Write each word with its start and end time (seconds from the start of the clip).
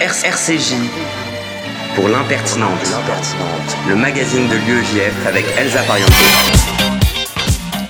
RCJ 0.00 0.74
pour 1.94 2.08
l'impertinente, 2.08 2.72
le 3.88 3.94
magazine 3.94 4.48
de 4.48 4.54
l'UEJF 4.54 5.24
avec 5.24 5.44
Elsa 5.56 5.84
Pariente. 5.84 6.10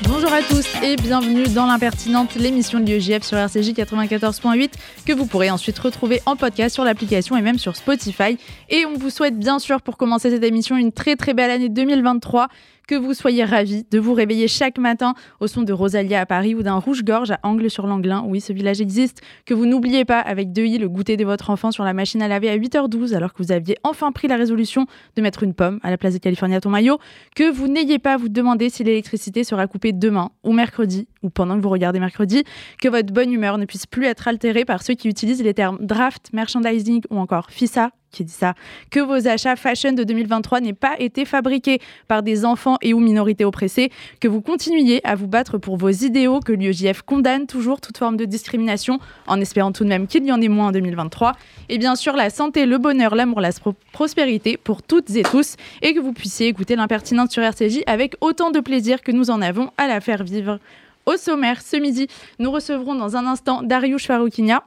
Bonjour 0.07 0.31
à 0.31 0.43
tous 0.43 0.67
et 0.83 0.97
bienvenue 0.97 1.45
dans 1.45 1.65
l'impertinente, 1.65 2.35
l'émission 2.35 2.79
de 2.79 2.85
l'UEJF 2.85 3.23
sur 3.23 3.39
RCJ 3.39 3.71
94.8 3.71 4.73
que 5.07 5.15
vous 5.15 5.25
pourrez 5.25 5.51
ensuite 5.51 5.79
retrouver 5.79 6.21
en 6.27 6.37
podcast 6.37 6.75
sur 6.75 6.85
l'application 6.85 7.39
et 7.39 7.41
même 7.43 7.59
sur 7.59 7.75
Spotify. 7.75 8.37
Et 8.69 8.85
on 8.85 8.99
vous 8.99 9.09
souhaite 9.09 9.39
bien 9.39 9.59
sûr 9.59 9.81
pour 9.81 9.97
commencer 9.97 10.29
cette 10.29 10.45
émission 10.45 10.77
une 10.77 10.93
très 10.93 11.17
très 11.17 11.33
belle 11.33 11.51
année 11.51 11.71
2023 11.71 12.49
que 12.87 12.95
vous 12.95 13.15
soyez 13.15 13.45
ravis 13.45 13.85
de 13.91 13.99
vous 13.99 14.15
réveiller 14.15 14.49
chaque 14.49 14.79
matin 14.79 15.15
au 15.41 15.47
son 15.47 15.63
de 15.63 15.73
Rosalia 15.73 16.21
à 16.21 16.27
Paris 16.27 16.55
ou 16.55 16.63
d'un 16.63 16.77
rouge-gorge 16.77 17.31
à 17.31 17.39
Angle-sur-Langlin. 17.43 18.25
Oui, 18.27 18.41
ce 18.41 18.53
village 18.53 18.81
existe. 18.81 19.21
Que 19.47 19.55
vous 19.55 19.67
n'oubliez 19.67 20.05
pas 20.05 20.21
avec 20.21 20.53
Deuil 20.53 20.79
le 20.79 20.89
goûter 20.89 21.17
de 21.17 21.25
votre 21.25 21.51
enfant 21.51 21.71
sur 21.71 21.85
la 21.85 21.93
machine 21.93 22.23
à 22.23 22.29
laver 22.29 22.51
à 22.51 22.57
8h12 22.57 23.15
alors 23.15 23.33
que 23.33 23.43
vous 23.43 23.53
aviez 23.53 23.77
enfin 23.83 24.13
pris 24.13 24.29
la 24.29 24.37
résolution 24.37 24.87
de 25.17 25.23
mettre 25.23 25.43
une 25.43 25.55
pomme 25.55 25.81
à 25.83 25.91
la 25.91 25.99
place 25.99 26.15
de 26.15 26.19
Californie 26.19 26.55
à 26.55 26.61
ton 26.61 26.71
maillot. 26.71 26.99
Que 27.35 27.51
vous 27.51 27.69
n'ayez 27.69 27.99
pas 27.99 28.15
à 28.15 28.17
vous 28.17 28.29
demander 28.29 28.71
si 28.71 28.85
l'électricité 28.85 29.45
sera 29.45 29.67
coupée 29.67 29.93
demain 29.93 30.31
ou 30.43 30.53
mercredi 30.53 31.09
ou 31.23 31.31
pendant 31.31 31.57
que 31.57 31.63
vous 31.63 31.71
regardez 31.71 32.01
mercredi. 32.01 32.45
Que 32.81 32.89
votre 32.89 33.13
bonne 33.13 33.33
humeur 33.33 33.59
ne 33.59 33.65
puisse 33.65 33.87
plus 33.87 34.07
être 34.07 34.29
altérée 34.29 34.65
par 34.65 34.83
ceux 34.83 34.95
qui 34.95 35.09
utilisent 35.09 35.43
les 35.43 35.55
termes 35.55 35.79
draft, 35.81 36.31
merchandising 36.33 37.03
ou 37.11 37.19
encore 37.19 37.51
FISA 37.51 37.91
qui 38.15 38.25
dit 38.25 38.33
ça, 38.33 38.55
que 38.91 39.01
vos 39.01 39.29
achats 39.29 39.57
fashion 39.57 39.93
de 39.93 40.05
2023 40.05 40.61
n'aient 40.61 40.73
pas 40.73 40.99
été 40.99 41.25
fabriqués 41.25 41.81
par 42.09 42.23
des 42.23 42.45
enfants 42.45 42.79
et 42.81 42.95
ou 42.95 43.01
minorités 43.01 43.45
oppressées, 43.45 43.91
que 44.21 44.29
vous 44.29 44.41
continuiez 44.41 45.07
à 45.07 45.15
vous 45.15 45.27
battre 45.27 45.59
pour 45.59 45.77
vos 45.77 45.91
idéaux, 45.91 46.41
que 46.41 46.53
l'UEJF 46.53 47.03
condamne 47.03 47.47
toujours 47.47 47.81
toute 47.81 47.99
forme 47.99 48.17
de 48.17 48.25
discrimination, 48.25 48.99
en 49.27 49.41
espérant 49.41 49.73
tout 49.73 49.85
de 49.85 49.89
même 49.89 50.07
qu'il 50.07 50.25
y 50.25 50.33
en 50.33 50.41
ait 50.41 50.49
moins 50.49 50.69
en 50.69 50.73
2023, 50.73 51.33
et 51.69 51.79
bien 51.79 51.97
sûr 51.97 52.15
la 52.15 52.31
santé, 52.31 52.67
le 52.67 52.79
bonheur, 52.79 53.15
l'amour, 53.15 53.41
la 53.41 53.51
prospérité 53.93 54.57
pour 54.57 54.83
toutes 54.83 55.11
et 55.17 55.23
tous, 55.23 55.57
et 55.83 55.95
que 55.95 56.01
vous 56.01 56.13
puissiez 56.13 56.49
écouter 56.49 56.77
l'impertinence 56.77 57.31
sur 57.31 57.43
RCJ 57.43 57.83
avec 57.87 58.15
autant 58.21 58.51
de 58.51 58.61
plaisir 58.61 59.03
que 59.03 59.13
nous 59.13 59.31
en 59.31 59.43
avons 59.43 59.71
à 59.77 59.87
la 59.87 60.01
faire 60.01 60.23
vivre. 60.23 60.59
Au 61.07 61.17
sommaire, 61.17 61.61
ce 61.61 61.77
midi, 61.77 62.07
nous 62.39 62.51
recevrons 62.51 62.95
dans 62.95 63.17
un 63.17 63.27
instant 63.27 63.63
Dariush 63.63 64.07
Faroukinia, 64.07 64.65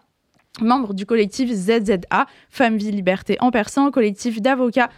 membre 0.61 0.94
du 0.94 1.05
collectif 1.05 1.52
ZZA, 1.52 2.25
Femmes, 2.50 2.77
Vie, 2.77 2.91
Liberté 2.91 3.38
en 3.39 3.52
persan, 3.52 3.91
collectif 3.91 4.41
d'avocats 4.41 4.89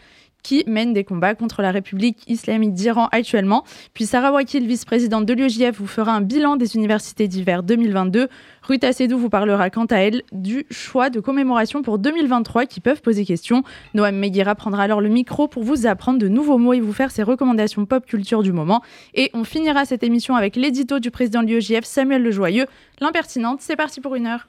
qui 0.44 0.64
mènent 0.68 0.94
des 0.94 1.04
combats 1.04 1.36
contre 1.36 1.62
la 1.62 1.72
République 1.72 2.24
islamique 2.28 2.74
d'Iran 2.74 3.08
actuellement. 3.12 3.64
Puis 3.94 4.06
Sarah 4.06 4.32
Wakil, 4.32 4.66
vice-présidente 4.66 5.26
de 5.26 5.34
l'UEJF, 5.34 5.78
vous 5.78 5.88
fera 5.88 6.14
un 6.14 6.22
bilan 6.22 6.56
des 6.56 6.76
universités 6.76 7.28
d'hiver 7.28 7.64
2022. 7.64 8.28
Ruth 8.64 8.84
Assedou 8.84 9.18
vous 9.18 9.30
parlera 9.30 9.70
quant 9.70 9.86
à 9.86 9.98
elle 9.98 10.24
du 10.32 10.66
choix 10.70 11.10
de 11.10 11.20
commémoration 11.20 11.82
pour 11.82 12.00
2023 12.00 12.66
qui 12.66 12.80
peuvent 12.80 13.02
poser 13.02 13.26
question. 13.26 13.64
Noam 13.94 14.16
Meguira 14.16 14.56
prendra 14.56 14.84
alors 14.84 15.02
le 15.02 15.10
micro 15.10 15.48
pour 15.48 15.64
vous 15.64 15.88
apprendre 15.88 16.20
de 16.20 16.28
nouveaux 16.28 16.58
mots 16.58 16.74
et 16.74 16.80
vous 16.80 16.94
faire 16.94 17.12
ses 17.12 17.24
recommandations 17.24 17.86
pop 17.86 18.06
culture 18.06 18.44
du 18.44 18.54
moment. 18.54 18.82
Et 19.16 19.30
on 19.34 19.44
finira 19.44 19.86
cette 19.86 20.04
émission 20.04 20.36
avec 20.36 20.56
l'édito 20.56 21.00
du 21.00 21.12
président 21.12 21.44
de 21.44 21.48
l'UEJF, 21.48 21.84
Samuel 21.84 22.24
Lejoyeux. 22.24 22.66
L'impertinente, 23.02 23.62
c'est 23.62 23.76
parti 23.76 24.02
pour 24.02 24.16
une 24.16 24.28
heure. 24.28 24.48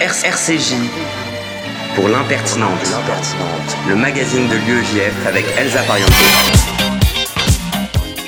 RCJ 0.00 0.76
pour 1.94 2.08
l'impertinente, 2.08 2.70
le 3.86 3.94
magazine 3.94 4.48
de 4.48 4.54
l'UEJF 4.54 5.26
avec 5.26 5.44
Elsa 5.58 5.82
Pariente. 5.82 6.08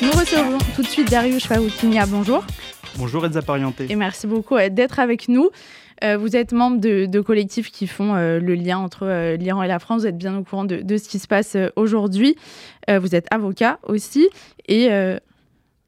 Nous 0.02 0.10
recevons 0.10 0.58
tout 0.76 0.82
de 0.82 0.86
suite 0.86 1.10
Darius 1.10 1.46
Faoukinia. 1.46 2.04
Bonjour. 2.04 2.44
Bonjour 2.98 3.24
Elsa 3.24 3.40
Pariente. 3.40 3.80
Et 3.80 3.96
merci 3.96 4.26
beaucoup 4.26 4.56
euh, 4.56 4.68
d'être 4.68 5.00
avec 5.00 5.30
nous. 5.30 5.48
Euh, 6.04 6.18
vous 6.18 6.36
êtes 6.36 6.52
membre 6.52 6.78
de, 6.78 7.20
collectifs 7.22 7.70
qui 7.70 7.86
font 7.86 8.16
euh, 8.16 8.38
le 8.38 8.54
lien 8.54 8.76
entre 8.76 9.36
l'Iran 9.36 9.62
et 9.62 9.68
la 9.68 9.78
France. 9.78 10.02
Vous 10.02 10.08
êtes 10.08 10.18
bien 10.18 10.36
au 10.36 10.44
courant 10.44 10.66
de, 10.66 10.82
de 10.82 10.96
ce 10.98 11.08
qui 11.08 11.18
se 11.18 11.26
passe 11.26 11.56
aujourd'hui. 11.76 12.36
vous 12.86 13.14
êtes 13.14 13.28
avocat 13.30 13.78
aussi 13.84 14.28
et 14.68 14.90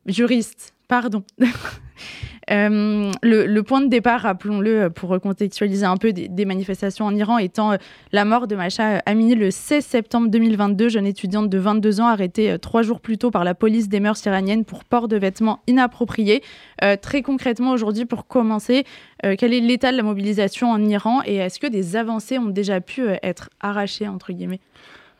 juriste. 0.06 0.72
Pardon. 0.88 1.24
Euh, 2.50 3.10
le, 3.22 3.62
point 3.62 3.80
de 3.80 3.88
départ, 3.88 4.22
rappelons-le, 4.22 4.90
pour 4.90 5.10
recontextualiser 5.10 5.86
un 5.86 5.96
peu 5.96 6.12
des, 6.12 6.44
manifestations 6.44 7.06
en 7.06 7.14
Iran, 7.14 7.38
étant 7.38 7.72
euh, 7.72 7.76
la 8.12 8.24
mort 8.24 8.46
de 8.46 8.56
Macha 8.56 8.98
Amini 9.06 9.34
le 9.34 9.50
16 9.50 9.84
septembre 9.84 10.28
2022, 10.28 10.88
jeune 10.88 11.06
étudiante 11.06 11.48
de 11.48 11.58
22 11.58 12.00
ans 12.00 12.06
arrêtée 12.06 12.50
euh, 12.50 12.58
trois 12.58 12.82
jours 12.82 13.00
plus 13.00 13.18
tôt 13.18 13.30
par 13.30 13.44
la 13.44 13.54
police 13.54 13.88
des 13.88 14.00
mœurs 14.00 14.22
iraniennes 14.26 14.64
pour 14.64 14.84
port 14.84 15.08
de 15.08 15.16
vêtements 15.16 15.60
inappropriés. 15.66 16.42
très 17.00 17.22
concrètement, 17.22 17.72
aujourd'hui, 17.72 18.04
pour 18.04 18.26
commencer, 18.26 18.84
quel 19.22 19.52
est 19.52 19.60
l'état 19.60 19.90
de 19.92 19.96
la 19.96 20.02
mobilisation 20.02 20.70
en 20.70 20.82
Iran 20.82 21.22
et 21.24 21.36
est-ce 21.36 21.58
que 21.58 21.66
des 21.66 21.96
avancées 21.96 22.38
ont 22.38 22.48
déjà 22.48 22.80
pu 22.80 23.02
être 23.22 23.50
arrachées, 23.60 24.08
entre 24.08 24.32
guillemets? 24.32 24.60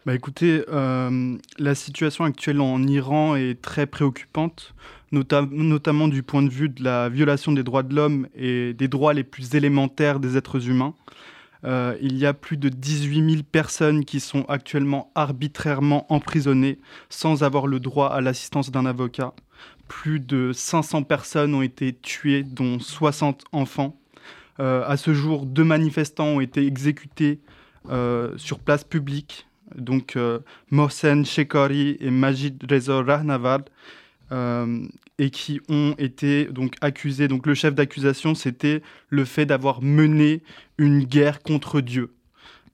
Bah 0.07 0.15
écoutez, 0.15 0.63
la 0.69 1.75
situation 1.75 2.25
actuelle 2.25 2.61
en 2.61 2.83
Iran 2.87 3.37
est 3.37 3.61
très 3.61 3.87
préoccupante 3.87 4.75
notamment 5.15 6.09
du 6.09 6.23
point 6.23 6.43
de 6.43 6.51
vue 6.51 6.69
de 6.69 6.83
la 6.83 7.09
violation 7.09 7.53
des 7.53 7.63
droits 7.63 7.83
de 7.83 7.95
l'homme 7.95 8.29
et 8.35 8.75
des 8.75 8.89
droits 8.89 9.15
les 9.15 9.25
plus 9.25 9.55
élémentaires 9.55 10.21
des 10.21 10.37
êtres 10.37 10.69
humains. 10.69 10.95
Euh, 11.65 11.97
il 12.01 12.19
y 12.19 12.27
a 12.27 12.35
plus 12.35 12.57
de 12.57 12.69
18 12.69 13.31
000 13.31 13.43
personnes 13.51 14.05
qui 14.05 14.21
sont 14.21 14.45
actuellement 14.49 15.11
arbitrairement 15.15 16.07
emprisonnées 16.13 16.79
sans 17.09 17.43
avoir 17.43 17.67
le 17.67 17.81
droit 17.81 18.09
à 18.09 18.21
l'assistance 18.21 18.71
d'un 18.71 18.85
avocat. 18.85 19.33
Plus 19.89 20.21
de 20.21 20.53
500 20.53 21.05
personnes 21.05 21.55
ont 21.55 21.63
été 21.63 21.95
tuées, 21.95 22.43
dont 22.43 22.79
60 22.79 23.45
enfants. 23.53 23.97
Euh, 24.61 24.85
à 24.87 24.97
ce 24.97 25.15
jour, 25.15 25.47
deux 25.47 25.65
manifestants 25.65 26.27
ont 26.27 26.41
été 26.41 26.67
exécutés 26.67 27.41
euh, 27.89 28.37
sur 28.37 28.59
place 28.59 28.85
publique, 28.85 29.47
donc 29.77 30.19
Mohsen 30.71 31.25
Shekari 31.25 31.97
et 31.99 32.11
Majid 32.11 32.63
Reza 32.71 33.03
Rahnavad. 33.03 33.69
Euh, 35.21 35.25
et 35.25 35.31
qui 35.31 35.61
ont 35.69 35.95
été 35.99 36.47
donc 36.47 36.75
accusés. 36.81 37.29
Donc 37.29 37.47
le 37.47 37.55
chef 37.55 37.75
d'accusation, 37.75 38.35
c'était 38.35 38.83
le 39.09 39.25
fait 39.25 39.47
d'avoir 39.47 39.83
mené 39.83 40.43
une 40.79 41.05
guerre 41.05 41.43
contre 41.43 41.81
Dieu. 41.81 42.15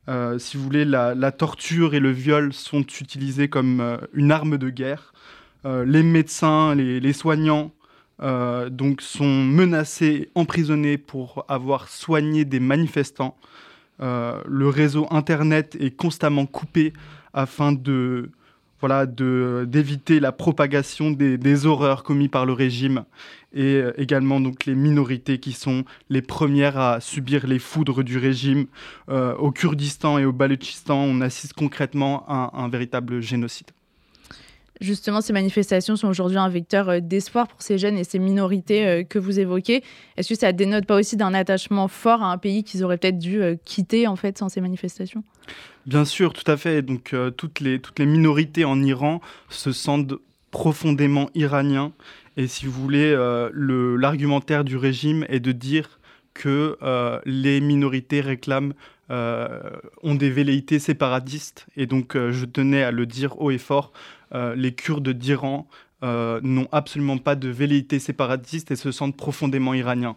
Euh, 0.09 0.39
si 0.39 0.57
vous 0.57 0.65
voulez, 0.65 0.85
la, 0.85 1.33
torture 1.33 1.95
et 1.95 2.01
le 2.01 2.11
viol 2.11 2.53
sont 2.53 2.83
utilisés 2.83 3.49
comme 3.49 3.81
euh, 3.81 3.99
une 4.15 4.33
arme 4.33 4.59
de 4.59 4.71
guerre. 4.71 5.13
les 5.65 6.03
médecins, 6.03 6.75
les, 6.75 7.13
soignants, 7.13 7.73
donc 8.71 9.03
sont 9.03 9.45
menacés, 9.45 10.31
emprisonnés 10.35 10.97
pour 10.97 11.45
avoir 11.49 11.89
soigné 11.89 12.47
des 12.47 12.61
manifestants. 12.61 13.37
le 13.99 14.69
réseau 14.69 15.07
Internet 15.11 15.77
est 15.79 15.95
constamment 15.95 16.47
coupé 16.47 16.95
afin 17.35 17.73
de 17.73 18.31
voilà, 18.81 19.07
d'éviter 19.07 20.21
la 20.21 20.33
propagation 20.33 21.11
des, 21.11 21.67
horreurs 21.67 22.03
commises 22.03 22.29
par 22.29 22.47
le 22.47 22.53
régime 22.53 23.05
et 23.53 23.75
euh, 23.75 23.93
également 23.99 24.41
donc 24.41 24.65
les 24.67 24.75
minorités 24.75 25.39
qui 25.39 25.53
sont 25.53 25.85
les 26.09 26.23
premières 26.23 26.79
à 26.79 27.01
subir 27.01 27.47
les 27.47 27.59
foudres 27.59 28.03
du 28.05 28.19
régime. 28.19 28.67
Euh, 29.09 29.35
au 29.37 29.51
Kurdistan 29.51 30.19
et 30.19 30.25
au 30.25 30.33
Baloutchistan, 30.33 30.97
on 30.97 31.21
assiste 31.21 31.55
concrètement 31.55 32.25
à 32.29 32.53
un 32.55 32.69
véritable 32.69 33.21
génocide. 33.21 33.67
Justement, 34.81 35.21
ces 35.21 35.35
manifestations 35.35 35.97
sont 35.97 36.09
aujourd'hui 36.09 36.39
un 36.39 36.49
vecteur 36.49 36.89
euh, 36.89 37.01
d'espoir 37.01 37.49
pour 37.49 37.61
ces 37.61 37.77
jeunes 37.77 37.99
et 37.99 38.05
ces 38.05 38.19
minorités 38.19 39.05
que 39.05 39.19
vous 39.19 39.39
évoquez. 39.39 39.83
Est-ce 40.17 40.31
que 40.31 40.39
ça 40.39 40.53
dénote 40.53 40.87
pas 40.87 40.97
aussi 40.97 41.17
d'un 41.17 41.35
attachement 41.35 41.89
fort 41.89 42.23
à 42.23 42.33
un 42.33 42.39
pays 42.39 42.65
qu'ils 42.65 42.83
auraient 42.83 42.97
peut-être 42.97 43.19
dû 43.19 43.43
quitter 43.65 44.07
en 44.07 44.17
fait 44.17 44.39
sans 44.39 44.49
ces 44.49 44.61
manifestations? 44.61 45.23
Bien 45.87 46.05
sûr, 46.05 46.33
tout 46.33 46.49
à 46.51 46.57
fait. 46.57 46.83
Donc 46.83 47.15
toutes, 47.37 47.61
les, 47.61 47.81
toutes 47.81 47.99
les 47.99 48.07
minorités 48.07 48.65
en 48.65 48.83
Iran 48.83 49.21
se 49.49 49.73
sentent 49.73 50.15
profondément 50.51 51.31
iraniens. 51.35 51.93
Et 52.37 52.47
si 52.47 52.67
vous 52.67 52.73
voulez, 52.73 53.15
l'argumentaire 53.53 54.65
du 54.65 54.77
régime 54.77 55.25
est 55.29 55.41
de 55.41 55.53
dire 55.53 55.99
que 56.35 56.77
les 57.25 57.61
minorités 57.61 58.21
réclament 58.21 58.75
ont 59.09 60.15
des 60.15 60.31
velléités 60.31 60.79
séparatistes. 60.79 61.67
Et 61.77 61.87
donc, 61.87 62.15
je 62.15 62.45
tenais 62.45 62.83
à 62.83 62.91
le 62.91 63.07
dire 63.07 63.41
haut 63.41 63.51
et 63.51 63.59
fort, 63.59 63.93
euh, 64.35 64.55
les 64.55 64.73
Kurdes 64.73 65.09
d'Iran 65.09 65.67
euh, 66.03 66.41
n'ont 66.43 66.69
absolument 66.73 67.19
pas 67.19 67.35
de 67.35 67.49
velléité 67.49 67.99
séparatiste 67.99 68.71
et 68.71 68.77
se 68.77 68.93
sentent 68.93 69.17
profondément 69.17 69.75
iraniens. 69.75 70.17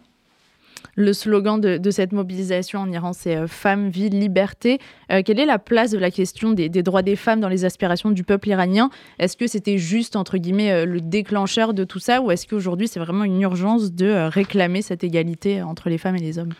Le 0.96 1.12
slogan 1.12 1.60
de, 1.60 1.90
cette 1.90 2.12
mobilisation 2.12 2.80
en 2.80 2.90
Iran, 2.90 3.12
c'est 3.12 3.36
euh, 3.36 3.46
Femmes, 3.46 3.88
vie, 3.88 4.10
liberté. 4.10 4.78
quelle 5.24 5.38
est 5.38 5.46
la 5.46 5.58
place 5.58 5.90
de 5.90 5.98
la 5.98 6.10
question 6.10 6.52
des, 6.52 6.68
droits 6.68 7.02
des 7.02 7.16
femmes 7.16 7.40
dans 7.40 7.48
les 7.48 7.64
aspirations 7.64 8.10
du 8.10 8.24
peuple 8.24 8.48
iranien? 8.48 8.90
Est-ce 9.18 9.36
que 9.36 9.46
c'était 9.46 9.78
juste, 9.78 10.16
entre 10.16 10.38
guillemets, 10.38 10.86
le 10.86 11.00
déclencheur 11.00 11.74
de 11.74 11.84
tout 11.84 11.98
ça 11.98 12.20
ou 12.20 12.30
est-ce 12.30 12.46
qu'aujourd'hui, 12.46 12.88
c'est 12.88 13.00
vraiment 13.00 13.24
une 13.24 13.40
urgence 13.40 13.92
de 13.92 14.28
réclamer 14.28 14.82
cette 14.82 15.04
égalité 15.04 15.62
entre 15.62 15.88
les 15.88 15.98
femmes 15.98 16.16
et 16.16 16.20
les 16.20 16.38
hommes? 16.38 16.52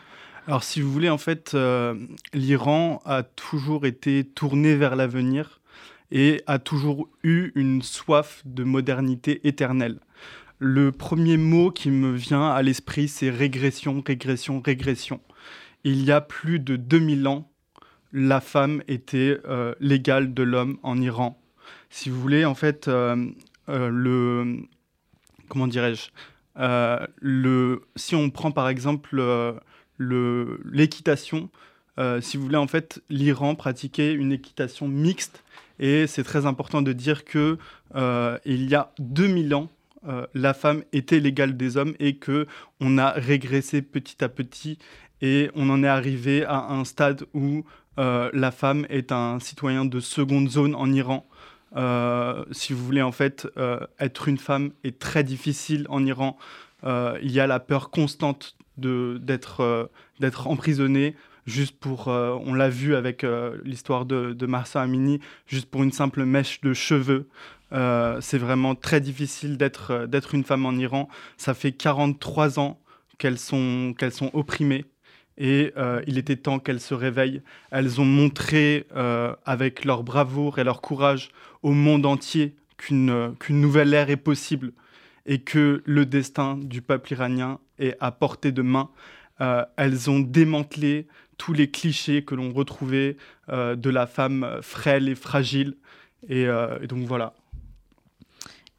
Alors, 0.47 0.63
si 0.63 0.81
vous 0.81 0.93
voulez, 0.93 1.11
en 1.11 1.19
fait, 1.19 1.57
l'Iran 2.33 3.01
a 3.05 3.23
toujours 3.23 3.87
été 3.87 4.25
tourné 4.25 4.77
vers 4.77 4.97
l'avenir 4.97 5.61
et 6.11 6.43
a 6.47 6.59
toujours 6.59 7.09
eu 7.23 7.51
une 7.55 7.83
soif 7.83 8.43
de 8.45 8.65
modernité 8.65 9.47
éternelle. 9.47 9.99
Le 10.67 10.93
premier 10.93 11.37
mot 11.37 11.71
qui 11.71 11.91
me 11.91 12.17
vient 12.17 12.49
à 12.49 12.63
l'esprit, 12.63 13.07
c'est 13.07 13.29
régression, 13.29 14.03
régression, 14.05 14.63
régression. 14.65 15.21
il 15.85 16.03
y 16.03 16.11
a 16.11 16.23
plus 16.23 16.59
de 16.59 16.77
2000 16.77 17.29
ans, 17.29 17.53
la 18.15 18.41
femme 18.41 18.83
était 18.89 19.39
l'égale 19.79 20.33
de 20.33 20.43
l'homme 20.43 20.79
en 20.83 20.99
Iran. 21.03 21.39
Si 21.91 22.09
vous 22.09 22.19
voulez, 22.19 22.47
en 22.47 22.55
fait, 22.55 22.89
le... 23.69 24.57
Comment 25.49 25.67
dirais-je 25.67 26.09
Si 27.97 28.15
on 28.15 28.31
prend 28.31 28.51
par 28.51 28.71
exemple 28.71 29.23
l'équitation, 29.99 31.51
si 32.23 32.39
vous 32.39 32.43
voulez, 32.43 32.57
en 32.57 32.69
fait, 32.69 33.03
l'Iran 33.11 33.55
pratiquait 33.55 34.15
une 34.15 34.33
équitation 34.33 34.89
mixte 34.89 35.45
et 35.79 36.07
c'est 36.07 36.25
très 36.25 36.47
important 36.47 36.83
de 36.83 36.93
dire 36.93 37.25
que 37.25 37.59
euh, 37.95 38.39
il 38.45 38.69
y 38.69 38.75
a 38.75 38.93
2000 38.99 39.55
ans, 39.55 39.69
euh, 40.09 40.27
la 40.35 40.55
femme 40.55 40.85
était 40.93 41.21
l'égale 41.21 41.56
des 41.56 41.77
hommes 41.77 41.95
et 41.99 42.17
que 42.17 42.47
on 42.81 42.99
a 42.99 43.11
régressé 43.11 43.83
petit 43.83 44.23
à 44.23 44.29
petit 44.29 44.79
et 45.21 45.51
on 45.55 45.71
en 45.71 45.83
est 45.83 45.89
arrivé 45.89 46.45
à 46.45 46.67
un 46.71 46.85
stade 46.85 47.25
où 47.35 47.65
euh, 47.99 48.31
la 48.33 48.51
femme 48.51 48.87
est 48.91 49.12
un 49.12 49.39
citoyen 49.41 49.85
de 49.85 50.01
seconde 50.01 50.49
zone 50.49 50.75
en 50.75 50.93
Iran. 50.93 51.27
si 52.53 52.73
vous 52.73 52.85
voulez 52.85 53.03
en 53.03 53.12
fait 53.12 53.49
être 53.99 54.29
une 54.29 54.39
femme 54.39 54.71
est 54.85 54.99
très 54.99 55.25
difficile 55.25 55.87
en 55.89 56.05
Iran. 56.05 56.37
il 56.85 57.33
y 57.33 57.41
a 57.41 57.47
la 57.47 57.61
peur 57.61 57.91
constante 57.91 58.56
d'être 58.77 59.91
d'être 60.21 60.47
emprisonné 60.47 61.17
juste 61.47 61.79
pour, 61.79 62.09
euh, 62.09 62.37
on 62.45 62.55
l'a 62.55 62.69
vu 62.69 62.95
avec 62.95 63.25
euh, 63.25 63.59
l'histoire 63.65 64.06
de, 64.06 64.33
de 64.33 64.47
Marsa 64.47 64.83
Amini, 64.83 65.21
juste 65.47 65.71
pour 65.71 65.83
une 65.83 65.93
simple 65.93 66.25
mèche 66.25 66.61
de 66.61 66.73
cheveux. 66.75 67.29
Euh, 67.73 68.21
c'est 68.21 68.39
vraiment 68.39 68.75
très 68.75 69.01
difficile 69.01 69.57
d'être 69.57 70.07
d'être 70.07 70.35
une 70.35 70.45
femme 70.45 70.67
en 70.67 70.73
Iran. 70.73 71.09
Ça 71.37 71.55
fait 71.55 71.73
43 71.73 72.59
ans 72.59 72.81
qu'elles 73.19 73.39
sont, 73.39 73.95
qu'elles 73.99 74.13
sont 74.13 74.31
opprimées 74.35 74.85
et 75.37 75.73
il 76.07 76.19
était 76.19 76.37
temps 76.37 76.61
qu'elles 76.61 76.81
se 76.81 76.95
réveillent. 76.95 77.43
Elles 77.73 78.01
ont 78.01 78.05
montré 78.05 78.87
avec 79.45 79.85
leur 79.85 80.05
bravoure 80.05 80.61
et 80.61 80.65
leur 80.65 80.81
courage 80.81 81.31
au 81.63 81.73
monde 81.73 82.07
entier 82.07 82.55
qu'une 82.77 83.35
qu'une 83.41 83.61
nouvelle 83.61 83.93
ère 83.95 84.11
est 84.11 84.17
possible 84.17 84.73
et 85.27 85.41
que 85.41 85.83
le 85.85 86.07
destin 86.07 86.57
du 86.57 86.83
peuple 86.83 87.15
iranien 87.15 87.59
est 87.81 87.97
à 87.99 88.13
portée 88.13 88.53
de 88.53 88.63
main. 88.63 88.91
elles 89.77 90.09
ont 90.09 90.21
démantelé 90.21 91.09
tous 91.37 91.53
les 91.53 91.71
clichés 91.71 92.25
que 92.25 92.35
l'on 92.35 92.53
retrouvait 92.53 93.17
euh, 93.49 93.77
de 93.77 93.91
la 93.91 94.07
femme 94.07 94.59
frêle 94.63 95.09
et 95.09 95.15
fragile. 95.15 95.77
Euh, 96.31 96.79
et 96.83 96.87
donc 96.87 97.05
voilà. 97.05 97.35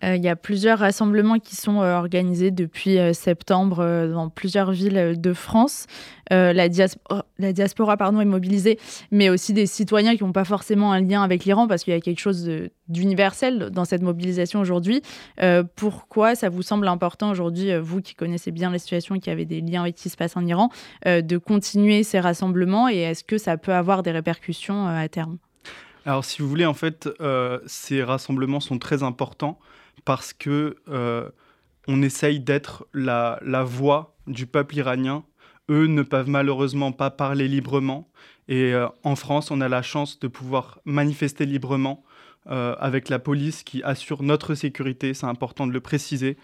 Euh, 0.06 0.16
il 0.16 0.24
y 0.24 0.30
a 0.30 0.36
plusieurs 0.36 0.80
rassemblements 0.80 1.40
qui 1.40 1.56
sont 1.56 1.81
euh, 1.81 1.96
organisés 1.96 2.52
depuis 2.52 3.00
euh, 3.00 3.13
septembre 3.13 4.07
dans 4.07 4.30
plusieurs 4.30 4.72
villes 4.72 5.16
de 5.18 5.34
France. 5.34 5.88
la, 6.30 6.69
diaspora, 6.69 7.25
la 7.38 7.54
diaspora 7.54 7.98
pardon, 7.98 8.19
est 8.19 8.25
mobilisée, 8.25 8.80
mais 9.12 9.30
aussi 9.30 9.54
des 9.54 9.66
citoyens 9.66 10.16
qui 10.16 10.24
n'ont 10.24 10.31
pas 10.31 10.46
forcément 10.46 10.92
un 10.92 11.02
lien 11.02 11.24
avec 11.24 11.46
l'Iran 11.46 11.68
parce 11.68 11.84
qu'il 11.84 11.94
y 11.94 11.98
a 11.98 12.02
quelque 12.02 12.19
chose 12.19 12.50
d'universel 12.88 13.69
dans 13.72 13.86
cette 13.86 14.02
mobilisation 14.02 14.60
aujourd'hui. 14.60 15.02
pourquoi 15.75 16.36
ça 16.36 16.50
vous 16.50 16.63
semble 16.63 16.88
important 16.88 17.30
aujourd'hui, 17.30 17.78
vous 17.78 18.01
qui 18.01 18.16
connaissez 18.16 18.51
bien 18.51 18.72
la 18.72 18.80
situation 18.80 19.19
qui 19.19 19.30
avez 19.30 19.46
des 19.46 19.62
liens 19.62 19.81
avec 19.81 19.98
ce 19.98 20.04
qui 20.04 20.10
se 20.10 20.18
passe 20.18 20.36
en 20.36 20.46
Iran, 20.46 20.69
de 21.06 21.38
continuer 21.38 22.04
ces 22.04 22.19
rassemblements 22.19 22.90
et 22.90 22.98
est-ce 22.98 23.24
que 23.24 23.38
ça 23.38 23.58
peut 23.58 23.74
avoir 23.74 24.01
des 24.01 24.12
répercussions 24.12 24.88
à 24.88 25.08
terme? 25.08 25.38
Alors, 26.08 26.25
si 26.25 26.42
vous 26.42 26.50
voulez, 26.50 26.66
en 26.66 26.74
fait, 26.74 27.08
ces 27.68 28.04
rassemblements 28.04 28.60
sont 28.60 28.80
très 28.80 29.04
importants 29.04 29.60
parce 30.03 30.33
que 30.33 30.75
euh, 30.89 31.30
on 31.88 32.01
essaye 32.01 32.39
d'être 32.39 32.88
la, 32.94 33.39
voix 33.63 34.15
du 34.27 34.45
peuple 34.47 34.77
iranien. 34.77 35.24
Eux 35.69 35.88
ne 35.88 36.03
peuvent 36.03 36.30
malheureusement 36.30 36.92
pas 36.92 37.09
parler 37.09 37.47
librement. 37.47 38.09
Et 38.47 38.74
euh, 38.74 38.88
en 39.03 39.15
France, 39.15 39.51
on 39.51 39.62
a 39.62 39.69
la 39.69 39.81
chance 39.81 40.19
de 40.19 40.27
pouvoir 40.27 40.80
manifester 40.86 41.45
librement 41.45 42.03
euh, 42.47 42.75
avec 42.80 43.09
la 43.09 43.18
police 43.18 43.63
qui 43.63 43.81
assure 43.81 44.21
notre 44.21 44.53
sécurité, 44.53 45.15
c'est 45.15 45.25
important 45.25 45.65
de 45.65 45.71
le 45.71 45.81
préciser. 45.81 46.38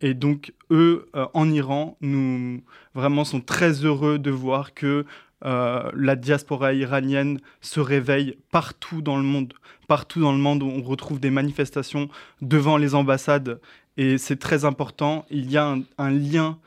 et 0.00 0.14
donc, 0.14 0.52
eux, 0.72 1.08
en 1.34 1.48
Iran, 1.52 1.96
nous 2.00 2.64
vraiment 2.94 3.22
sont 3.22 3.40
très 3.40 3.84
heureux 3.84 4.18
de 4.18 4.32
voir 4.32 4.74
que 4.74 5.06
euh, 5.44 5.90
la 5.94 6.16
diaspora 6.16 6.74
iranienne 6.74 7.38
se 7.60 7.80
réveille 7.80 8.36
partout 8.50 9.02
dans 9.02 9.16
le 9.16 9.22
monde. 9.22 9.54
Partout 9.88 10.20
dans 10.20 10.32
le 10.32 10.38
monde, 10.38 10.62
on 10.62 10.82
retrouve 10.82 11.20
des 11.20 11.30
manifestations 11.30 12.08
devant 12.42 12.76
les 12.76 12.94
ambassades 12.94 13.60
et 13.96 14.18
c'est 14.18 14.38
très 14.38 14.64
important. 14.64 15.24
Il 15.30 15.50
y 15.50 15.56
a 15.56 15.76
un, 15.98 16.10
lien 16.10 16.58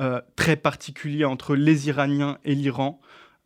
euh, 0.00 0.20
très 0.36 0.56
particulier 0.56 1.24
entre 1.24 1.54
les 1.54 1.88
Iraniens 1.88 2.38
et 2.44 2.54
l'Iran. 2.54 3.00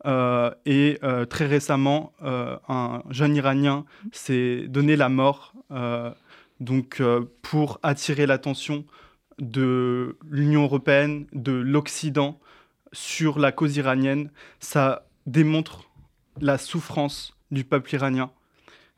Euh, 0.05 0.51
et 0.65 0.99
très 1.29 1.47
récemment, 1.47 2.13
un 2.21 3.01
jeune 3.09 3.35
Iranien 3.35 3.85
s'est 4.11 4.65
donné 4.67 4.95
la 4.95 5.09
mort 5.09 5.53
donc, 6.59 7.01
pour 7.41 7.79
attirer 7.83 8.25
l'attention 8.25 8.85
de 9.39 10.17
l'Union 10.29 10.63
européenne, 10.63 11.25
de 11.33 11.51
l'Occident 11.51 12.39
sur 12.93 13.39
la 13.39 13.51
cause 13.51 13.75
iranienne, 13.77 14.31
ça 14.59 15.07
démontre 15.25 15.89
la 16.39 16.57
souffrance 16.57 17.35
du 17.51 17.63
peuple 17.63 17.95
iranien. 17.95 18.31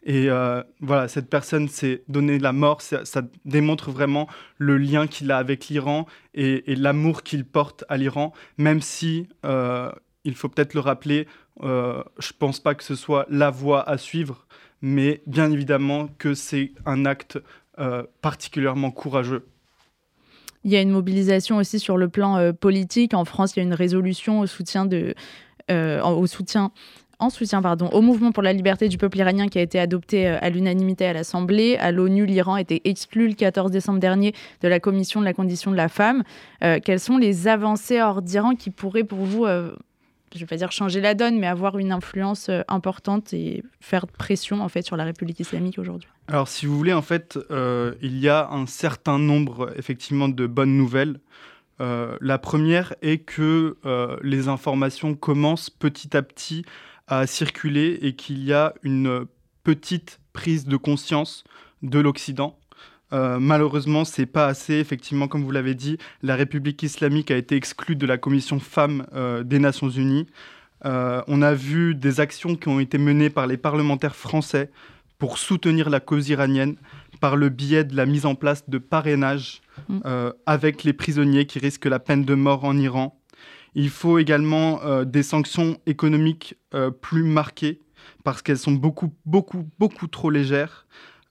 Et 0.03 0.29
euh, 0.29 0.63
voilà, 0.79 1.07
cette 1.07 1.29
personne 1.29 1.67
s'est 1.67 2.03
donné 2.07 2.39
la 2.39 2.53
mort, 2.53 2.81
ça, 2.81 3.03
démontre 3.43 3.91
vraiment 3.91 4.27
le 4.57 4.77
lien 4.77 5.07
qu'il 5.07 5.31
a 5.31 5.37
avec 5.37 5.67
l'Iran 5.67 6.05
et, 6.33 6.63
l'amour 6.75 7.23
qu'il 7.23 7.45
porte 7.45 7.83
à 7.89 7.97
l'Iran, 7.97 8.33
même 8.57 8.81
si, 8.81 9.27
euh, 9.45 9.91
il 10.23 10.35
faut 10.35 10.47
peut-être 10.47 10.73
le 10.73 10.79
rappeler, 10.79 11.27
euh, 11.61 12.01
je 12.17 12.31
ne 12.33 12.37
pense 12.37 12.61
pas 12.61 12.75
que 12.75 12.83
ce 12.83 12.95
soit 12.95 13.25
la 13.29 13.49
voie 13.49 13.87
à 13.89 13.97
suivre, 13.97 14.47
mais 14.81 15.21
bien 15.27 15.51
évidemment 15.51 16.07
que 16.17 16.33
c'est 16.33 16.71
un 16.85 17.05
acte 17.05 17.39
particulièrement 18.21 18.91
courageux. 18.91 19.47
Il 20.63 20.71
y 20.71 20.75
a 20.75 20.81
une 20.81 20.91
mobilisation 20.91 21.57
aussi 21.57 21.79
sur 21.79 21.97
le 21.97 22.09
plan 22.09 22.37
euh, 22.37 22.51
politique. 22.51 23.13
En 23.13 23.25
France, 23.25 23.55
il 23.55 23.59
y 23.59 23.61
a 23.61 23.63
une 23.63 23.73
résolution 23.73 24.41
au 24.41 24.47
soutien 24.47 24.85
de, 24.85 25.13
euh, 25.71 26.01
au 26.03 26.27
soutien 26.27 26.71
en 27.21 27.29
soutien 27.29 27.61
pardon, 27.61 27.89
au 27.89 28.01
mouvement 28.01 28.31
pour 28.31 28.43
la 28.43 28.53
liberté 28.53 28.87
du 28.87 28.97
peuple 28.97 29.17
iranien 29.17 29.49
qui 29.49 29.59
a 29.59 29.61
été 29.61 29.77
adopté 29.77 30.25
euh, 30.25 30.37
à 30.39 30.49
l'unanimité 30.49 31.05
à 31.05 31.11
l'Assemblée. 31.11 31.75
À 31.77 31.91
l'ONU, 31.91 32.25
l'Iran 32.25 32.53
a 32.53 32.61
été 32.61 32.81
exclu 32.89 33.27
le 33.27 33.33
14 33.33 33.71
décembre 33.71 33.99
dernier 33.99 34.33
de 34.61 34.69
la 34.69 34.79
Commission 34.79 35.19
de 35.19 35.25
la 35.25 35.33
condition 35.33 35.69
de 35.71 35.75
la 35.75 35.89
femme. 35.89 36.23
quelles 36.61 36.99
sont 36.99 37.17
les 37.17 37.49
avancées 37.49 38.01
hors 38.01 38.21
d'Iran 38.21 38.55
qui 38.55 38.69
pourraient 38.69 39.03
pour 39.03 39.19
vous 39.19 39.45
je 40.33 40.37
ne 40.37 40.41
vais 40.41 40.45
pas 40.45 40.57
dire 40.57 40.71
changer 40.71 41.01
la 41.01 41.15
donne, 41.15 41.39
mais 41.39 41.47
avoir 41.47 41.77
une 41.77 41.91
influence 41.91 42.49
euh, 42.49 42.61
importante 42.67 43.33
et 43.33 43.63
faire 43.79 44.07
pression 44.07 44.61
en 44.61 44.69
fait 44.69 44.81
sur 44.81 44.97
la 44.97 45.03
République 45.03 45.39
islamique 45.39 45.79
aujourd'hui 45.79 46.09
Alors, 46.27 46.47
si 46.47 46.65
vous 46.65 46.77
voulez, 46.77 46.93
en 46.93 47.01
fait, 47.01 47.39
euh, 47.51 47.95
il 48.01 48.17
y 48.19 48.29
a 48.29 48.49
un 48.49 48.67
certain 48.67 49.17
nombre 49.17 49.71
effectivement 49.75 50.29
de 50.29 50.47
bonnes 50.47 50.77
nouvelles. 50.77 51.19
Euh, 51.81 52.17
la 52.21 52.37
première 52.37 52.93
est 53.01 53.19
que 53.19 53.77
les 54.21 54.47
informations 54.49 55.15
commencent 55.15 55.69
petit 55.69 56.15
à 56.15 56.21
petit 56.21 56.65
à 57.07 57.25
circuler 57.25 57.97
et 58.01 58.13
qu'il 58.13 58.43
y 58.43 58.53
a 58.53 58.73
une 58.83 59.25
petite 59.63 60.19
prise 60.33 60.65
de 60.65 60.77
conscience 60.77 61.43
de 61.81 61.99
l'Occident 61.99 62.58
euh, 63.13 63.39
malheureusement, 63.39 64.05
c'est 64.05 64.25
pas 64.25 64.47
assez. 64.47 64.75
Effectivement, 64.75 65.27
comme 65.27 65.43
vous 65.43 65.51
l'avez 65.51 65.75
dit, 65.75 65.97
la 66.21 66.35
République 66.35 66.81
islamique 66.83 67.31
a 67.31 67.37
été 67.37 67.55
exclue 67.55 67.95
de 67.95 68.05
la 68.05 68.17
commission 68.17 68.59
femmes 68.59 69.07
euh, 69.13 69.43
des 69.43 69.59
Nations 69.59 69.89
Unies. 69.89 70.27
Euh, 70.85 71.21
on 71.27 71.41
a 71.41 71.53
vu 71.53 71.95
des 71.95 72.19
actions 72.19 72.55
qui 72.55 72.67
ont 72.69 72.79
été 72.79 72.97
menées 72.97 73.29
par 73.29 73.47
les 73.47 73.57
parlementaires 73.57 74.15
français 74.15 74.71
pour 75.17 75.37
soutenir 75.37 75.89
la 75.89 75.99
cause 75.99 76.29
iranienne 76.29 76.75
par 77.19 77.35
le 77.35 77.49
biais 77.49 77.83
de 77.83 77.95
la 77.95 78.05
mise 78.05 78.25
en 78.25 78.35
place 78.35 78.69
de 78.69 78.77
parrainage 78.77 79.61
mm. 79.89 79.99
avec 80.45 80.85
les 80.85 80.93
prisonniers 80.93 81.45
qui 81.45 81.59
risquent 81.59 81.87
la 81.87 81.99
peine 81.99 82.23
de 82.23 82.33
mort 82.33 82.63
en 82.63 82.77
Iran. 82.77 83.19
Il 83.75 83.89
faut 83.89 84.17
également 84.17 84.79
des 85.03 85.23
sanctions 85.23 85.77
économiques 85.85 86.55
plus 87.01 87.23
marquées 87.23 87.81
parce 88.23 88.41
qu'elles 88.41 88.57
sont 88.57 88.71
beaucoup, 88.71 89.13
beaucoup, 89.25 89.67
beaucoup 89.77 90.07
trop 90.07 90.29
légères. 90.29 90.85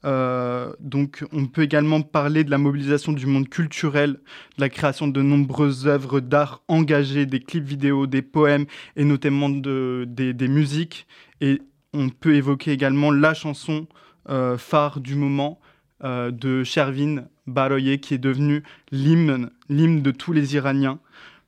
Euh, 0.09 0.73
donc, 0.81 1.25
on 1.33 1.47
peut 1.47 1.63
également 1.63 2.01
parler 2.01 2.43
de 2.43 2.51
la 2.51 2.57
mobilisation 2.57 3.13
du 3.13 3.27
monde 3.27 3.49
culturel, 3.49 4.13
de 4.13 4.61
la 4.61 4.71
création 4.71 5.07
de 5.07 5.21
nombreuses 5.21 5.87
œuvres 5.87 6.21
d'art 6.21 6.63
engagées, 6.67 7.27
des 7.27 7.41
clips 7.41 7.67
vidéo, 7.67 8.07
des 8.07 8.23
poèmes 8.23 8.65
et 8.97 9.05
notamment 9.05 9.51
de, 9.51 10.07
des, 10.09 10.49
musiques. 10.49 11.07
Et 11.43 11.61
on 11.93 12.09
peut 12.09 12.35
évoquer 12.35 12.73
également 12.73 13.11
la 13.11 13.35
chanson 13.35 13.87
euh, 14.31 14.57
phare 14.57 15.01
du 15.01 15.15
moment 15.15 15.61
euh, 16.05 16.31
de 16.31 16.65
Shervin 16.65 17.25
Baroye, 17.47 17.99
qui 17.99 18.15
est 18.15 18.19
devenue 18.19 18.63
l'hymne, 18.91 19.51
de 19.69 20.11
tous 20.11 20.33
les 20.33 20.55
Iraniens. 20.55 21.01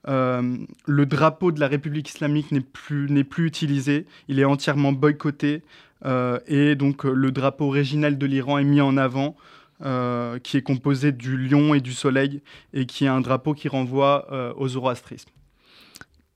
le 0.07 1.05
drapeau 1.07 1.51
de 1.51 1.61
la 1.61 1.69
République 1.69 2.11
islamique 2.11 2.53
n'est 2.53 3.25
plus 3.25 3.47
utilisé, 3.47 4.07
il 4.29 4.39
est 4.39 4.45
entièrement 4.45 4.93
boycotté. 4.93 5.63
Euh, 6.05 6.39
et 6.47 6.75
donc 6.75 7.05
euh, 7.05 7.13
le 7.13 7.31
drapeau 7.31 7.67
original 7.67 8.19
de 8.19 8.27
l'Iran 8.27 8.59
est 8.59 8.65
mis 8.65 8.81
en 8.81 8.97
avant, 8.97 9.37
euh, 9.83 10.39
qui 10.39 10.57
est 10.57 10.63
composé 10.63 11.13
du 11.13 11.37
lion 11.37 11.75
et 11.75 11.81
du 11.81 11.93
soleil, 11.93 12.43
et 12.73 12.87
qui 12.87 13.05
est 13.05 13.09
un 13.09 13.21
drapeau 13.21 13.55
qui 13.55 13.69
renvoie 13.69 14.55
au 14.57 14.69
zoroastrisme. 14.69 15.31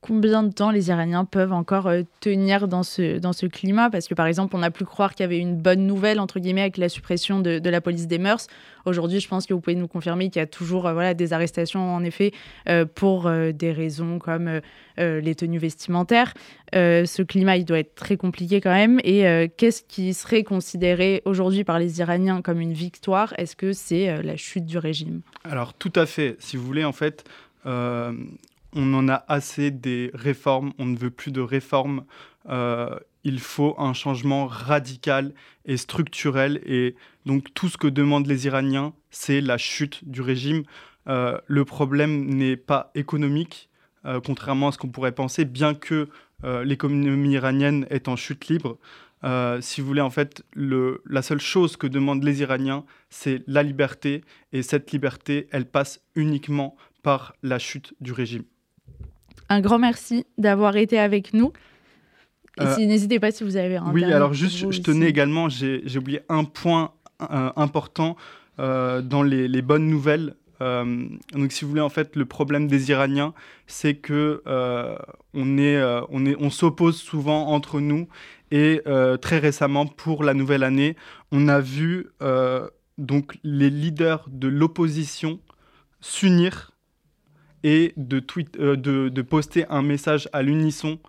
Combien 0.07 0.43
de 0.43 0.53
temps 0.53 0.71
les 0.71 0.89
Iraniens 0.89 1.25
peuvent 1.25 1.55
encore 1.55 1.87
euh, 1.87 2.03
tenir 2.21 2.69
dans 2.69 2.83
ce, 2.83 3.19
dans 3.19 3.33
ce 3.33 3.47
climat? 3.47 3.89
Parce 3.89 4.07
que 4.07 4.13
par 4.13 4.27
exemple, 4.27 4.55
on 4.55 4.63
a 4.63 4.71
pu 4.71 4.85
croire 4.85 5.15
qu'il 5.15 5.25
y 5.25 5.25
avait 5.25 5.39
une 5.39 5.57
bonne 5.57 5.87
nouvelle, 5.87 6.21
entre 6.21 6.41
guillemets, 6.41 6.61
avec 6.61 6.77
la 6.77 6.91
suppression 6.91 7.41
de, 7.41 7.59
la 7.67 7.81
police 7.81 8.07
des 8.07 8.19
mœurs. 8.19 8.47
Aujourd'hui, 8.85 9.21
je 9.21 9.29
pense 9.29 9.47
que 9.47 9.55
vous 9.55 9.61
pouvez 9.61 9.77
nous 9.77 9.89
confirmer 9.89 10.29
qu'il 10.29 10.41
y 10.41 10.43
a 10.43 10.47
toujours 10.47 10.87
euh, 10.87 11.15
des 11.15 11.33
arrestations, 11.33 11.95
en 11.95 12.05
effet, 12.05 12.33
euh, 12.69 12.85
pour 12.85 13.31
des 13.31 13.73
raisons 13.73 14.19
comme 14.19 14.61
les 14.99 15.35
tenues 15.35 15.59
vestimentaires. 15.59 16.35
ce 16.73 17.23
climat, 17.23 17.57
il 17.57 17.65
doit 17.65 17.79
être 17.79 17.95
très 17.95 18.17
compliqué 18.17 18.61
quand 18.61 18.73
même. 18.73 19.01
Et 19.03 19.51
qu'est-ce 19.57 19.83
qui 19.83 20.15
serait 20.15 20.45
considéré 20.45 21.23
aujourd'hui 21.25 21.65
par 21.65 21.79
les 21.79 22.01
Iraniens 22.01 22.43
comme 22.43 22.61
une 22.61 22.73
victoire? 22.75 23.33
Est-ce 23.39 23.57
que 23.57 23.73
c'est 23.73 24.23
la 24.23 24.37
chute 24.37 24.67
du 24.67 24.79
régime? 24.79 25.23
Alors, 25.45 25.75
tout 25.75 25.93
à 25.97 26.07
fait. 26.07 26.37
Si 26.39 26.57
vous 26.57 26.65
voulez, 26.65 26.85
en 26.85 26.93
fait, 26.93 27.25
on 28.75 28.93
en 28.95 29.09
a 29.09 29.25
assez 29.29 29.71
des 29.71 30.11
réformes, 30.15 30.73
on 30.79 30.87
ne 30.87 30.97
veut 30.97 31.11
plus 31.11 31.33
de 31.33 31.41
réformes. 31.41 32.05
Euh, 32.49 32.99
il 33.23 33.41
faut 33.41 33.75
un 33.79 33.95
changement 33.95 34.47
radical 34.47 35.33
et 35.65 35.77
structurel. 35.77 36.61
Et 36.67 36.95
donc 37.25 37.55
tout 37.55 37.69
ce 37.69 37.77
que 37.77 37.87
demandent 37.87 38.27
les 38.27 38.47
Iraniens, 38.47 38.93
c'est 39.11 39.41
la 39.41 39.57
chute 39.57 40.07
du 40.09 40.21
régime. 40.21 40.65
Euh, 41.09 41.39
le 41.47 41.65
problème 41.65 42.27
n'est 42.27 42.57
pas 42.57 42.91
économique, 42.95 43.71
euh, 44.05 44.21
contrairement 44.21 44.69
à 44.69 44.73
ce 44.73 44.79
qu'on 44.79 44.89
pourrait 44.89 45.13
penser, 45.13 45.45
bien 45.45 45.75
que 45.75 46.09
l'économie 46.63 47.33
iranienne 47.33 47.87
est 47.89 48.07
en 48.07 48.17
chute 48.17 48.49
libre. 48.49 48.77
si 49.63 49.81
vous 49.81 49.87
voulez, 49.87 50.03
en 50.03 50.11
fait, 50.11 50.45
la 50.55 51.23
seule 51.23 51.41
chose 51.41 51.79
que 51.79 51.87
demandent 51.87 52.23
les 52.23 52.43
Iraniens, 52.43 52.85
c'est 53.09 53.43
la 53.47 53.63
liberté. 53.63 54.23
Et 54.53 54.61
cette 54.61 54.93
liberté, 54.93 55.49
elle 55.53 55.65
passe 55.65 56.03
uniquement 56.17 56.77
par 57.03 57.35
la 57.43 57.59
chute 57.59 57.95
du 58.03 58.13
régime. 58.13 58.45
Un 59.49 59.61
grand 59.61 59.79
merci 59.79 60.27
d'avoir 60.39 60.77
été 60.77 60.99
avec 60.99 61.35
nous. 61.35 61.53
Euh, 62.61 62.77
n'hésitez 62.77 63.19
pas 63.19 63.33
si 63.33 63.45
vous 63.45 63.57
avez 63.57 63.77
un. 63.77 63.93
Oui, 63.93 64.05
alors 64.05 64.33
juste, 64.33 64.71
je 64.71 64.81
tenais 64.81 65.09
également, 65.09 65.49
j'ai 65.49 65.99
oublié 65.99 66.21
un 66.29 66.45
point 66.45 66.93
euh, 67.23 67.51
important 67.57 68.17
euh, 68.61 69.03
dans 69.03 69.23
les, 69.23 69.63
bonnes 69.63 69.89
nouvelles. 69.89 70.37
donc, 70.61 71.53
si 71.53 71.65
vous 71.65 71.71
voulez, 71.71 71.83
en 71.83 71.89
fait, 71.89 72.17
le 72.17 72.25
problème 72.25 72.69
des 72.69 72.91
Iraniens, 72.91 73.35
c'est 73.67 73.95
que 73.95 74.43
on 75.35 75.59
est, 75.59 75.83
on 76.11 76.27
est, 76.27 76.37
on 76.39 76.51
s'oppose 76.51 76.97
souvent 76.97 77.49
entre 77.49 77.81
nous. 77.81 78.09
Et 78.51 78.83
très 79.21 79.39
récemment, 79.39 79.87
pour 79.87 80.23
la 80.23 80.35
nouvelle 80.35 80.63
année, 80.63 80.97
on 81.33 81.49
a 81.49 81.61
vu 81.61 82.07
donc 82.99 83.37
les 83.43 83.71
leaders 83.71 84.27
de 84.31 84.47
l'opposition 84.47 85.41
s'unir 86.01 86.74
et 87.65 87.95
euh, 87.99 88.77
de, 88.77 89.23
poster 89.23 89.65
un 89.71 89.83
message 89.83 90.29
à 90.33 90.43
l'unisson 90.43 91.01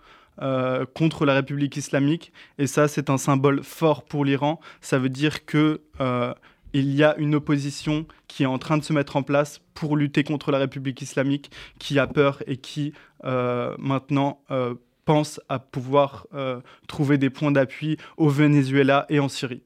euh, 0.42 0.86
contre 0.96 1.26
la 1.26 1.36
République 1.36 1.78
islamique. 1.78 2.32
Et 2.58 2.66
ça, 2.66 2.88
c'est 2.88 3.10
un 3.10 3.18
symbole 3.18 3.62
fort 3.64 4.04
pour 4.06 4.26
l'Iran. 4.26 4.60
Ça 4.82 4.98
veut 4.98 5.10
dire 5.10 5.46
que 5.46 5.82
euh, 6.00 6.34
il 6.74 6.96
y 6.96 7.04
a 7.04 7.16
une 7.18 7.36
opposition 7.36 8.08
qui 8.28 8.44
est 8.44 8.48
en 8.48 8.58
train 8.58 8.78
de 8.78 8.84
se 8.84 8.94
mettre 8.94 9.18
en 9.18 9.24
place 9.24 9.62
pour 9.74 9.96
lutter 9.96 10.24
contre 10.24 10.52
la 10.52 10.58
République 10.58 11.02
islamique, 11.02 11.52
qui 11.78 12.00
a 12.00 12.08
peur 12.08 12.42
et 12.48 12.58
qui 12.58 12.94
maintenant 13.24 14.42
pense 15.06 15.40
à 15.48 15.60
pouvoir 15.60 16.28
trouver 16.88 17.18
des 17.18 17.30
points 17.30 17.52
d'appui 17.52 17.96
au 18.18 18.28
Venezuela 18.28 19.06
et 19.08 19.22
en 19.22 19.30
Syrie. 19.30 19.64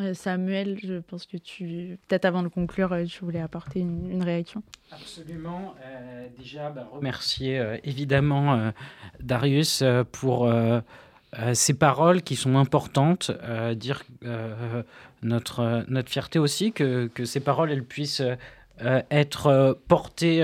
Euh, 0.00 0.12
Samuel, 0.12 0.78
je 0.82 0.94
pense 0.94 1.26
que 1.26 1.36
tu, 1.36 1.98
peut-être 2.08 2.24
avant 2.24 2.42
de 2.42 2.48
conclure, 2.48 2.92
euh, 2.92 3.04
tu 3.04 3.24
voulais 3.24 3.40
apporter 3.40 3.80
une, 3.80 4.22
réaction. 4.22 4.62
Absolument. 4.90 5.74
Euh, 5.84 6.26
déjà, 6.36 6.70
bah, 6.70 6.88
remercier 6.92 7.62
évidemment 7.84 8.72
Darius 9.20 9.82
pour 10.12 10.50
ces 11.52 11.74
paroles 11.74 12.22
qui 12.22 12.36
sont 12.36 12.56
importantes. 12.56 13.30
dire 13.74 14.02
notre, 15.22 15.84
notre 15.88 16.10
fierté 16.10 16.38
aussi 16.38 16.72
que, 16.72 17.08
que 17.08 17.24
ces 17.24 17.40
paroles 17.40 17.70
elles 17.70 17.84
puissent 17.84 18.22
être 19.10 19.78
portées 19.88 20.42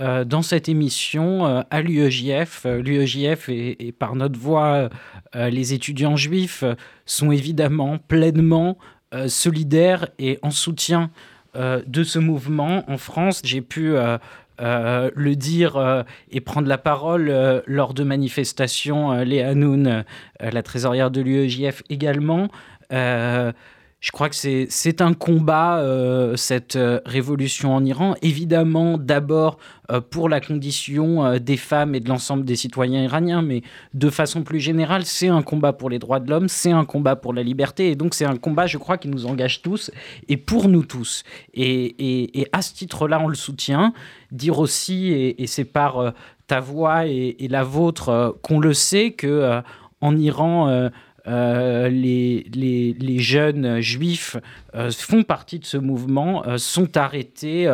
euh, 0.00 0.24
dans 0.24 0.42
cette 0.42 0.68
émission 0.68 1.46
euh, 1.46 1.62
à 1.70 1.80
l'UEJF. 1.80 2.62
Euh, 2.66 2.82
L'UEJF 2.82 3.48
et, 3.48 3.94
par 3.96 4.16
notre 4.16 4.38
voix, 4.38 4.88
les 5.34 5.72
étudiants 5.72 6.16
juifs 6.16 6.64
sont 7.06 7.30
évidemment 7.32 7.98
pleinement 7.98 8.78
solidaires 9.26 10.08
et 10.18 10.38
en 10.42 10.50
soutien 10.50 11.10
de 11.56 12.04
ce 12.04 12.18
mouvement 12.18 12.88
en 12.88 12.98
France. 12.98 13.40
J'ai 13.44 13.60
pu 13.60 13.94
le 14.58 15.32
dire 15.34 16.04
et 16.30 16.40
prendre 16.40 16.68
la 16.68 16.78
parole 16.78 17.62
lors 17.66 17.94
de 17.94 18.04
manifestations. 18.04 19.12
Léa 19.22 19.48
Hanoun, 19.50 20.04
la 20.40 20.62
trésorière 20.62 21.10
de 21.10 21.20
l'UEJF 21.20 21.82
également. 21.88 22.48
Je 24.04 24.10
crois 24.10 24.28
que 24.28 24.36
c'est 24.36 25.00
un 25.00 25.14
combat, 25.14 25.78
euh, 25.78 26.36
cette 26.36 26.76
euh, 26.76 27.00
révolution 27.06 27.74
en 27.74 27.82
Iran. 27.82 28.14
Évidemment, 28.20 28.98
d'abord 28.98 29.56
euh, 29.90 30.02
pour 30.02 30.28
la 30.28 30.42
condition 30.42 31.38
des 31.38 31.56
femmes 31.56 31.94
et 31.94 32.00
de 32.00 32.10
l'ensemble 32.10 32.44
des 32.44 32.54
citoyens 32.54 33.02
iraniens, 33.02 33.40
mais 33.40 33.62
de 33.94 34.10
façon 34.10 34.42
plus 34.42 34.60
générale, 34.60 35.06
c'est 35.06 35.28
un 35.28 35.40
combat 35.40 35.72
pour 35.72 35.88
les 35.88 35.98
droits 35.98 36.20
de 36.20 36.28
l'homme, 36.28 36.50
c'est 36.50 36.70
un 36.70 36.84
combat 36.84 37.16
pour 37.16 37.32
la 37.32 37.42
liberté. 37.42 37.92
Et 37.92 37.96
donc, 37.96 38.12
c'est 38.12 38.26
un 38.26 38.36
combat, 38.36 38.66
je 38.66 38.76
crois, 38.76 38.98
qui 38.98 39.08
nous 39.08 39.24
engage 39.24 39.62
tous 39.62 39.90
et 40.28 40.36
pour 40.36 40.68
nous 40.68 40.84
tous. 40.84 41.24
Et, 41.54 42.46
à 42.52 42.60
ce 42.60 42.74
titre-là, 42.74 43.18
on 43.22 43.28
le 43.28 43.34
soutient. 43.34 43.94
Dire 44.30 44.58
aussi, 44.58 45.12
et, 45.12 45.46
c'est 45.46 45.64
par 45.64 46.12
ta 46.46 46.60
voix 46.60 47.06
et, 47.06 47.48
la 47.48 47.64
vôtre 47.64 48.36
qu'on 48.42 48.60
le 48.60 48.74
sait, 48.74 49.12
que 49.12 49.62
en 50.02 50.14
Iran, 50.18 50.90
euh, 51.26 51.88
les, 51.88 53.18
jeunes 53.18 53.80
juifs 53.80 54.36
euh, 54.74 54.90
font 54.90 55.22
partie 55.22 55.58
de 55.58 55.64
ce 55.64 55.78
mouvement, 55.78 56.46
euh, 56.46 56.58
sont 56.58 56.96
arrêtés 56.96 57.72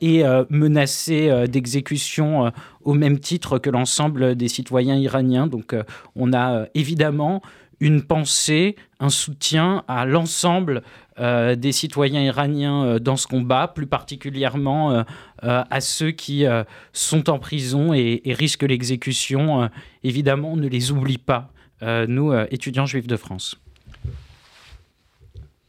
et 0.00 0.22
menacés 0.50 1.46
d'exécution 1.48 2.52
au 2.82 2.94
même 2.94 3.18
titre 3.18 3.58
que 3.58 3.70
l'ensemble 3.70 4.34
des 4.34 4.48
citoyens 4.48 4.96
iraniens. 4.96 5.46
Donc 5.46 5.74
on 6.16 6.32
a 6.32 6.66
évidemment 6.74 7.42
une 7.80 8.02
pensée, 8.02 8.76
un 8.98 9.10
soutien 9.10 9.84
à 9.88 10.04
l'ensemble 10.04 10.82
des 11.18 11.72
citoyens 11.72 12.22
iraniens 12.22 12.98
dans 13.00 13.16
ce 13.16 13.26
combat, 13.26 13.68
plus 13.68 13.86
particulièrement 13.86 15.04
à 15.42 15.80
ceux 15.80 16.10
qui 16.10 16.44
sont 16.92 17.30
en 17.30 17.38
prison 17.38 17.92
et 17.92 18.22
risquent 18.26 18.64
l'exécution. 18.64 19.70
évidemment, 20.02 20.52
on 20.52 20.56
ne 20.56 20.68
les 20.68 20.90
oublie 20.90 21.18
pas. 21.18 21.50
Euh, 21.82 22.06
nous, 22.08 22.32
euh, 22.32 22.46
étudiants 22.50 22.86
juifs 22.86 23.06
de 23.06 23.16
France. 23.16 23.60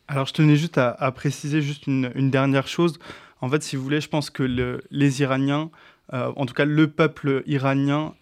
Alors, 0.07 0.25
je 0.25 0.33
tenais 0.33 0.55
juste 0.55 0.77
à, 0.77 1.11
préciser 1.11 1.61
juste 1.61 1.85
une, 1.85 2.31
dernière 2.31 2.67
chose. 2.67 2.97
En 3.41 3.49
fait, 3.49 3.61
si 3.61 3.75
vous 3.75 3.83
voulez, 3.83 4.01
je 4.01 4.09
pense 4.09 4.31
que 4.31 4.81
les 4.89 5.21
Iraniens, 5.21 5.69
euh, 6.13 6.31
en 6.35 6.47
tout 6.47 6.55
cas 6.55 6.65
le 6.65 6.89
peuple 6.89 7.43
iranien 7.45 8.15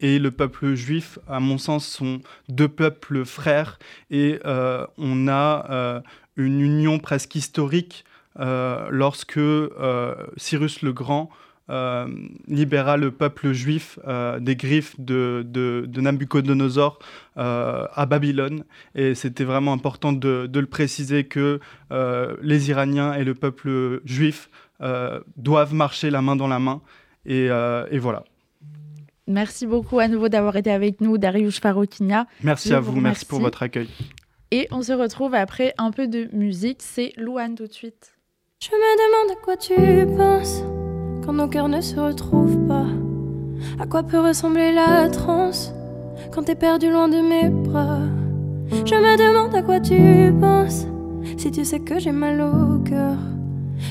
et 0.00 0.18
le 0.18 0.30
peuple 0.30 0.74
juif, 0.74 1.18
à 1.26 1.40
mon 1.40 1.56
sens, 1.56 1.86
sont 1.86 2.20
deux 2.50 2.68
peuples 2.68 3.24
frères 3.24 3.78
et 4.10 4.38
on 4.44 5.28
a 5.28 6.02
une 6.36 6.60
union 6.60 6.98
presque 6.98 7.34
historique 7.36 8.04
lorsque 8.36 9.40
Cyrus 10.36 10.82
le 10.82 10.92
Grand 10.92 11.30
libéra 12.46 12.96
le 12.96 13.10
peuple 13.10 13.52
juif 13.52 13.98
euh, 14.06 14.40
des 14.40 14.56
griffes 14.56 14.98
de, 14.98 15.44
de, 15.46 16.00
Nabucodonosor 16.00 16.98
euh, 17.36 17.86
à 17.92 18.06
Babylone. 18.06 18.64
Et 18.94 19.14
c'était 19.14 19.44
vraiment 19.44 19.72
important 19.72 20.12
de, 20.12 20.48
le 20.52 20.66
préciser 20.66 21.24
que 21.24 21.60
les 22.42 22.70
Iraniens 22.70 23.14
et 23.14 23.24
le 23.24 23.34
peuple 23.34 24.00
juif 24.04 24.50
doivent 25.36 25.74
marcher 25.74 26.10
la 26.10 26.22
main 26.22 26.36
dans 26.36 26.48
la 26.48 26.58
main. 26.58 26.80
Et, 27.26 27.48
voilà. 27.98 28.24
Merci 29.26 29.66
beaucoup 29.66 29.98
à 29.98 30.08
nouveau 30.08 30.30
d'avoir 30.30 30.56
été 30.56 30.70
avec 30.70 31.02
nous, 31.02 31.18
Darius 31.18 31.60
Farokinia. 31.60 32.26
Merci 32.42 32.72
à 32.72 32.80
vous, 32.80 32.98
merci 32.98 33.26
pour 33.26 33.40
votre 33.40 33.62
accueil. 33.62 33.88
Et 34.50 34.66
on 34.70 34.82
se 34.82 34.92
retrouve 34.92 35.34
après 35.34 35.74
un 35.76 35.90
peu 35.90 36.08
de 36.08 36.28
musique. 36.32 36.78
C'est 36.80 37.12
Louane 37.16 37.54
tout 37.54 37.66
de 37.66 37.72
suite. 37.72 38.14
Je 38.60 38.70
me 38.70 39.26
demande 39.26 39.38
à 39.38 39.44
quoi 39.44 39.56
tu 39.56 39.74
penses 40.16 40.62
quand 41.28 41.34
nos 41.34 41.48
cœurs 41.48 41.68
ne 41.68 41.82
se 41.82 42.00
retrouvent 42.00 42.66
pas. 42.66 42.86
À 43.78 43.84
quoi 43.84 44.02
peut 44.02 44.18
ressembler 44.18 44.72
la 44.72 45.10
transe 45.10 45.74
quand 46.32 46.44
t'es 46.44 46.54
perdu 46.54 46.90
loin 46.90 47.06
de 47.06 47.18
mes 47.18 47.50
bras? 47.50 47.98
Je 48.70 48.94
me 48.94 49.14
demande 49.18 49.54
à 49.54 49.60
quoi 49.60 49.78
tu 49.78 50.32
penses 50.40 50.86
si 51.36 51.50
tu 51.50 51.66
sais 51.66 51.80
que 51.80 51.98
j'ai 51.98 52.12
mal 52.12 52.40
au 52.40 52.78
cœur, 52.78 53.18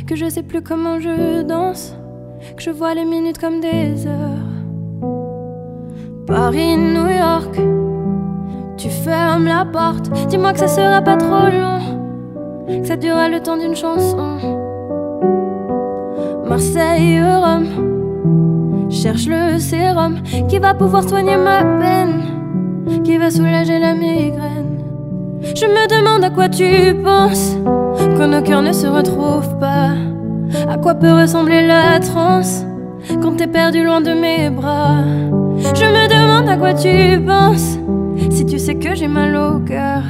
que 0.08 0.16
je 0.16 0.28
sais 0.28 0.42
plus 0.42 0.64
comment 0.64 1.00
je 1.00 1.44
danse, 1.44 1.96
que 2.56 2.64
je 2.64 2.72
vois 2.72 2.96
les 2.96 3.06
minutes 3.06 3.38
comme 3.38 3.60
des 3.62 4.08
heures. 4.08 4.50
Paris, 6.26 6.76
New 6.76 7.08
York, 7.08 7.56
tu 8.78 8.90
fermes 8.90 9.46
la 9.46 9.64
porte, 9.64 10.10
dis-moi 10.28 10.54
que 10.54 10.60
ça 10.60 10.68
sera 10.68 11.04
pas 11.04 11.18
trop 11.18 11.52
long, 11.52 12.82
que 12.82 12.88
ça 12.88 12.96
durera 12.96 13.30
le 13.30 13.42
temps 13.42 13.58
d'une 13.58 13.76
chanson. 13.76 14.67
Marseille, 16.50 17.22
Rome, 17.22 18.90
cherche 18.90 19.28
le 19.28 19.60
sérum 19.60 20.22
qui 20.48 20.60
va 20.60 20.74
pouvoir 20.74 21.04
soigner 21.04 21.36
ma 21.36 21.64
peine, 21.80 23.04
qui 23.04 23.18
va 23.18 23.30
soulager 23.30 23.80
la 23.80 23.94
migraine. 23.94 24.80
Je 25.42 25.66
me 25.66 25.88
demande 25.90 26.24
à 26.24 26.30
quoi 26.30 26.48
tu 26.48 26.96
penses 27.04 27.58
quand 28.18 28.28
nos 28.28 28.42
cœurs 28.42 28.62
ne 28.62 28.72
se 28.72 28.88
retrouvent 28.88 29.60
pas. 29.60 29.92
À 30.70 30.78
quoi 30.78 30.96
peut 30.96 31.12
ressembler 31.12 31.68
la 31.68 32.00
transe 32.00 32.66
quand 33.22 33.36
t'es 33.36 33.48
perdu 33.48 33.84
loin 33.84 34.00
de 34.00 34.12
mes 34.12 34.50
bras? 34.50 35.04
Je 35.60 35.86
me 35.86 36.08
demande 36.08 36.50
à 36.50 36.56
quoi 36.56 36.74
tu 36.74 37.20
penses 37.26 37.78
si 38.30 38.46
tu 38.46 38.58
sais 38.58 38.76
que 38.76 38.96
j'ai 38.96 39.10
mal 39.10 39.36
au 39.36 39.60
cœur, 39.60 40.02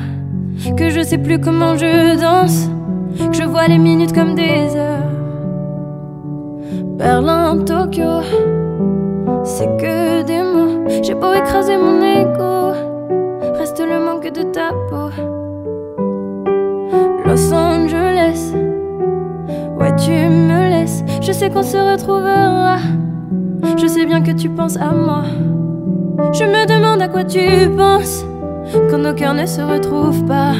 que 0.78 0.90
je 0.92 1.02
sais 1.02 1.18
plus 1.18 1.40
comment 1.40 1.76
je 1.76 2.20
danse, 2.22 2.70
que 3.32 3.36
je 3.36 3.44
vois 3.44 3.68
les 3.68 3.80
minutes 3.80 4.14
comme 4.14 4.36
des 4.36 4.76
heures. 4.76 5.17
Berlin, 6.98 7.60
Tokyo, 7.64 8.22
c'est 9.44 9.68
que 9.78 10.24
des 10.24 10.42
mots. 10.42 10.88
J'ai 11.04 11.14
beau 11.14 11.32
écraser 11.32 11.78
mon 11.78 12.02
ego, 12.02 12.74
reste 13.60 13.80
le 13.80 14.04
manque 14.04 14.32
de 14.32 14.42
ta 14.42 14.72
peau. 14.90 15.12
Los 17.24 17.54
Angeles, 17.54 18.52
ouais, 19.80 19.96
tu 19.96 20.10
me 20.10 20.70
laisses. 20.72 21.04
Je 21.22 21.32
sais 21.32 21.52
qu'on 21.52 21.62
se 21.62 21.78
retrouvera. 21.78 22.78
Je 23.78 23.86
sais 23.86 24.08
bien 24.08 24.22
que 24.24 24.32
tu 24.32 24.50
penses 24.50 24.78
à 24.78 24.92
moi. 24.92 25.22
Je 26.34 26.46
me 26.46 26.66
demande 26.66 27.04
à 27.04 27.08
quoi 27.08 27.24
tu 27.24 27.70
penses 27.78 28.26
quand 28.90 28.98
nos 28.98 29.14
cœurs 29.14 29.36
ne 29.36 29.46
se 29.46 29.62
retrouvent 29.62 30.26
pas. 30.26 30.54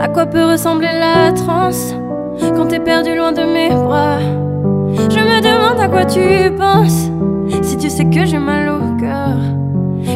À 0.00 0.08
quoi 0.08 0.26
peut 0.26 0.46
ressembler 0.46 0.88
la 0.98 1.30
transe? 1.32 1.94
Quand 2.56 2.66
t'es 2.66 2.80
perdu 2.80 3.14
loin 3.14 3.30
de 3.30 3.42
mes 3.42 3.70
bras. 3.70 4.18
Je 4.96 5.20
me 5.20 5.40
demande 5.40 5.80
à 5.80 5.88
quoi 5.88 6.04
tu 6.04 6.50
penses 6.56 7.10
si 7.62 7.76
tu 7.76 7.90
sais 7.90 8.04
que 8.04 8.24
j'ai 8.24 8.38
mal 8.38 8.68
au 8.68 8.96
cœur, 8.96 9.36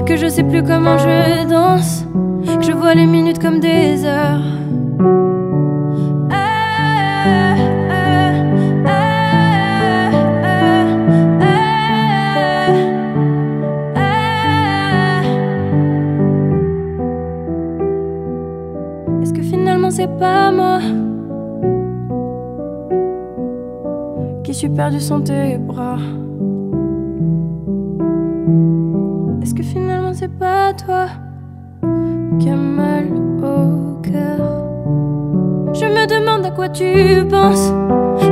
que 0.07 0.17
je 0.17 0.29
sais 0.29 0.45
plus 0.45 0.63
comment 0.63 0.99
je 0.99 1.49
danse, 1.49 2.05
que 2.59 2.65
je 2.65 2.73
vois 2.73 2.95
les 2.95 3.07
minutes 3.07 3.41
comme 3.41 3.61
des 3.61 4.05
heures. 4.05 4.41
Est-ce 19.23 19.33
que 19.33 19.43
finalement 19.43 19.91
c'est 19.91 20.19
pas 20.19 20.51
moi? 20.51 20.79
Suis 24.69 24.77
perdu 24.77 24.99
tes 25.25 25.59
bras? 25.59 25.97
Est-ce 29.43 29.55
que 29.55 29.63
finalement 29.63 30.13
c'est 30.13 30.29
pas 30.39 30.73
toi 30.75 31.07
qui 32.39 32.51
as 32.51 32.57
mal 32.57 33.07
au 33.43 34.01
cœur? 34.03 34.41
Je 35.73 35.87
me 35.87 36.07
demande 36.07 36.45
à 36.45 36.51
quoi 36.51 36.69
tu 36.69 37.25
penses 37.31 37.73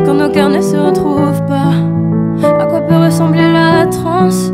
quand 0.05 0.15
nos 0.15 0.29
cœurs 0.29 0.51
ne 0.51 0.61
se 0.61 0.77
retrouvent 0.77 1.45
pas. 1.47 1.73
À 2.61 2.67
quoi 2.67 2.81
peut 2.83 2.97
ressembler 2.97 3.51
la 3.53 3.87
transe 3.87 4.53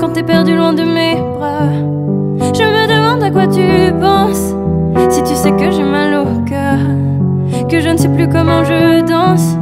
quand 0.00 0.08
t'es 0.12 0.24
perdu 0.24 0.56
loin 0.56 0.72
de 0.72 0.82
mes 0.82 1.20
bras? 1.36 1.70
Je 2.52 2.64
me 2.64 2.86
demande 2.88 3.22
à 3.22 3.30
quoi 3.30 3.46
tu 3.46 3.92
penses 4.00 4.54
si 5.10 5.22
tu 5.22 5.34
sais 5.34 5.52
que 5.52 5.70
j'ai 5.70 5.84
mal 5.84 6.14
au 6.14 6.40
cœur, 6.44 6.78
que 7.68 7.80
je 7.80 7.88
ne 7.90 7.96
sais 7.96 8.08
plus 8.08 8.28
comment 8.28 8.64
je 8.64 9.06
danse, 9.06 9.56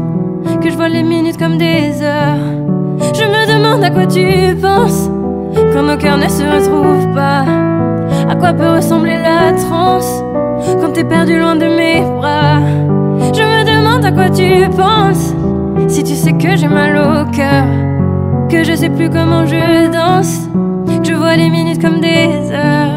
que 0.61 0.71
je 0.71 0.77
vois 0.77 0.89
les 0.89 1.03
minutes 1.03 1.39
comme 1.39 1.57
des 1.57 2.03
heures. 2.03 2.37
Je 3.15 3.25
me 3.25 3.47
demande 3.53 3.83
à 3.83 3.91
quoi 3.91 4.07
tu 4.07 4.55
penses 4.61 5.11
quand 5.73 5.83
nos 5.83 5.97
cœurs 5.97 6.19
ne 6.19 6.29
se 6.29 6.43
retrouvent 6.43 7.15
pas. 7.15 7.45
À 8.29 8.35
quoi 8.37 8.53
peut 8.53 8.69
ressembler 8.77 9.17
la 9.17 9.53
transe 9.53 10.23
quand 10.81 10.93
t'es 10.93 11.05
perdu 11.05 11.39
loin 11.39 11.57
de 11.57 11.65
mes 11.65 12.03
bras? 12.03 12.61
Je 13.33 13.43
me 13.43 13.65
demande 13.65 14.05
à 14.05 14.13
quoi 14.13 14.29
tu 14.29 14.69
penses 14.77 15.35
si 15.89 16.05
tu 16.05 16.15
sais 16.15 16.33
que 16.33 16.57
j'ai 16.57 16.69
mal 16.69 16.97
au 16.97 17.31
cœur, 17.31 17.65
que 18.51 18.63
je 18.63 18.75
sais 18.75 18.91
plus 18.91 19.09
comment 19.09 19.47
je 19.47 19.91
danse, 19.91 20.49
que 21.03 21.09
je 21.09 21.15
vois 21.15 21.37
les 21.37 21.49
minutes 21.49 21.81
comme 21.81 22.01
des 22.01 22.53
heures. 22.53 22.90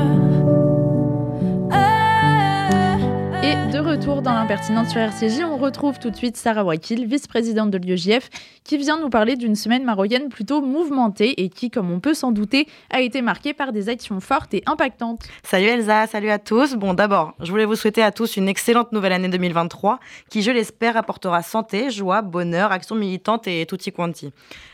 L'impertinente 4.53 4.89
sur 4.89 4.99
RCJ, 4.99 5.45
on 5.45 5.57
retrouve 5.57 5.97
tout 5.97 6.11
de 6.11 6.15
suite 6.15 6.37
Sarah 6.37 6.63
Wakil, 6.63 7.07
vice-présidente 7.07 7.71
de 7.71 7.79
l'UEJF, 7.79 8.29
qui 8.63 8.77
vient 8.77 8.99
nous 8.99 9.09
parler 9.09 9.35
d'une 9.35 9.55
semaine 9.55 9.83
marocaine 9.83 10.29
plutôt 10.29 10.61
mouvementée 10.61 11.41
et 11.41 11.49
qui, 11.49 11.71
comme 11.71 11.89
on 11.89 11.99
peut 11.99 12.13
s'en 12.13 12.31
douter, 12.31 12.67
a 12.91 13.01
été 13.01 13.23
marquée 13.23 13.55
par 13.55 13.71
des 13.71 13.89
actions 13.89 14.19
fortes 14.19 14.53
et 14.53 14.61
impactantes. 14.67 15.21
Salut 15.41 15.65
Elsa, 15.65 16.05
salut 16.05 16.29
à 16.29 16.37
tous. 16.37 16.75
Bon, 16.75 16.93
d'abord, 16.93 17.33
je 17.39 17.49
voulais 17.49 17.65
vous 17.65 17.75
souhaiter 17.75 18.03
à 18.03 18.11
tous 18.11 18.37
une 18.37 18.47
excellente 18.47 18.91
nouvelle 18.91 19.13
année 19.13 19.27
2023 19.27 19.99
qui, 20.29 20.43
je 20.43 20.51
l'espère, 20.51 20.97
apportera 20.97 21.41
santé, 21.41 21.89
joie, 21.89 22.21
bonheur, 22.21 22.71
action 22.71 22.93
militante 22.93 23.47
et 23.47 23.65
tutti 23.65 23.91
quanti. 23.91 24.33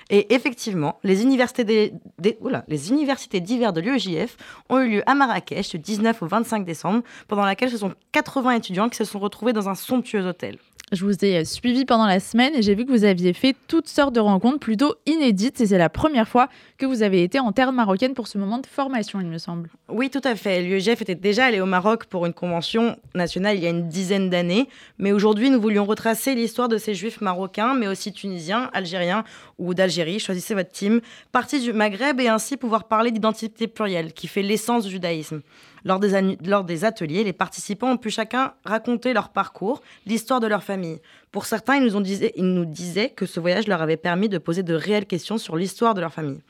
Et 0.10 0.34
effectivement, 0.34 0.98
les 1.04 1.22
universités, 1.22 1.63
des, 1.63 1.93
des- 2.17 2.38
oula, 2.41 2.63
les 2.67 2.89
universités 2.89 3.39
d'hiver 3.39 3.74
de 3.74 3.82
l'UEJF 3.82 4.38
ont 4.69 4.80
eu 4.80 4.89
lieu 4.89 5.04
à 5.10 5.13
Marrakech 5.13 5.69
du 5.72 5.80
19 5.80 6.22
au 6.24 6.28
25 6.28 6.65
décembre, 6.65 7.04
pendant 7.28 7.45
laquelle 7.45 7.69
ce 7.69 7.78
sont 7.78 7.93
80 8.12 8.52
étudiants 8.52 8.89
qui 8.89 8.98
se 8.98 9.06
sont 9.06 9.19
retrouvés 9.19 9.54
dans 9.54 9.69
un 9.69 9.76
somptueux 9.76 10.26
hôtel. 10.26 10.58
Je 10.91 11.06
vous 11.06 11.24
ai 11.24 11.45
suivi 11.45 11.86
pendant 11.86 12.08
la 12.08 12.19
semaine 12.19 12.56
et 12.56 12.63
j'ai 12.63 12.74
vu 12.74 12.84
que 12.84 12.89
vous 12.91 13.04
aviez 13.04 13.34
fait 13.34 13.56
toutes 13.67 13.88
sortes 13.88 14.15
de 14.15 14.19
rencontres 14.19 14.58
plutôt 14.58 14.95
inédites 15.06 15.62
et 15.62 15.67
c'est 15.67 15.78
la 15.78 15.88
première 15.89 16.28
fois 16.28 16.50
que 16.80 16.88
vous 16.88 17.04
avez 17.04 17.22
été 17.22 17.39
en 17.39 17.52
terre 17.52 17.72
marocaine 17.72 18.15
pour 18.15 18.28
ce 18.28 18.39
moment 18.39 18.58
de 18.58 18.65
formation, 18.65 19.22
il 19.22 19.28
me 19.28 19.38
semble. 19.38 19.69
Oui, 19.88 20.10
tout 20.10 20.22
à 20.24 20.34
fait. 20.36 20.63
L'UEJF 20.63 21.04
était 21.04 21.13
déjà 21.13 21.45
allé 21.45 21.62
au 21.62 21.67
Maroc 21.67 22.06
pour 22.06 22.26
une 22.26 22.34
convention 22.34 22.98
nationale 23.13 23.58
il 23.58 23.63
y 23.63 23.67
a 23.67 23.69
une 23.69 23.88
dizaine 23.88 24.32
d'années, 24.32 24.67
mais 24.98 25.12
aujourd'hui 25.12 25.52
nous 25.52 25.62
voulions 25.62 25.86
retracer 25.86 26.34
l'histoire 26.34 26.69
de 26.69 26.80
ces 26.80 26.95
juifs 26.95 27.22
marocains, 27.22 27.76
mais 27.76 27.88
aussi 27.88 28.12
tunisiens, 28.12 28.72
algériens 28.74 29.26
ou 29.60 29.74
d'Algérie, 29.74 30.19
choisissez 30.19 30.56
votre 30.56 30.72
team, 30.72 31.02
partis 31.32 31.62
du 31.62 31.74
Maghreb 31.74 32.19
et 32.19 32.28
ainsi 32.28 32.58
pouvoir 32.58 32.86
parler 32.86 33.12
d'identité 33.12 33.67
plurielle, 33.67 34.13
qui 34.13 34.28
fait 34.28 34.41
l'essence 34.41 34.86
du 34.86 34.91
judaïsme. 34.91 35.41
Lors 35.86 36.00
des, 36.00 36.38
lors 36.45 36.63
des 36.63 36.86
ateliers, 36.86 37.24
les 37.24 37.34
participants 37.34 37.91
ont 37.91 37.98
pu 37.98 38.10
chacun 38.10 38.54
raconter 38.65 39.13
leur 39.13 39.30
parcours, 39.30 39.82
l'histoire 40.06 40.39
de 40.39 40.48
leur 40.48 40.63
famille. 40.63 41.00
Pour 41.32 41.45
certains, 41.45 41.76
ils 41.76 41.84
nous, 41.84 41.95
ont 41.95 42.04
ils 42.04 42.54
nous 42.54 42.65
disaient 42.65 43.10
que 43.10 43.26
ce 43.26 43.39
voyage 43.39 43.67
leur 43.67 43.82
avait 43.82 43.98
permis 43.98 44.30
de 44.30 44.38
poser 44.38 44.63
de 44.63 44.74
réelles 44.74 45.06
questions 45.06 45.38
sur 45.38 45.56
l'histoire 45.56 45.93
de 45.93 46.02
leur 46.02 46.13
famille. 46.13 46.41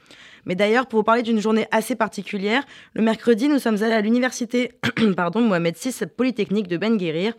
Mais 0.46 0.56
d'ailleurs, 0.56 0.88
pour 0.88 1.00
vous 1.00 1.04
parler 1.04 1.22
d'une 1.22 1.42
journée 1.42 1.68
assez 1.72 1.96
particulière, 1.96 2.64
le 2.94 3.02
mercredi, 3.02 3.48
nous 3.50 3.60
sommes 3.60 3.84
allés 3.84 3.94
à 3.94 4.02
l'université 4.02 4.72
Mohamed 5.36 5.76
VI 5.76 6.06
Polytechnique 6.16 6.68
de 6.68 6.78
Ben 6.78 6.98
Guérir. 6.98 7.34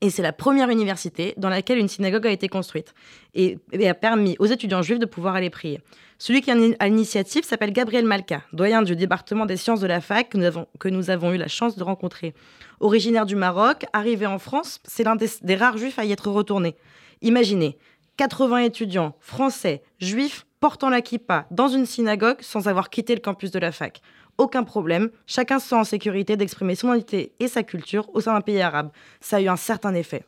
Et 0.00 0.10
c'est 0.10 0.22
la 0.22 0.32
première 0.32 0.70
université 0.70 1.34
dans 1.36 1.48
laquelle 1.48 1.78
une 1.78 1.88
synagogue 1.88 2.26
a 2.26 2.30
été 2.30 2.48
construite 2.48 2.94
et, 3.34 3.58
a 3.84 3.94
permis 3.94 4.36
aux 4.38 4.46
étudiants 4.46 4.82
juifs 4.82 5.00
de 5.00 5.06
pouvoir 5.06 5.34
aller 5.34 5.50
prier. 5.50 5.80
Celui 6.18 6.40
qui 6.40 6.50
à 6.50 6.88
l'initiative 6.88 7.44
s'appelle 7.44 7.72
Gabriel 7.72 8.04
Malka, 8.04 8.42
doyen 8.52 8.82
du 8.82 8.94
département 8.94 9.44
des 9.44 9.56
sciences 9.56 9.80
de 9.80 9.86
la 9.86 10.00
fac 10.00 10.28
que 10.28 10.88
nous 10.88 11.10
avons, 11.10 11.32
eu 11.32 11.36
la 11.36 11.48
chance 11.48 11.76
de 11.76 11.82
rencontrer. 11.82 12.34
Originaire 12.80 13.26
du 13.26 13.34
Maroc, 13.34 13.86
arrivé 13.92 14.26
en 14.26 14.38
France, 14.38 14.80
c'est 14.84 15.04
l'un 15.04 15.16
des, 15.16 15.28
des 15.42 15.56
rares 15.56 15.78
juifs 15.78 15.98
à 15.98 16.04
y 16.04 16.12
être 16.12 16.30
retourné. 16.30 16.76
Imaginez, 17.22 17.76
80 18.18 18.58
étudiants 18.58 19.16
français, 19.20 19.82
juifs, 20.00 20.44
portant 20.60 20.90
la 20.90 21.02
kippa 21.02 21.46
dans 21.50 21.68
une 21.68 21.86
synagogue 21.86 22.38
sans 22.40 22.68
avoir 22.68 22.90
quitté 22.90 23.14
le 23.14 23.20
campus 23.20 23.50
de 23.50 23.58
la 23.58 23.72
fac. 23.72 24.00
Aucun 24.38 24.62
problème, 24.62 25.10
chacun 25.26 25.58
se 25.58 25.68
sent 25.68 25.74
en 25.74 25.84
sécurité 25.84 26.36
d'exprimer 26.36 26.76
son 26.76 26.94
identité 26.94 27.32
et 27.40 27.48
sa 27.48 27.64
culture 27.64 28.08
au 28.14 28.20
sein 28.20 28.34
d'un 28.34 28.40
pays 28.40 28.60
arabe. 28.60 28.90
Ça 29.20 29.36
a 29.36 29.40
eu 29.40 29.48
un 29.48 29.56
certain 29.56 29.94
effet. 29.94 30.24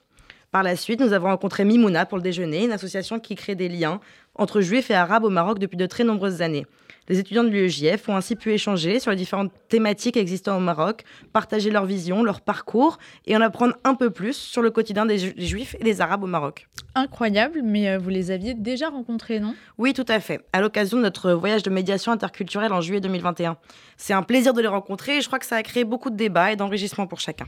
Par 0.52 0.64
la 0.64 0.74
suite, 0.74 1.00
nous 1.00 1.12
avons 1.12 1.28
rencontré 1.28 1.64
Mimouna 1.64 2.06
pour 2.06 2.18
le 2.18 2.22
déjeuner, 2.24 2.64
une 2.64 2.72
association 2.72 3.20
qui 3.20 3.36
crée 3.36 3.54
des 3.54 3.68
liens 3.68 4.00
entre 4.34 4.60
juifs 4.60 4.90
et 4.90 4.94
arabes 4.94 5.22
au 5.24 5.30
Maroc 5.30 5.60
depuis 5.60 5.76
de 5.76 5.86
très 5.86 6.02
nombreuses 6.02 6.42
années. 6.42 6.66
Les 7.08 7.18
étudiants 7.20 7.44
de 7.44 7.48
l'UEJF 7.50 8.08
ont 8.08 8.16
ainsi 8.16 8.34
pu 8.34 8.52
échanger 8.52 8.98
sur 8.98 9.10
les 9.12 9.16
différentes 9.16 9.52
thématiques 9.68 10.16
existant 10.16 10.56
au 10.56 10.60
Maroc, 10.60 11.04
partager 11.32 11.70
leur 11.70 11.84
vision, 11.84 12.24
leur 12.24 12.40
parcours 12.40 12.98
et 13.26 13.36
en 13.36 13.40
apprendre 13.40 13.74
un 13.84 13.94
peu 13.94 14.10
plus 14.10 14.36
sur 14.36 14.60
le 14.62 14.70
quotidien 14.70 15.06
des 15.06 15.18
Ju- 15.18 15.34
des 15.34 15.46
juifs 15.46 15.76
et 15.78 15.84
des 15.84 16.00
arabes 16.00 16.24
au 16.24 16.28
Maroc. 16.28 16.66
Incroyable, 16.96 17.60
mais 17.64 17.88
euh, 17.88 17.98
vous 17.98 18.10
les 18.10 18.32
aviez 18.32 18.54
déjà 18.54 18.88
rencontrés, 18.88 19.38
non? 19.38 19.54
Oui, 19.78 19.92
tout 19.92 20.04
à 20.08 20.18
fait, 20.18 20.40
à 20.52 20.60
l'occasion 20.60 20.96
de 20.96 21.02
notre 21.02 21.32
voyage 21.32 21.62
de 21.62 21.70
médiation 21.70 22.10
interculturelle 22.10 22.72
en 22.72 22.80
juillet 22.80 23.00
2021. 23.00 23.56
C'est 23.96 24.14
un 24.14 24.22
plaisir 24.24 24.52
de 24.52 24.60
les 24.62 24.68
rencontrer 24.68 25.18
et 25.18 25.20
je 25.20 25.26
crois 25.28 25.38
que 25.38 25.46
ça 25.46 25.56
a 25.56 25.62
créé 25.62 25.84
beaucoup 25.84 26.10
de 26.10 26.16
débats 26.16 26.52
et 26.52 26.56
d'enrichissement 26.56 27.06
pour 27.06 27.20
chacun. 27.20 27.46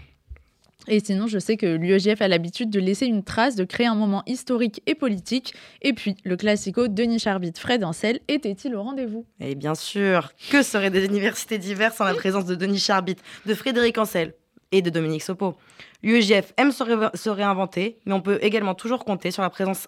Et 0.89 1.01
sinon, 1.01 1.27
je 1.27 1.39
sais 1.39 1.57
que 1.57 1.67
l'UEJF 1.67 2.21
a 2.23 2.29
l'habitude 2.29 2.71
de 2.71 2.81
laisser 2.81 3.07
une 3.07 3.23
trace, 3.23 3.55
de 3.55 3.65
créer 3.65 3.87
un 3.87 3.95
moment 3.95 4.23
historique 4.27 4.83
et 4.87 4.95
politique. 4.95 5.55
Et 5.81 5.93
puis, 5.93 6.17
le 6.25 6.37
classico 6.37 6.89
Denis 6.89 7.21
Charbit, 7.21 7.53
Fred 7.57 7.85
Ancel, 7.85 8.21
était-il 8.29 8.75
au 8.75 8.83
rendez-vous? 8.83 9.25
Et 9.41 9.53
Eh 9.53 9.55
bien 9.55 9.75
sûr, 9.75 10.33
que 10.51 10.63
seraient 10.63 10.91
des 10.91 11.05
universités 11.05 11.59
diverses 11.59 11.97
sans 11.97 12.05
la 12.05 12.15
présence 12.15 12.47
de 12.47 12.55
Denis 12.55 12.79
Charbit, 12.79 13.17
de 13.47 13.55
Frédéric 13.55 13.99
Ancel 13.99 14.35
et 14.73 14.83
de 14.83 14.91
Dominique 14.91 15.23
Sopo. 15.23 15.55
L'UEJF 16.03 16.53
aime 16.57 16.73
se, 16.73 17.31
réinventer, 17.31 17.99
mais 18.07 18.13
on 18.13 18.21
peut 18.21 18.39
également 18.43 18.75
toujours 18.75 19.05
compter 19.05 19.31
sur 19.31 19.43
la 19.43 19.51
présence 19.51 19.87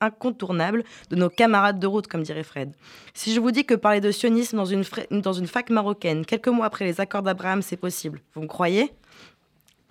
incontournable 0.00 0.82
de 1.10 1.16
nos 1.16 1.28
camarades 1.28 1.78
de 1.78 1.86
route, 1.86 2.08
comme 2.08 2.22
dirait 2.22 2.42
Fred. 2.42 2.72
Si 3.14 3.32
je 3.32 3.38
vous 3.38 3.52
dis 3.52 3.64
que 3.64 3.74
parler 3.74 4.00
de 4.00 4.10
sionisme 4.10 4.56
dans 4.56 4.64
une, 4.64 4.82
dans 5.10 5.32
une 5.32 5.46
fac 5.46 5.70
marocaine, 5.70 6.24
quelques 6.24 6.48
mois 6.48 6.66
après 6.66 6.86
les 6.86 7.00
accords 7.00 7.22
d'Abraham, 7.22 7.62
c'est 7.62 7.76
possible, 7.76 8.20
vous 8.34 8.42
me 8.42 8.48
croyez? 8.48 8.90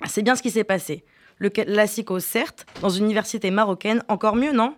C'est 0.06 0.24
bien 0.24 0.36
ce 0.36 0.42
qui 0.42 0.52
s'est 0.52 0.64
passé. 0.64 1.04
Le 1.38 1.50
classico, 1.50 2.20
certes, 2.20 2.66
dans 2.82 2.90
une 2.90 3.06
université 3.06 3.50
marocaine, 3.52 4.04
encore 4.08 4.36
mieux, 4.36 4.52
non? 4.52 4.76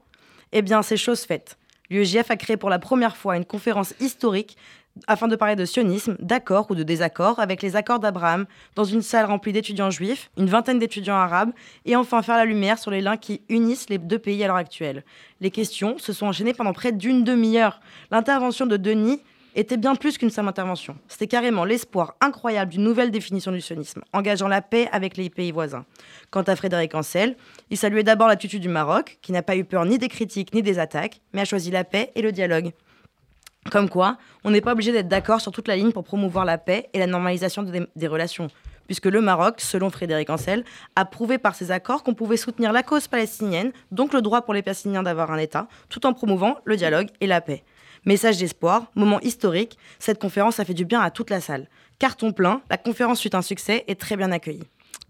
Eh 0.52 0.62
bien, 0.62 0.82
c'est 0.82 0.98
chose 0.98 1.22
faite. 1.22 1.58
L'UEJF 1.90 2.32
a 2.32 2.36
créé 2.36 2.58
pour 2.58 2.70
la 2.70 2.80
première 2.80 3.18
fois 3.18 3.36
une 3.36 3.46
conférence 3.46 3.94
historique 4.00 4.58
afin 5.08 5.28
de 5.28 5.36
parler 5.36 5.56
de 5.56 5.66
sionisme, 5.66 6.16
d'accord 6.20 6.68
ou 6.70 6.76
de 6.76 6.84
désaccord 6.84 7.40
avec 7.40 7.62
les 7.62 7.76
accords 7.76 8.00
d'Abraham, 8.00 8.46
dans 8.76 8.84
une 8.84 9.02
salle 9.02 9.26
remplie 9.26 9.52
d'étudiants 9.52 9.90
juifs, 9.90 10.30
une 10.38 10.46
vingtaine 10.46 10.78
d'étudiants 10.78 11.16
arabes, 11.16 11.52
et 11.86 11.96
enfin 11.96 12.22
faire 12.22 12.38
la 12.38 12.46
lumière 12.46 12.78
sur 12.78 12.92
les 12.92 13.02
liens 13.02 13.18
qui 13.18 13.42
unissent 13.50 13.90
les 13.90 13.98
deux 13.98 14.20
pays 14.20 14.44
à 14.44 14.48
l'heure 14.48 14.56
actuelle. 14.56 15.04
Les 15.42 15.52
questions 15.52 15.98
se 15.98 16.14
sont 16.14 16.28
enchaînées 16.28 16.54
pendant 16.54 16.74
près 16.74 16.92
d'une 16.92 17.24
demi-heure. 17.24 17.82
L'intervention 18.12 18.68
de 18.68 18.78
Denis 18.78 19.22
était 19.56 19.78
bien 19.78 19.96
plus 19.96 20.18
qu'une 20.18 20.30
simple 20.30 20.50
intervention. 20.50 20.98
C'était 21.08 21.28
carrément 21.28 21.66
l'espoir 21.66 22.16
incroyable 22.22 22.72
d'une 22.72 22.84
nouvelle 22.84 23.12
définition 23.12 23.52
du 23.52 23.62
sionisme, 23.62 24.02
engageant 24.14 24.48
la 24.48 24.62
paix 24.62 24.90
avec 24.92 25.18
les 25.18 25.30
pays 25.30 25.52
voisins. 25.52 25.86
Quant 26.32 26.42
à 26.42 26.56
Frédéric 26.56 26.96
Ancel, 26.96 27.36
il 27.70 27.78
saluait 27.78 28.04
d'abord 28.04 28.28
l'attitude 28.28 28.62
du 28.62 28.70
Maroc, 28.70 29.18
qui 29.22 29.32
n'a 29.32 29.44
pas 29.44 29.56
eu 29.56 29.64
peur 29.64 29.86
ni 29.86 29.98
des 29.98 30.10
critiques 30.10 30.54
ni 30.54 30.62
des 30.62 30.80
attaques, 30.80 31.22
mais 31.34 31.42
a 31.42 31.46
choisi 31.46 31.72
la 31.72 31.84
paix 31.84 32.12
et 32.16 32.22
le 32.22 32.32
dialogue. 32.32 32.72
Comme 33.72 33.90
quoi, 33.90 34.18
on 34.44 34.52
n'est 34.52 34.62
pas 34.62 34.74
obligé 34.74 34.92
d'être 34.92 35.08
d'accord 35.08 35.40
sur 35.40 35.52
toute 35.52 35.68
la 35.68 35.76
ligne 35.76 35.92
pour 35.92 36.04
promouvoir 36.04 36.46
la 36.46 36.58
paix 36.58 36.90
et 36.94 37.00
la 37.00 37.08
normalisation 37.08 37.64
des, 37.96 38.08
relations, 38.08 38.50
puisque 38.88 39.06
le 39.06 39.22
Maroc, 39.22 39.62
selon 39.62 39.90
Frédéric 39.90 40.30
Ancel, 40.30 40.66
a 40.96 41.06
prouvé 41.06 41.38
par 41.38 41.56
ses 41.56 41.72
accords 41.72 42.04
qu'on 42.04 42.14
pouvait 42.14 42.38
soutenir 42.38 42.74
la 42.74 42.84
cause 42.84 43.08
palestinienne, 43.08 43.72
donc 43.92 44.14
le 44.14 44.22
droit 44.22 44.42
pour 44.42 44.54
les 44.54 44.62
Palestiniens 44.62 45.04
d'avoir 45.04 45.32
un 45.32 45.38
État, 45.38 45.68
tout 45.90 46.06
en 46.06 46.14
promouvant 46.14 46.58
le 46.66 46.76
dialogue 46.76 47.08
et 47.22 47.28
la 47.28 47.40
paix. 47.40 47.64
Message 48.06 48.38
d'espoir, 48.38 48.92
moment 48.96 49.22
historique, 49.22 49.78
cette 49.98 50.20
conférence 50.20 50.60
a 50.60 50.66
fait 50.66 50.74
du 50.74 50.84
bien 50.84 51.00
à 51.00 51.10
toute 51.10 51.30
la 51.30 51.40
salle. 51.40 51.70
Carton 52.00 52.34
plein, 52.34 52.62
la 52.70 52.78
conférence 52.78 53.22
fut 53.22 53.34
un 53.34 53.42
succès 53.42 53.86
et 53.88 53.96
très 53.96 54.18
bien 54.18 54.32
accueillie. 54.32 54.64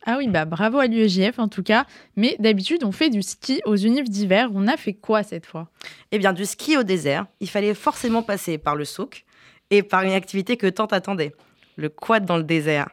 Ah 0.05 0.17
oui, 0.17 0.27
bah 0.27 0.45
bravo 0.45 0.79
à 0.79 0.85
l'UEJF 0.85 1.39
en 1.39 1.47
tout 1.47 1.63
cas. 1.63 1.85
Mais 2.17 2.35
d'habitude, 2.37 2.83
on 2.83 2.91
fait 2.91 3.09
du 3.09 3.23
ski 3.23 3.61
aux 3.65 3.77
unifs 3.77 4.09
d'hiver. 4.09 4.49
On 4.53 4.67
a 4.67 4.77
fait 4.77 4.93
quoi 4.93 5.23
cette 5.23 5.45
fois? 5.45 5.69
Eh 6.11 6.19
bien, 6.19 6.33
du 6.33 6.45
ski 6.45 6.77
au 6.77 6.83
désert. 6.83 7.25
Il 7.39 7.49
fallait 7.49 7.73
forcément 7.73 8.21
passer 8.21 8.57
par 8.57 8.75
le 8.75 8.85
souk 8.85 9.23
et 9.69 9.81
par 9.81 10.03
une 10.03 10.11
activité 10.11 10.57
que 10.57 10.67
tant 10.67 10.85
attendait 10.85 11.33
le 11.77 11.89
quad 11.89 12.25
dans 12.25 12.37
le 12.37 12.43
désert. 12.43 12.89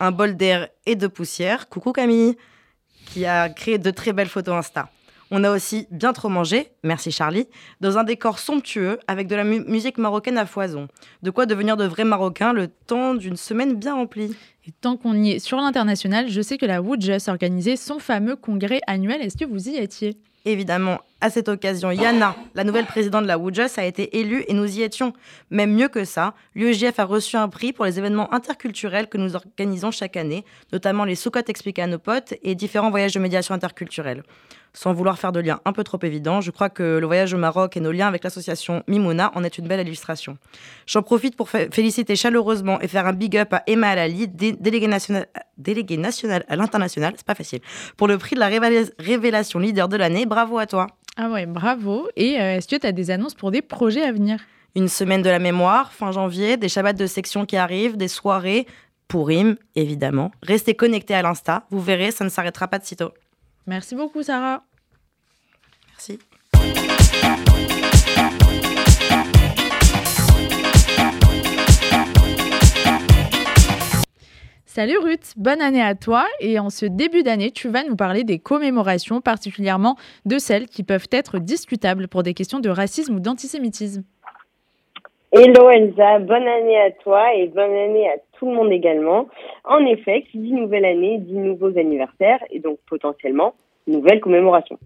Un 0.00 0.10
bol 0.10 0.36
d'air 0.36 0.68
et 0.84 0.96
de 0.96 1.06
poussière. 1.06 1.68
Coucou 1.68 1.92
Camille, 1.92 2.36
qui 3.06 3.24
a 3.24 3.48
créé 3.48 3.78
de 3.78 3.90
très 3.90 4.12
belles 4.12 4.28
photos 4.28 4.56
Insta. 4.56 4.90
On 5.30 5.44
a 5.44 5.50
aussi 5.50 5.86
bien 5.90 6.14
trop 6.14 6.30
mangé, 6.30 6.68
merci 6.82 7.12
Charlie, 7.12 7.48
dans 7.82 7.98
un 7.98 8.04
décor 8.04 8.38
somptueux 8.38 8.98
avec 9.08 9.26
de 9.26 9.36
la 9.36 9.44
musique 9.44 9.98
marocaine 9.98 10.38
à 10.38 10.46
foison. 10.46 10.88
De 11.22 11.30
quoi 11.30 11.44
devenir 11.44 11.76
de 11.76 11.84
vrais 11.84 12.04
Marocains 12.04 12.54
le 12.54 12.68
temps 12.68 13.14
d'une 13.14 13.36
semaine 13.36 13.74
bien 13.74 13.94
remplie. 13.94 14.34
Et 14.66 14.72
tant 14.72 14.96
qu'on 14.96 15.14
y 15.14 15.32
est 15.32 15.38
sur 15.38 15.58
l'international, 15.58 16.30
je 16.30 16.40
sais 16.40 16.56
que 16.56 16.64
la 16.64 16.80
Woodjust 16.80 17.28
a 17.28 17.32
organisé 17.32 17.76
son 17.76 17.98
fameux 17.98 18.36
congrès 18.36 18.80
annuel. 18.86 19.20
Est-ce 19.20 19.36
que 19.36 19.44
vous 19.44 19.68
y 19.68 19.76
étiez? 19.76 20.16
Évidemment, 20.46 21.00
à 21.20 21.28
cette 21.28 21.50
occasion, 21.50 21.90
Yana, 21.90 22.34
la 22.54 22.64
nouvelle 22.64 22.86
présidente 22.86 23.24
de 23.24 23.28
la 23.28 23.36
Woodjust, 23.36 23.78
a 23.78 23.84
été 23.84 24.18
élue 24.18 24.44
et 24.48 24.54
nous 24.54 24.78
y 24.78 24.82
étions. 24.82 25.12
Même 25.50 25.74
mieux 25.74 25.88
que 25.88 26.04
ça, 26.04 26.34
l'UEJF 26.54 26.98
a 26.98 27.04
reçu 27.04 27.36
un 27.36 27.50
prix 27.50 27.74
pour 27.74 27.84
les 27.84 27.98
événements 27.98 28.32
interculturels 28.32 29.08
que 29.08 29.18
nous 29.18 29.36
organisons 29.36 29.90
chaque 29.90 30.16
année, 30.16 30.46
notamment 30.72 31.04
les 31.04 31.16
sous-cotes 31.16 31.50
expliqués 31.50 31.82
à 31.82 31.86
nos 31.86 31.98
potes 31.98 32.32
et 32.42 32.54
différents 32.54 32.90
voyages 32.90 33.12
de 33.12 33.20
médiation 33.20 33.54
interculturelle 33.54 34.22
sans 34.72 34.92
vouloir 34.92 35.18
faire 35.18 35.32
de 35.32 35.40
lien 35.40 35.60
un 35.64 35.72
peu 35.72 35.84
trop 35.84 35.98
évident, 36.02 36.40
je 36.40 36.50
crois 36.50 36.68
que 36.68 36.98
le 36.98 37.06
voyage 37.06 37.34
au 37.34 37.38
Maroc 37.38 37.76
et 37.76 37.80
nos 37.80 37.92
liens 37.92 38.08
avec 38.08 38.24
l'association 38.24 38.82
Mimouna 38.86 39.32
en 39.34 39.44
est 39.44 39.58
une 39.58 39.66
belle 39.66 39.86
illustration. 39.86 40.38
J'en 40.86 41.02
profite 41.02 41.36
pour 41.36 41.48
féliciter 41.48 42.16
chaleureusement 42.16 42.80
et 42.80 42.88
faire 42.88 43.06
un 43.06 43.12
big 43.12 43.36
up 43.36 43.52
à 43.52 43.62
Emma 43.66 43.88
Alali, 43.88 44.28
déléguée 44.28 44.88
nationale, 44.88 45.26
nationale 45.98 46.44
à 46.48 46.56
l'international, 46.56 47.14
c'est 47.16 47.26
pas 47.26 47.34
facile, 47.34 47.60
pour 47.96 48.08
le 48.08 48.18
prix 48.18 48.34
de 48.34 48.40
la 48.40 48.48
révélation 48.98 49.58
leader 49.58 49.88
de 49.88 49.96
l'année. 49.96 50.26
Bravo 50.26 50.58
à 50.58 50.66
toi. 50.66 50.86
Ah 51.16 51.30
ouais, 51.30 51.46
bravo. 51.46 52.08
Et 52.16 52.40
euh, 52.40 52.56
est-ce 52.56 52.68
que 52.68 52.76
tu 52.76 52.86
as 52.86 52.92
des 52.92 53.10
annonces 53.10 53.34
pour 53.34 53.50
des 53.50 53.62
projets 53.62 54.02
à 54.02 54.12
venir? 54.12 54.38
Une 54.76 54.88
semaine 54.88 55.22
de 55.22 55.30
la 55.30 55.40
mémoire, 55.40 55.92
fin 55.92 56.12
janvier, 56.12 56.56
des 56.56 56.68
shabbats 56.68 56.92
de 56.92 57.06
section 57.06 57.44
qui 57.44 57.56
arrivent, 57.56 57.96
des 57.96 58.06
soirées, 58.06 58.66
pour 59.08 59.26
rime, 59.28 59.56
évidemment. 59.74 60.30
Restez 60.42 60.74
connectés 60.74 61.14
à 61.14 61.22
l'Insta, 61.22 61.64
vous 61.70 61.80
verrez, 61.80 62.10
ça 62.10 62.24
ne 62.24 62.28
s'arrêtera 62.28 62.68
pas 62.68 62.78
de 62.78 62.84
sitôt. 62.84 63.10
Merci 63.68 63.94
beaucoup, 63.94 64.22
Sarah. 64.22 64.62
Merci. 65.88 66.18
Salut 74.64 74.96
Ruth, 74.96 75.34
bonne 75.36 75.60
année 75.60 75.82
à 75.82 75.94
toi 75.94 76.24
et 76.40 76.58
en 76.58 76.70
ce 76.70 76.86
début 76.86 77.22
d'année, 77.22 77.50
tu 77.50 77.68
vas 77.68 77.84
nous 77.84 77.96
parler 77.96 78.24
des 78.24 78.38
commémorations, 78.38 79.20
particulièrement 79.20 79.96
de 80.24 80.38
celles 80.38 80.66
qui 80.66 80.82
peuvent 80.82 81.08
être 81.12 81.38
discutables 81.38 82.08
pour 82.08 82.22
des 82.22 82.32
questions 82.32 82.60
de 82.60 82.70
racisme 82.70 83.16
ou 83.16 83.20
d'antisémitisme. 83.20 84.02
Hello 85.30 85.68
Elsa, 85.68 86.20
bonne 86.20 86.48
année 86.48 86.80
à 86.80 86.90
toi 86.92 87.34
et 87.34 87.48
bonne 87.48 87.76
année 87.76 88.08
à 88.08 88.16
tout 88.38 88.46
le 88.48 88.54
monde 88.54 88.72
également. 88.72 89.28
En 89.64 89.84
effet, 89.84 90.22
qui 90.30 90.38
dit 90.38 90.52
nouvelle 90.52 90.84
année 90.84 91.18
dit 91.18 91.34
nouveaux 91.34 91.76
anniversaires 91.78 92.42
et 92.50 92.60
donc 92.60 92.78
potentiellement 92.88 93.54
nouvelles 93.86 94.20
commémorations. 94.20 94.78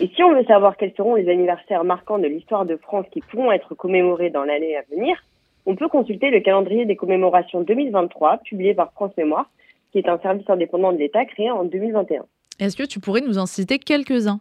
Et 0.00 0.08
si 0.14 0.22
on 0.22 0.34
veut 0.34 0.44
savoir 0.44 0.76
quels 0.76 0.92
seront 0.94 1.14
les 1.14 1.28
anniversaires 1.28 1.84
marquants 1.84 2.18
de 2.18 2.26
l'histoire 2.26 2.66
de 2.66 2.76
France 2.76 3.06
qui 3.10 3.20
pourront 3.20 3.52
être 3.52 3.74
commémorés 3.74 4.30
dans 4.30 4.44
l'année 4.44 4.76
à 4.76 4.82
venir, 4.90 5.22
on 5.64 5.74
peut 5.74 5.88
consulter 5.88 6.30
le 6.30 6.40
calendrier 6.40 6.84
des 6.84 6.96
commémorations 6.96 7.62
2023 7.62 8.38
publié 8.38 8.74
par 8.74 8.92
France 8.92 9.16
Mémoire, 9.16 9.50
qui 9.92 9.98
est 9.98 10.08
un 10.08 10.18
service 10.18 10.48
indépendant 10.48 10.92
de 10.92 10.98
l'État 10.98 11.24
créé 11.24 11.50
en 11.50 11.64
2021. 11.64 12.24
Est-ce 12.60 12.76
que 12.76 12.86
tu 12.86 13.00
pourrais 13.00 13.20
nous 13.20 13.38
en 13.38 13.46
citer 13.46 13.78
quelques-uns? 13.78 14.40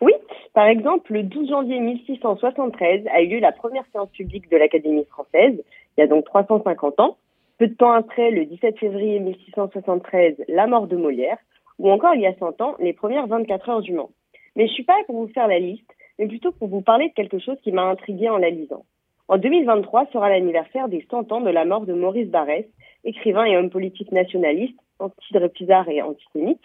Oui, 0.00 0.12
par 0.54 0.66
exemple, 0.66 1.12
le 1.12 1.24
12 1.24 1.48
janvier 1.48 1.80
1673 1.80 3.04
a 3.12 3.22
eu 3.22 3.28
lieu 3.28 3.40
la 3.40 3.52
première 3.52 3.84
séance 3.92 4.10
publique 4.10 4.50
de 4.50 4.56
l'Académie 4.56 5.04
française, 5.06 5.62
il 5.96 6.00
y 6.00 6.04
a 6.04 6.06
donc 6.06 6.24
350 6.24 7.00
ans. 7.00 7.16
Peu 7.58 7.68
de 7.68 7.74
temps 7.74 7.92
après, 7.92 8.30
le 8.30 8.44
17 8.44 8.78
février 8.78 9.20
1673, 9.20 10.44
la 10.48 10.66
mort 10.66 10.86
de 10.86 10.96
Molière, 10.96 11.38
ou 11.78 11.90
encore 11.90 12.14
il 12.14 12.22
y 12.22 12.26
a 12.26 12.34
100 12.34 12.60
ans, 12.60 12.76
les 12.78 12.92
premières 12.92 13.26
24 13.26 13.68
heures 13.68 13.82
du 13.82 13.92
Mans. 13.92 14.10
Mais 14.56 14.66
je 14.66 14.72
suis 14.72 14.84
pas 14.84 14.98
là 14.98 15.04
pour 15.06 15.16
vous 15.16 15.32
faire 15.32 15.48
la 15.48 15.58
liste, 15.58 15.90
mais 16.18 16.26
plutôt 16.26 16.52
pour 16.52 16.68
vous 16.68 16.82
parler 16.82 17.08
de 17.08 17.14
quelque 17.14 17.38
chose 17.38 17.56
qui 17.62 17.72
m'a 17.72 17.84
intrigué 17.84 18.28
en 18.28 18.38
la 18.38 18.50
lisant. 18.50 18.84
En 19.28 19.38
2023 19.38 20.06
sera 20.12 20.28
l'anniversaire 20.28 20.88
des 20.88 21.06
100 21.10 21.32
ans 21.32 21.40
de 21.40 21.50
la 21.50 21.64
mort 21.64 21.86
de 21.86 21.94
Maurice 21.94 22.28
Barrès, 22.28 22.66
écrivain 23.04 23.44
et 23.44 23.56
homme 23.56 23.70
politique 23.70 24.12
nationaliste, 24.12 24.78
anti-dreyfusard 24.98 25.88
et 25.88 26.02
antisémite. 26.02 26.60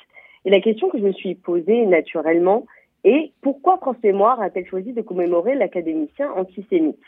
Et 0.46 0.50
la 0.50 0.62
question 0.62 0.90
que 0.90 0.98
je 0.98 1.04
me 1.04 1.14
suis 1.14 1.36
posée 1.36 1.86
naturellement, 1.86 2.66
et 3.04 3.32
pourquoi 3.42 3.78
France 3.78 3.98
Mémoire 4.04 4.42
a-t-elle 4.42 4.68
choisi 4.68 4.94
de 4.94 5.02
commémorer 5.02 5.56
l'académicien 5.56 6.32
antisémite? 6.32 7.00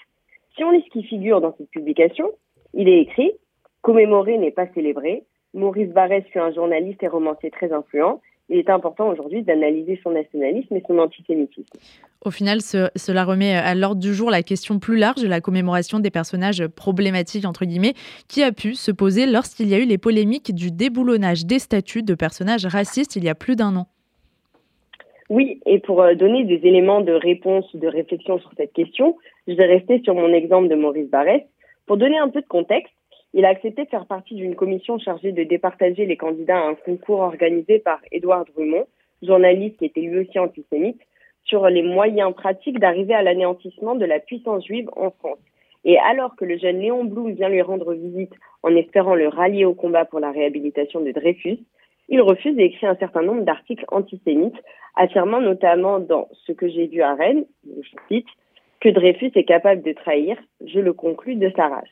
Si 0.56 0.64
on 0.64 0.72
lit 0.72 0.84
ce 0.86 0.92
qui 0.92 1.04
figure 1.04 1.42
dans 1.42 1.56
cette 1.58 1.70
publication, 1.70 2.32
il 2.74 2.88
est 2.88 3.02
écrit 3.02 3.32
Commémorer 3.82 4.38
n'est 4.38 4.52
pas 4.52 4.68
célébrer. 4.74 5.24
Maurice 5.54 5.90
Barrès 5.90 6.24
fut 6.32 6.40
un 6.40 6.52
journaliste 6.52 7.02
et 7.02 7.08
romancier 7.08 7.50
très 7.50 7.72
influent. 7.72 8.22
Il 8.50 8.58
est 8.58 8.70
important 8.70 9.08
aujourd'hui 9.10 9.44
d'analyser 9.44 10.00
son 10.04 10.12
nationalisme 10.12 10.76
et 10.76 10.84
son 10.88 10.98
antisémitisme. 10.98 11.78
Au 12.26 12.32
final, 12.32 12.62
cela 12.62 13.24
remet 13.24 13.54
à 13.54 13.76
l'ordre 13.76 14.02
du 14.02 14.14
jour 14.14 14.32
la 14.32 14.42
question 14.42 14.80
plus 14.80 14.98
large 14.98 15.22
de 15.22 15.28
la 15.28 15.40
commémoration 15.40 16.00
des 16.00 16.10
personnages 16.10 16.66
problématiques, 16.68 17.46
entre 17.46 17.66
guillemets, 17.66 17.94
qui 18.28 18.44
a 18.44 18.52
pu 18.52 18.74
se 18.74 18.92
poser 18.92 19.28
lorsqu'il 19.28 19.70
y 19.70 19.76
a 19.76 19.80
eu 19.80 19.86
les 19.86 20.00
polémiques 20.00 20.54
du 20.54 20.72
déboulonnage 20.72 21.46
des 21.46 21.60
statuts 21.60 22.04
de 22.04 22.16
personnages 22.16 22.66
racistes 22.66 23.16
il 23.16 23.24
y 23.24 23.30
a 23.30 23.36
plus 23.36 23.56
d'un 23.56 23.76
an. 23.76 23.88
Oui, 25.30 25.62
et 25.68 25.78
pour 25.78 26.02
euh, 26.02 26.16
donner 26.16 26.44
des 26.44 26.68
éléments 26.68 27.02
de 27.02 27.14
réponse 27.14 27.72
ou 27.76 27.78
de 27.78 27.88
réflexion 27.88 28.40
sur 28.40 28.52
cette 28.58 28.74
question, 28.74 29.16
je 29.50 29.56
vais 29.56 29.66
rester 29.66 30.00
sur 30.04 30.14
mon 30.14 30.32
exemple 30.32 30.68
de 30.68 30.76
Maurice 30.76 31.10
Barrès. 31.10 31.42
Pour 31.88 31.98
donner 31.98 32.20
un 32.20 32.30
peu 32.30 32.42
de 32.42 32.48
contexte, 32.48 32.94
il 33.34 33.46
a 33.46 33.50
accepté 33.50 33.84
de 33.84 33.90
faire 33.90 34.06
partie 34.06 34.36
d'une 34.36 34.56
commission 34.56 35.00
chargée 35.00 35.32
de 35.32 35.44
départager 35.44 36.06
les 36.06 36.18
candidats 36.18 36.60
à 36.60 36.68
un 36.68 36.76
concours 36.76 37.22
organisé 37.22 37.80
par 37.80 38.00
Édouard 38.12 38.46
Drummond, 38.46 38.86
journaliste 39.24 39.78
qui 39.78 39.86
était 39.86 40.02
lui 40.02 40.20
aussi 40.20 40.38
antisémite, 40.38 41.02
sur 41.46 41.68
les 41.68 41.82
moyens 41.82 42.34
pratiques 42.36 42.80
d'arriver 42.80 43.16
à 43.16 43.24
l'anéantissement 43.24 43.96
de 43.96 44.06
la 44.06 44.20
puissance 44.20 44.66
juive 44.66 44.90
en 44.96 45.10
France. 45.10 45.40
Et 45.84 45.98
alors 45.98 46.36
que 46.36 46.46
le 46.46 46.58
jeune 46.58 46.80
Léon 46.80 47.06
Blum 47.06 47.32
vient 47.34 47.50
lui 47.50 47.64
rendre 47.64 47.94
visite 47.94 48.34
en 48.62 48.76
espérant 48.76 49.16
le 49.16 49.30
rallier 49.30 49.66
au 49.66 49.74
combat 49.74 50.06
pour 50.06 50.20
la 50.20 50.32
réhabilitation 50.32 51.02
de 51.02 51.12
Dreyfus, 51.12 51.60
il 52.08 52.22
refuse 52.22 52.58
et 52.60 52.66
écrit 52.66 52.86
un 52.86 52.96
certain 52.96 53.24
nombre 53.24 53.44
d'articles 53.44 53.86
antisémites, 53.88 54.58
affirmant 54.96 55.42
notamment 55.42 56.00
dans 56.00 56.28
Ce 56.46 56.52
que 56.52 56.68
j'ai 56.68 56.88
vu 56.88 57.02
à 57.02 57.16
Rennes, 57.16 57.46
je 57.66 57.90
cite, 58.10 58.28
que 58.80 58.89
Dreyfus 58.89 59.32
est 59.36 59.44
capable 59.44 59.82
de 59.82 59.94
trahir, 59.94 60.38
je 60.65 60.80
le 60.80 60.94
conclus, 60.94 61.36
de 61.36 61.52
sa 61.56 61.68
race. 61.68 61.89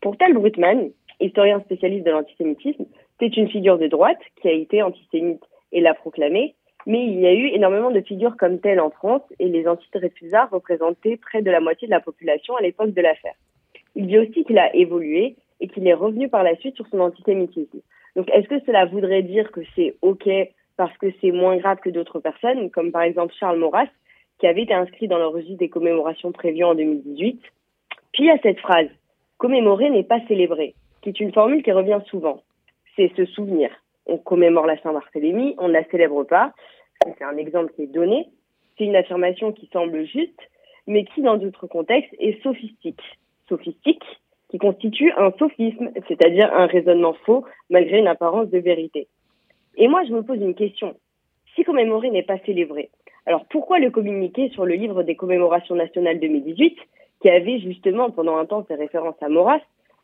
Pour 0.00 0.16
Tal 0.16 0.34
Brutman, 0.34 0.90
historien 1.20 1.60
spécialiste 1.60 2.06
de 2.06 2.10
l'antisémitisme, 2.10 2.86
C'est 3.18 3.36
une 3.36 3.48
figure 3.48 3.78
de 3.78 3.86
droite 3.86 4.20
qui 4.40 4.48
a 4.48 4.52
été 4.52 4.82
antisémite 4.82 5.42
et 5.72 5.80
l'a 5.80 5.94
proclamé, 5.94 6.54
mais 6.86 7.04
il 7.06 7.18
y 7.18 7.26
a 7.26 7.32
eu 7.32 7.46
énormément 7.46 7.90
de 7.90 8.02
figures 8.02 8.36
comme 8.36 8.60
telle 8.60 8.78
en 8.78 8.90
France 8.90 9.22
et 9.38 9.48
les 9.48 9.66
antidreyfusards 9.66 10.50
représentaient 10.50 11.16
près 11.16 11.40
de 11.40 11.50
la 11.50 11.60
moitié 11.60 11.88
de 11.88 11.92
la 11.92 12.00
population 12.00 12.56
à 12.56 12.60
l'époque 12.60 12.92
de 12.92 13.00
l'affaire. 13.00 13.34
Il 13.94 14.06
dit 14.06 14.18
aussi 14.18 14.44
qu'il 14.44 14.58
a 14.58 14.74
évolué 14.76 15.36
et 15.60 15.68
qu'il 15.68 15.86
est 15.88 15.94
revenu 15.94 16.28
par 16.28 16.42
la 16.42 16.56
suite 16.56 16.76
sur 16.76 16.86
son 16.88 17.00
antisémitisme. 17.00 17.80
Donc 18.14 18.28
est-ce 18.30 18.48
que 18.48 18.60
cela 18.66 18.84
voudrait 18.84 19.22
dire 19.22 19.50
que 19.50 19.62
c'est 19.74 19.96
OK 20.02 20.28
parce 20.76 20.96
que 20.98 21.06
c'est 21.20 21.32
moins 21.32 21.56
grave 21.56 21.78
que 21.78 21.90
d'autres 21.90 22.20
personnes, 22.20 22.70
comme 22.70 22.92
par 22.92 23.02
exemple 23.02 23.34
Charles 23.38 23.58
Maurras, 23.58 23.88
qui 24.38 24.46
avait 24.46 24.62
été 24.62 24.74
inscrit 24.74 25.08
dans 25.08 25.18
le 25.18 25.26
registre 25.26 25.58
des 25.58 25.68
commémorations 25.68 26.32
prévues 26.32 26.64
en 26.64 26.74
2018 26.74 27.40
Puis 28.12 28.24
il 28.24 28.26
y 28.26 28.30
a 28.30 28.38
cette 28.42 28.60
phrase 28.60 28.88
Commémorer 29.38 29.90
n'est 29.90 30.04
pas 30.04 30.20
célébrer, 30.28 30.74
qui 31.02 31.10
est 31.10 31.20
une 31.20 31.32
formule 31.32 31.62
qui 31.62 31.72
revient 31.72 32.00
souvent. 32.06 32.42
C'est 32.96 33.14
se 33.16 33.26
souvenir. 33.26 33.70
On 34.06 34.16
commémore 34.16 34.66
la 34.66 34.80
Saint-Barthélemy, 34.80 35.54
on 35.58 35.68
ne 35.68 35.74
la 35.74 35.84
célèbre 35.90 36.24
pas. 36.24 36.52
C'est 37.04 37.22
un 37.22 37.36
exemple 37.36 37.72
qui 37.74 37.82
est 37.82 37.92
donné. 37.92 38.28
C'est 38.78 38.84
une 38.84 38.96
affirmation 38.96 39.52
qui 39.52 39.68
semble 39.72 40.06
juste, 40.06 40.40
mais 40.86 41.04
qui, 41.04 41.20
dans 41.20 41.36
d'autres 41.36 41.66
contextes, 41.66 42.14
est 42.18 42.42
sophistique. 42.42 43.02
Sophistique, 43.48 44.04
qui 44.48 44.58
constitue 44.58 45.12
un 45.16 45.32
sophisme, 45.38 45.90
c'est-à-dire 46.08 46.52
un 46.52 46.66
raisonnement 46.66 47.14
faux 47.24 47.44
malgré 47.68 47.98
une 47.98 48.06
apparence 48.06 48.48
de 48.48 48.58
vérité. 48.58 49.08
Et 49.76 49.88
moi, 49.88 50.02
je 50.04 50.12
me 50.12 50.22
pose 50.22 50.40
une 50.40 50.54
question. 50.54 50.96
Si 51.54 51.64
commémorer 51.64 52.10
n'est 52.10 52.22
pas 52.22 52.38
célébrer, 52.46 52.90
alors 53.26 53.44
pourquoi 53.50 53.78
le 53.78 53.90
communiquer 53.90 54.48
sur 54.50 54.64
le 54.64 54.74
livre 54.74 55.02
des 55.02 55.16
commémorations 55.16 55.74
nationales 55.74 56.20
2018, 56.20 56.76
qui 57.20 57.28
avait 57.28 57.58
justement 57.60 58.10
pendant 58.10 58.36
un 58.36 58.46
temps 58.46 58.64
fait 58.64 58.76
référence 58.76 59.16
à 59.20 59.28
Maurras, 59.28 59.60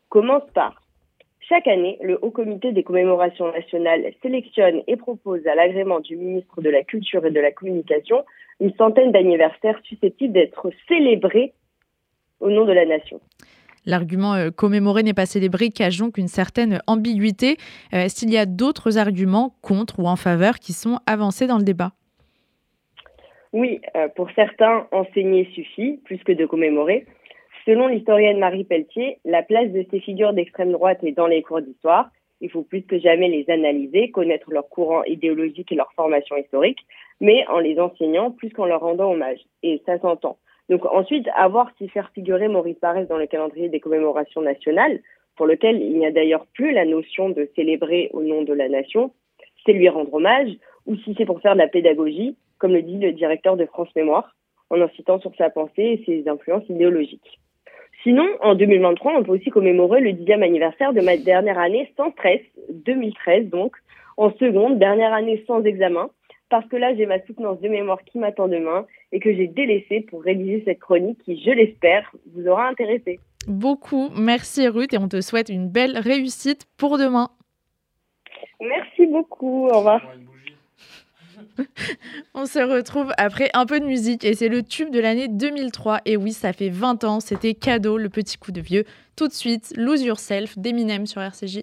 commence 0.09 0.43
par 0.53 0.83
chaque 1.49 1.67
année, 1.67 1.97
le 2.01 2.17
Haut 2.21 2.31
Comité 2.31 2.71
des 2.71 2.83
commémorations 2.83 3.51
nationales 3.51 4.13
sélectionne 4.21 4.81
et 4.87 4.95
propose 4.95 5.45
à 5.45 5.55
l'agrément 5.55 5.99
du 5.99 6.15
ministre 6.15 6.61
de 6.61 6.69
la 6.69 6.83
Culture 6.83 7.25
et 7.25 7.31
de 7.31 7.39
la 7.39 7.51
Communication 7.51 8.23
une 8.59 8.73
centaine 8.75 9.11
d'anniversaires 9.11 9.79
susceptibles 9.83 10.33
d'être 10.33 10.69
célébrés 10.87 11.53
au 12.39 12.49
nom 12.49 12.65
de 12.65 12.71
la 12.71 12.85
nation. 12.85 13.19
L'argument 13.85 14.35
euh, 14.35 14.51
commémorer 14.51 15.03
n'est 15.03 15.13
pas 15.13 15.25
célébré 15.25 15.69
cache 15.69 15.97
donc 15.97 16.17
une 16.17 16.29
certaine 16.29 16.81
ambiguïté. 16.87 17.57
Euh, 17.93 18.05
est-ce 18.05 18.25
y 18.25 18.37
a 18.37 18.45
d'autres 18.45 18.97
arguments 18.97 19.55
contre 19.61 19.99
ou 19.99 20.07
en 20.07 20.15
faveur 20.15 20.59
qui 20.59 20.71
sont 20.71 20.99
avancés 21.05 21.47
dans 21.47 21.57
le 21.57 21.63
débat? 21.63 21.91
Oui, 23.53 23.81
euh, 23.95 24.07
pour 24.09 24.31
certains, 24.31 24.87
enseigner 24.91 25.45
suffit 25.53 25.99
plus 26.05 26.17
que 26.23 26.31
de 26.31 26.47
commémorer. 26.47 27.05
Selon 27.65 27.87
l'historienne 27.87 28.39
Marie 28.39 28.63
Pelletier, 28.63 29.19
la 29.25 29.43
place 29.43 29.69
de 29.71 29.85
ces 29.91 29.99
figures 29.99 30.33
d'extrême 30.33 30.71
droite 30.71 31.03
est 31.03 31.11
dans 31.11 31.27
les 31.27 31.43
cours 31.43 31.61
d'histoire. 31.61 32.09
Il 32.41 32.49
faut 32.49 32.63
plus 32.63 32.81
que 32.81 32.97
jamais 32.97 33.29
les 33.29 33.47
analyser, 33.49 34.09
connaître 34.09 34.51
leur 34.51 34.67
courant 34.67 35.03
idéologique 35.03 35.71
et 35.71 35.75
leur 35.75 35.93
formation 35.93 36.35
historique, 36.35 36.79
mais 37.21 37.47
en 37.47 37.59
les 37.59 37.79
enseignant 37.79 38.31
plus 38.31 38.49
qu'en 38.49 38.65
leur 38.65 38.81
rendant 38.81 39.11
hommage. 39.11 39.39
Et 39.61 39.81
ça 39.85 39.99
s'entend. 39.99 40.37
Donc 40.67 40.85
ensuite, 40.85 41.27
à 41.35 41.49
si 41.77 41.87
faire 41.89 42.09
figurer 42.15 42.47
Maurice 42.47 42.79
Barrès 42.81 43.07
dans 43.07 43.17
le 43.17 43.27
calendrier 43.27 43.69
des 43.69 43.79
commémorations 43.79 44.41
nationales, 44.41 44.99
pour 45.35 45.45
lequel 45.45 45.81
il 45.81 45.97
n'y 45.97 46.05
a 46.07 46.11
d'ailleurs 46.11 46.47
plus 46.53 46.73
la 46.73 46.85
notion 46.85 47.29
de 47.29 47.49
célébrer 47.55 48.09
au 48.13 48.23
nom 48.23 48.41
de 48.41 48.53
la 48.53 48.67
nation, 48.67 49.11
c'est 49.65 49.73
lui 49.73 49.89
rendre 49.89 50.13
hommage, 50.13 50.49
ou 50.85 50.95
si 50.97 51.13
c'est 51.17 51.25
pour 51.25 51.39
faire 51.39 51.53
de 51.53 51.59
la 51.59 51.67
pédagogie, 51.67 52.35
comme 52.63 52.71
le 52.71 52.81
dit 52.81 52.97
le 52.97 53.11
directeur 53.11 53.57
de 53.57 53.65
France 53.65 53.89
Mémoire, 53.93 54.37
en 54.69 54.79
incitant 54.79 55.19
sur 55.19 55.35
sa 55.35 55.49
pensée 55.49 55.99
et 55.99 56.03
ses 56.05 56.29
influences 56.29 56.63
idéologiques. 56.69 57.41
Sinon, 58.03 58.25
en 58.39 58.55
2023, 58.55 59.17
on 59.17 59.23
peut 59.23 59.33
aussi 59.33 59.49
commémorer 59.49 59.99
le 59.99 60.13
dixième 60.13 60.43
anniversaire 60.43 60.93
de 60.93 61.01
ma 61.01 61.17
dernière 61.17 61.59
année 61.59 61.91
sans 61.97 62.11
stress, 62.11 62.39
2013 62.69 63.49
donc, 63.49 63.75
en 64.15 64.31
seconde, 64.35 64.79
dernière 64.79 65.11
année 65.11 65.43
sans 65.45 65.61
examen, 65.65 66.09
parce 66.47 66.65
que 66.69 66.77
là, 66.77 66.95
j'ai 66.95 67.05
ma 67.05 67.19
soutenance 67.25 67.59
de 67.59 67.67
mémoire 67.67 68.01
qui 68.05 68.17
m'attend 68.17 68.47
demain 68.47 68.85
et 69.11 69.19
que 69.19 69.33
j'ai 69.33 69.47
délaissé 69.47 69.99
pour 70.09 70.23
rédiger 70.23 70.63
cette 70.63 70.79
chronique 70.79 71.21
qui, 71.25 71.43
je 71.43 71.51
l'espère, 71.51 72.09
vous 72.33 72.47
aura 72.47 72.69
intéressé. 72.69 73.19
Beaucoup. 73.45 74.07
Merci 74.17 74.69
Ruth 74.69 74.93
et 74.93 74.97
on 74.97 75.09
te 75.09 75.19
souhaite 75.19 75.49
une 75.49 75.67
belle 75.67 75.97
réussite 75.97 76.65
pour 76.77 76.97
demain. 76.97 77.27
Merci 78.61 79.05
beaucoup. 79.05 79.67
Au 79.67 79.79
revoir. 79.79 80.01
On 82.33 82.45
se 82.45 82.59
retrouve 82.59 83.11
après 83.17 83.49
un 83.53 83.65
peu 83.65 83.79
de 83.79 83.85
musique 83.85 84.23
et 84.25 84.35
c'est 84.35 84.49
le 84.49 84.63
tube 84.63 84.91
de 84.91 84.99
l'année 84.99 85.27
2003. 85.27 86.01
Et 86.05 86.17
oui, 86.17 86.33
ça 86.33 86.53
fait 86.53 86.69
20 86.69 87.03
ans, 87.03 87.19
c'était 87.19 87.53
cadeau, 87.53 87.97
le 87.97 88.09
petit 88.09 88.37
coup 88.37 88.51
de 88.51 88.61
vieux. 88.61 88.85
Tout 89.15 89.27
de 89.27 89.33
suite, 89.33 89.73
Lose 89.75 90.01
Yourself 90.01 90.57
d'Eminem 90.57 91.05
sur 91.05 91.21
RCJ. 91.21 91.61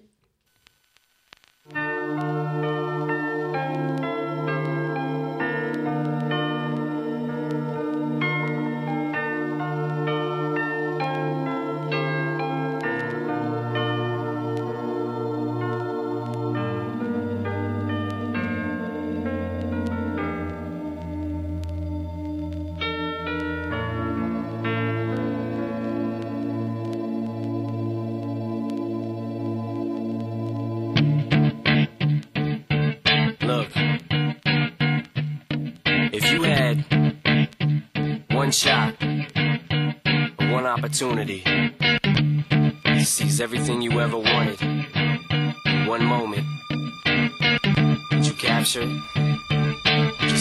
Opportunity 40.91 41.41
to 42.83 43.05
seize 43.05 43.39
everything 43.39 43.81
you 43.81 44.01
ever 44.01 44.17
wanted. 44.17 44.59
One 45.87 46.03
moment. 46.03 46.45
Did 48.09 48.27
you 48.27 48.33
capture 48.33 48.81
it? 48.83 49.20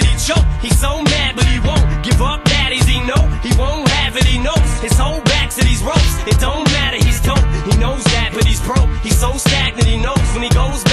Choke. 0.00 0.46
He's 0.62 0.78
so 0.78 1.02
mad, 1.02 1.34
but 1.34 1.44
he 1.46 1.58
won't 1.60 2.04
give 2.04 2.22
up. 2.22 2.44
Daddies, 2.44 2.86
he 2.86 3.00
know 3.00 3.22
he 3.42 3.52
won't 3.58 3.88
have 3.88 4.16
it. 4.16 4.24
He 4.24 4.38
knows 4.38 4.70
his 4.80 4.96
whole 4.96 5.20
back 5.22 5.50
to 5.50 5.64
these 5.64 5.82
ropes. 5.82 6.14
It 6.26 6.38
don't 6.38 6.64
matter. 6.70 6.96
He's 6.96 7.20
dope. 7.20 7.44
He 7.66 7.76
knows 7.76 8.04
that, 8.04 8.30
but 8.32 8.44
he's 8.44 8.60
broke. 8.60 8.88
He's 9.02 9.18
so 9.18 9.32
stagnant. 9.32 9.86
He 9.86 9.98
knows 9.98 10.22
when 10.32 10.44
he 10.44 10.50
goes 10.50 10.84
back 10.84 10.91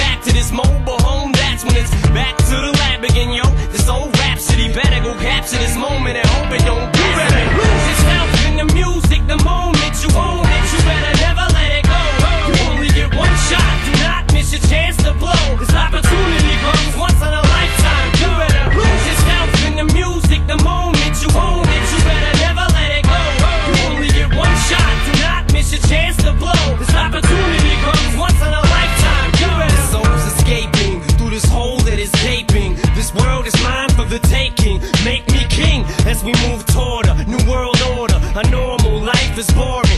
is 39.40 39.50
boring, 39.54 39.89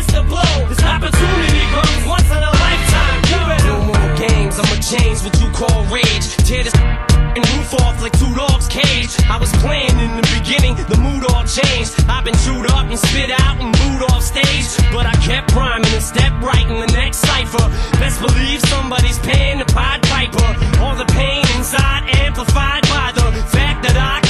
chance 0.00 0.12
to 0.12 0.22
blow. 0.22 0.68
This 0.68 0.82
opportunity 0.82 1.60
comes 1.72 2.06
once 2.06 2.30
in 2.30 2.42
a 2.42 2.52
lifetime. 2.52 3.20
You 3.28 3.38
better 3.48 3.66
no 3.68 3.80
more 3.84 4.16
games. 4.16 4.58
I'ma 4.58 4.80
change 4.80 5.22
what 5.24 5.36
you 5.40 5.50
call 5.52 5.84
rage. 5.92 6.36
Tear 6.48 6.64
this 6.64 6.74
and 6.74 7.44
roof 7.54 7.74
off 7.74 8.00
like 8.02 8.16
two 8.18 8.32
dogs' 8.34 8.66
cage. 8.68 9.10
I 9.28 9.36
was 9.38 9.52
playing 9.62 9.96
in 9.98 10.16
the 10.16 10.26
beginning, 10.38 10.74
the 10.88 10.96
mood 10.96 11.24
all 11.30 11.44
changed. 11.44 11.94
I've 12.08 12.24
been 12.24 12.36
chewed 12.44 12.66
up 12.70 12.86
and 12.86 12.98
spit 12.98 13.30
out 13.30 13.60
and 13.60 13.70
booed 13.72 14.10
off 14.10 14.22
stage. 14.22 14.66
But 14.90 15.06
I 15.06 15.14
kept 15.22 15.54
rhyming 15.54 15.92
and 15.92 16.02
stepped 16.02 16.42
right 16.42 16.66
in 16.66 16.80
the 16.80 16.92
next 16.92 17.18
cipher. 17.18 17.66
Best 17.98 18.20
believe 18.20 18.60
somebody's 18.62 19.18
paying 19.18 19.58
the 19.58 19.66
Pied 19.66 20.02
Piper. 20.02 20.48
All 20.80 20.96
the 20.96 21.06
pain 21.12 21.44
inside 21.56 22.08
amplified 22.16 22.82
by 22.88 23.12
the 23.14 23.26
fact 23.52 23.84
that 23.84 23.96
I 23.96 24.29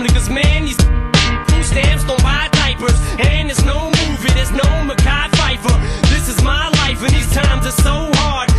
family. 0.00 0.14
Cause 0.14 0.30
man, 0.30 0.64
these 0.64 0.76
food 1.50 1.64
stamps 1.64 2.04
don't 2.04 2.22
buy 2.22 2.48
diapers. 2.52 2.98
And 3.18 3.48
there's 3.48 3.64
no 3.64 3.86
movie, 3.86 4.32
there's 4.34 4.52
no 4.52 4.84
Mackay 4.84 5.36
Pfeiffer. 5.36 5.76
This 6.08 6.28
is 6.28 6.42
my 6.42 6.68
life, 6.80 7.02
and 7.02 7.10
these 7.10 7.32
times 7.32 7.66
are 7.66 7.82
so 7.82 8.10
hard. 8.14 8.49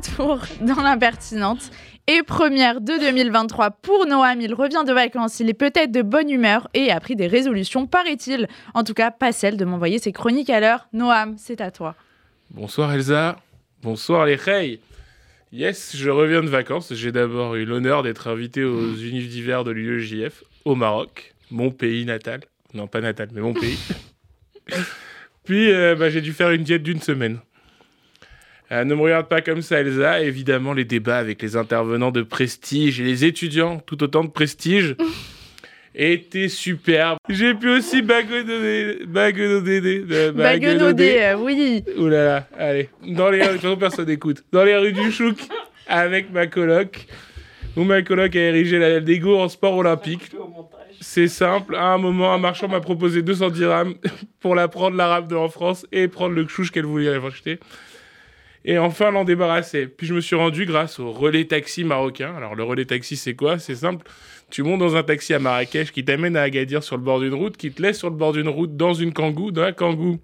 Retour 0.00 0.40
dans 0.60 0.82
l'impertinente 0.82 1.70
et 2.06 2.22
première 2.22 2.80
de 2.80 2.98
2023 2.98 3.70
pour 3.70 4.06
Noam. 4.06 4.40
Il 4.40 4.54
revient 4.54 4.84
de 4.86 4.92
vacances, 4.92 5.40
il 5.40 5.48
est 5.48 5.54
peut-être 5.54 5.92
de 5.92 6.02
bonne 6.02 6.30
humeur 6.30 6.68
et 6.74 6.90
a 6.90 6.98
pris 7.00 7.16
des 7.16 7.26
résolutions, 7.26 7.86
paraît-il. 7.86 8.48
En 8.74 8.82
tout 8.82 8.94
cas, 8.94 9.10
pas 9.10 9.32
celle 9.32 9.56
de 9.56 9.64
m'envoyer 9.64 9.98
ses 9.98 10.12
chroniques 10.12 10.50
à 10.50 10.60
l'heure. 10.60 10.88
Noam, 10.92 11.36
c'est 11.36 11.60
à 11.60 11.70
toi. 11.70 11.94
Bonsoir 12.50 12.92
Elsa, 12.92 13.36
bonsoir 13.82 14.26
les 14.26 14.36
Rey. 14.36 14.80
Yes, 15.52 15.96
je 15.96 16.10
reviens 16.10 16.42
de 16.42 16.48
vacances. 16.48 16.94
J'ai 16.94 17.12
d'abord 17.12 17.56
eu 17.56 17.64
l'honneur 17.64 18.02
d'être 18.02 18.28
invité 18.28 18.64
aux 18.64 18.94
Unifs 18.94 19.28
d'hiver 19.28 19.64
de 19.64 19.72
l'UEJF 19.72 20.44
au 20.64 20.74
Maroc, 20.74 21.34
mon 21.50 21.70
pays 21.70 22.04
natal. 22.04 22.40
Non, 22.72 22.86
pas 22.86 23.00
natal, 23.00 23.28
mais 23.32 23.40
mon 23.40 23.52
pays. 23.52 23.78
Puis 25.44 25.72
euh, 25.72 25.96
bah, 25.96 26.08
j'ai 26.08 26.20
dû 26.20 26.32
faire 26.32 26.50
une 26.50 26.62
diète 26.62 26.84
d'une 26.84 27.00
semaine. 27.00 27.40
Euh, 28.72 28.84
ne 28.84 28.94
me 28.94 29.00
regarde 29.02 29.26
pas 29.28 29.40
comme 29.40 29.62
ça, 29.62 29.80
Elsa. 29.80 30.20
Évidemment, 30.22 30.72
les 30.72 30.84
débats 30.84 31.18
avec 31.18 31.42
les 31.42 31.56
intervenants 31.56 32.12
de 32.12 32.22
prestige 32.22 33.00
et 33.00 33.04
les 33.04 33.24
étudiants, 33.24 33.82
tout 33.84 34.00
autant 34.02 34.22
de 34.22 34.30
prestige, 34.30 34.94
étaient 35.94 36.48
superbes. 36.48 37.18
J'ai 37.28 37.54
pu 37.54 37.68
aussi 37.70 38.00
baguenauder. 38.02 38.98
Baguenauder. 39.08 40.04
euh, 40.10 40.32
Baguenauder, 40.32 41.34
oui. 41.38 41.82
Ouh 41.98 42.06
là 42.08 42.24
là, 42.24 42.46
allez. 42.58 42.88
Dans 43.06 43.30
les 43.30 43.42
rues, 43.42 43.48
de 43.48 43.52
toute 43.54 43.62
façon, 43.62 43.76
personne 43.76 44.06
n'écoute. 44.06 44.44
Dans 44.52 44.62
les 44.64 44.76
rues 44.76 44.92
du 44.92 45.10
Chouk, 45.10 45.36
avec 45.88 46.32
ma 46.32 46.46
coloc, 46.46 47.06
où 47.76 47.82
ma 47.82 48.02
coloc 48.02 48.36
a 48.36 48.40
érigé 48.40 48.78
la 48.78 49.00
Lego 49.00 49.36
en 49.40 49.48
sport 49.48 49.76
olympique. 49.76 50.30
C'est 51.00 51.28
simple, 51.28 51.74
à 51.74 51.86
un 51.94 51.98
moment, 51.98 52.32
un 52.34 52.38
marchand 52.38 52.68
m'a 52.68 52.80
proposé 52.80 53.22
200 53.22 53.50
dirhams 53.50 53.94
pour 54.38 54.54
la 54.54 54.68
prendre 54.68 54.96
l'arabe 54.96 55.28
de 55.28 55.34
en 55.34 55.48
France 55.48 55.86
et 55.92 56.06
prendre 56.08 56.34
le 56.34 56.46
chouche 56.46 56.70
qu'elle 56.70 56.84
voulait 56.84 57.08
acheter. 57.08 57.58
Et 58.64 58.78
enfin 58.78 59.10
l'en 59.10 59.24
débarrasser. 59.24 59.86
Puis 59.86 60.06
je 60.06 60.14
me 60.14 60.20
suis 60.20 60.36
rendu 60.36 60.66
grâce 60.66 60.98
au 60.98 61.12
relais 61.12 61.46
taxi 61.46 61.84
marocain. 61.84 62.34
Alors 62.36 62.54
le 62.54 62.62
relais 62.62 62.84
taxi 62.84 63.16
c'est 63.16 63.34
quoi? 63.34 63.58
C'est 63.58 63.76
simple. 63.76 64.06
Tu 64.50 64.62
montes 64.62 64.80
dans 64.80 64.96
un 64.96 65.02
taxi 65.02 65.32
à 65.32 65.38
Marrakech 65.38 65.92
qui 65.92 66.04
t'amène 66.04 66.36
à 66.36 66.42
Agadir 66.42 66.82
sur 66.82 66.96
le 66.96 67.02
bord 67.02 67.20
d'une 67.20 67.34
route, 67.34 67.56
qui 67.56 67.70
te 67.70 67.80
laisse 67.80 67.98
sur 67.98 68.10
le 68.10 68.16
bord 68.16 68.32
d'une 68.32 68.48
route 68.48 68.76
dans 68.76 68.92
une 68.92 69.12
kangou. 69.12 69.50
Dans 69.52 69.62
la 69.62 69.72
kangou, 69.72 70.20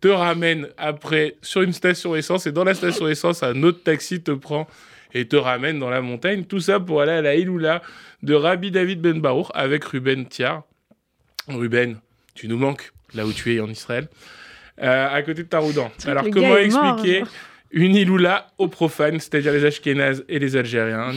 te 0.00 0.08
ramène 0.08 0.68
après 0.78 1.36
sur 1.42 1.62
une 1.62 1.72
station 1.72 2.16
essence. 2.16 2.46
Et 2.46 2.52
dans 2.52 2.64
la 2.64 2.74
station 2.74 3.06
essence, 3.06 3.42
un 3.42 3.62
autre 3.62 3.82
taxi 3.82 4.22
te 4.22 4.30
prend 4.30 4.66
et 5.12 5.28
te 5.28 5.36
ramène 5.36 5.78
dans 5.78 5.90
la 5.90 6.00
montagne. 6.00 6.44
Tout 6.44 6.60
ça 6.60 6.80
pour 6.80 7.02
aller 7.02 7.12
à 7.12 7.22
la 7.22 7.34
Iloula 7.34 7.82
de 8.22 8.34
Rabbi 8.34 8.70
David 8.70 9.00
Ben 9.00 9.20
Barour 9.20 9.52
avec 9.54 9.84
Ruben 9.84 10.26
Tiar. 10.26 10.62
Ruben, 11.48 11.98
tu 12.34 12.48
nous 12.48 12.58
manques 12.58 12.92
là 13.14 13.26
où 13.26 13.32
tu 13.32 13.54
es 13.54 13.60
en 13.60 13.68
Israël. 13.68 14.08
Euh, 14.82 15.08
à 15.14 15.20
côté 15.22 15.42
de 15.42 15.48
Taroudan. 15.48 15.90
Alors 16.06 16.24
comment 16.32 16.56
expliquer 16.56 17.22
une 17.72 17.94
Iloula 17.94 18.48
aux 18.58 18.68
profanes, 18.68 19.20
c'est-à-dire 19.20 19.52
les 19.52 19.64
Ashkénazes 19.64 20.24
et 20.28 20.38
les 20.38 20.56
Algériens. 20.56 21.12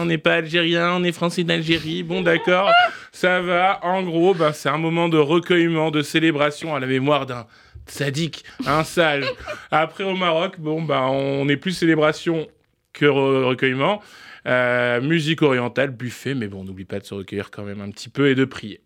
On 0.00 0.04
n'est 0.04 0.18
pas 0.18 0.34
Algérien, 0.34 0.94
on 0.94 1.04
est 1.04 1.12
Français 1.12 1.44
d'Algérie. 1.44 2.02
Bon, 2.02 2.22
d'accord, 2.22 2.70
ça 3.12 3.40
va. 3.40 3.78
En 3.84 4.02
gros, 4.02 4.34
ben, 4.34 4.52
c'est 4.52 4.68
un 4.68 4.78
moment 4.78 5.08
de 5.08 5.18
recueillement, 5.18 5.90
de 5.90 6.02
célébration 6.02 6.74
à 6.74 6.80
la 6.80 6.86
mémoire 6.86 7.26
d'un 7.26 7.46
sadique, 7.86 8.44
un 8.66 8.84
sage. 8.84 9.24
Après, 9.70 10.04
au 10.04 10.16
Maroc, 10.16 10.54
bon, 10.58 10.82
ben, 10.82 11.02
on 11.02 11.48
est 11.48 11.56
plus 11.56 11.72
célébration 11.72 12.48
que 12.92 13.06
re- 13.06 13.44
recueillement. 13.44 14.02
Euh, 14.46 15.00
musique 15.00 15.42
orientale, 15.42 15.90
buffet, 15.90 16.34
mais 16.34 16.48
bon, 16.48 16.64
n'oublie 16.64 16.84
pas 16.84 16.98
de 16.98 17.04
se 17.04 17.14
recueillir 17.14 17.52
quand 17.52 17.62
même 17.62 17.80
un 17.80 17.90
petit 17.90 18.08
peu 18.08 18.28
et 18.28 18.34
de 18.34 18.44
prier. 18.44 18.80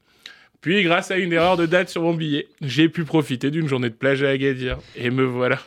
Puis, 0.61 0.83
grâce 0.83 1.11
à 1.11 1.17
une 1.17 1.33
erreur 1.33 1.57
de 1.57 1.65
date 1.65 1.89
sur 1.89 2.03
mon 2.03 2.13
billet, 2.13 2.47
j'ai 2.61 2.89
pu 2.91 3.05
profiter 3.05 3.51
d'une 3.51 3.69
journée 3.69 3.89
de 3.89 3.95
plage 3.95 4.23
à 4.23 4.29
Agadir. 4.29 4.79
Et 4.97 5.11
me 5.11 5.25
voilà. 5.25 5.59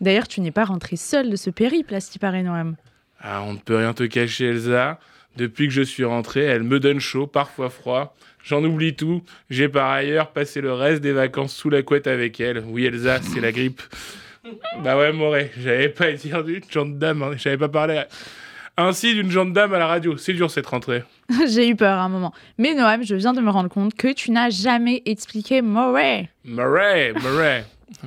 D'ailleurs, 0.00 0.28
tu 0.28 0.40
n'es 0.40 0.50
pas 0.50 0.64
rentré 0.64 0.96
seul 0.96 1.30
de 1.30 1.36
ce 1.36 1.50
périple, 1.50 1.94
à 1.94 2.00
ce 2.00 2.10
qui 2.10 2.18
paraît, 2.18 2.42
Noam. 2.42 2.76
Ah, 3.20 3.42
on 3.42 3.54
ne 3.54 3.58
peut 3.58 3.76
rien 3.76 3.92
te 3.92 4.04
cacher, 4.04 4.46
Elsa. 4.46 4.98
Depuis 5.36 5.68
que 5.68 5.74
je 5.74 5.82
suis 5.82 6.04
rentré, 6.04 6.40
elle 6.42 6.62
me 6.62 6.80
donne 6.80 7.00
chaud, 7.00 7.26
parfois 7.26 7.70
froid. 7.70 8.16
J'en 8.42 8.64
oublie 8.64 8.96
tout. 8.96 9.22
J'ai 9.48 9.68
par 9.68 9.90
ailleurs 9.90 10.30
passé 10.32 10.60
le 10.60 10.72
reste 10.72 11.02
des 11.02 11.12
vacances 11.12 11.54
sous 11.54 11.70
la 11.70 11.82
couette 11.82 12.06
avec 12.06 12.40
elle. 12.40 12.64
Oui, 12.66 12.84
Elsa, 12.86 13.20
c'est 13.22 13.40
la 13.40 13.52
grippe. 13.52 13.82
bah 14.82 14.96
ouais, 14.96 15.12
Moret, 15.12 15.52
j'avais 15.58 15.88
pas 15.90 16.12
dire 16.12 16.42
d'une 16.42 16.64
gendarme, 16.68 17.22
hein. 17.22 17.32
j'avais 17.36 17.58
pas 17.58 17.68
parlé 17.68 18.02
ainsi 18.80 19.14
d'une 19.14 19.30
gendarme 19.30 19.74
à 19.74 19.78
la 19.78 19.86
radio. 19.86 20.16
C'est 20.16 20.32
dur 20.32 20.50
cette 20.50 20.66
rentrée. 20.66 21.04
J'ai 21.48 21.68
eu 21.68 21.76
peur 21.76 21.98
à 21.98 22.02
un 22.02 22.08
moment. 22.08 22.32
Mais 22.58 22.74
Noam, 22.74 23.04
je 23.04 23.14
viens 23.14 23.32
de 23.32 23.40
me 23.40 23.50
rendre 23.50 23.68
compte 23.68 23.94
que 23.94 24.12
tu 24.12 24.30
n'as 24.30 24.50
jamais 24.50 25.02
expliqué 25.06 25.62
Murray. 25.62 26.28
Murray, 26.44 27.12
Murray. 27.12 27.64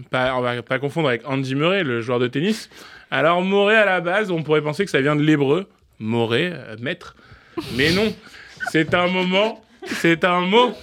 Pas, 0.09 0.35
on 0.35 0.41
va 0.41 0.61
pas 0.61 0.79
confondre 0.79 1.09
avec 1.09 1.27
Andy 1.27 1.55
Murray, 1.55 1.83
le 1.83 2.01
joueur 2.01 2.19
de 2.19 2.27
tennis. 2.27 2.69
Alors, 3.11 3.43
Murray, 3.43 3.75
à 3.75 3.85
la 3.85 4.01
base, 4.01 4.31
on 4.31 4.43
pourrait 4.43 4.61
penser 4.61 4.85
que 4.85 4.91
ça 4.91 5.01
vient 5.01 5.15
de 5.15 5.21
l'hébreu. 5.21 5.67
Moré, 5.99 6.51
euh, 6.53 6.75
maître. 6.81 7.15
Mais 7.75 7.91
non, 7.91 8.13
c'est 8.71 8.93
un 8.93 9.07
moment, 9.07 9.63
c'est 9.85 10.23
un 10.23 10.41
mot. 10.41 10.73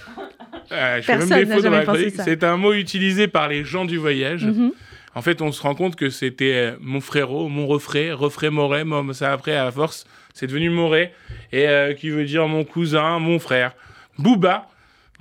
Euh, 0.71 0.97
je 0.97 1.01
fais 1.01 1.17
même 1.17 1.27
des 1.27 1.45
fautes 1.45 1.63
dans 1.63 1.71
pensé 1.71 1.83
chronique. 1.83 2.15
C'est 2.23 2.43
un 2.43 2.57
mot 2.57 2.73
utilisé 2.73 3.27
par 3.27 3.49
les 3.49 3.63
gens 3.63 3.85
du 3.85 3.97
voyage. 3.97 4.45
Mhm. 4.45 4.71
En 5.13 5.21
fait, 5.21 5.41
on 5.41 5.51
se 5.51 5.61
rend 5.61 5.75
compte 5.75 5.95
que 5.95 6.09
c'était 6.09 6.53
euh, 6.53 6.75
mon 6.79 7.01
frérot, 7.01 7.49
mon 7.49 7.67
refrain, 7.67 8.15
refrain. 8.15 8.49
Moi, 8.49 9.03
ça 9.13 9.33
après, 9.33 9.55
à 9.55 9.69
force, 9.71 10.05
c'est 10.33 10.47
devenu 10.47 10.69
Moret. 10.69 11.13
Et 11.51 11.67
euh, 11.67 11.93
qui 11.93 12.09
veut 12.09 12.25
dire 12.25 12.47
mon 12.47 12.63
cousin, 12.63 13.19
mon 13.19 13.39
frère. 13.39 13.73
Booba, 14.17 14.69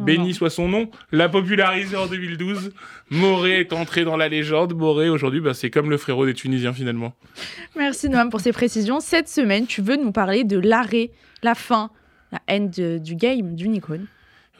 Béni 0.05 0.35
soit 0.35 0.51
son 0.51 0.69
nom, 0.69 0.91
l'a 1.13 1.29
popularisé 1.29 1.97
en 1.97 2.07
2012. 2.07 2.73
Moré 3.11 3.61
est 3.61 3.73
entré 3.73 4.05
dans 4.05 4.17
la 4.17 4.29
légende. 4.29 4.75
Moré, 4.75 5.09
aujourd'hui, 5.09 5.41
bah, 5.41 5.55
c'est 5.55 5.71
comme 5.71 5.91
le 5.91 5.97
frérot 5.97 6.27
des 6.27 6.35
Tunisiens 6.35 6.73
finalement. 6.73 7.15
Merci 7.77 8.09
Noam 8.09 8.31
pour 8.31 8.41
ces 8.41 8.53
précisions. 8.53 9.01
Cette 9.01 9.29
semaine, 9.29 9.67
tu 9.67 9.83
veux 9.83 9.97
nous 9.97 10.13
parler 10.13 10.45
de 10.45 10.59
l'arrêt, 10.59 11.11
la 11.43 11.55
fin, 11.55 11.91
la 12.33 12.41
haine 12.49 12.71
de- 12.71 12.99
du 12.99 13.15
game 13.15 13.55
d'Unicron. 13.55 14.01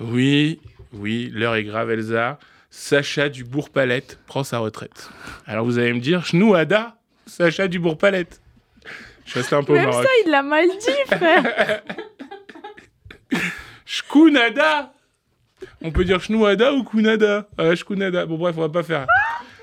Oui, 0.01 0.61
oui, 0.93 1.31
l'heure 1.35 1.55
est 1.57 1.65
grave, 1.65 1.91
Elsa. 1.91 2.39
Sacha 2.71 3.29
Dubourg-Palette 3.29 4.19
prend 4.27 4.45
sa 4.45 4.59
retraite. 4.59 5.11
Alors 5.47 5.65
vous 5.65 5.79
allez 5.79 5.93
me 5.93 6.01
dire, 6.01 6.25
Chnouada, 6.25 6.97
Sacha 7.27 7.67
Dubourg-Palette. 7.67 8.41
Je 9.27 9.35
reste 9.35 9.53
un 9.53 9.63
peu 9.63 9.73
au 9.73 9.77
Même 9.77 9.87
Maroc. 9.87 10.05
ça, 10.05 10.11
il 10.25 10.31
l'a 10.31 10.43
mal 10.43 10.67
dit, 10.69 11.15
frère. 11.17 11.83
Shkunada 13.85 14.93
On 15.83 15.91
peut 15.91 16.05
dire 16.05 16.21
Chnouada 16.21 16.73
ou 16.75 16.85
Kunada 16.85 17.49
euh, 17.59 17.75
Shkunada. 17.75 18.27
Bon, 18.27 18.37
bref, 18.37 18.55
on 18.59 18.63
va 18.63 18.69
pas 18.69 18.83
faire. 18.83 19.07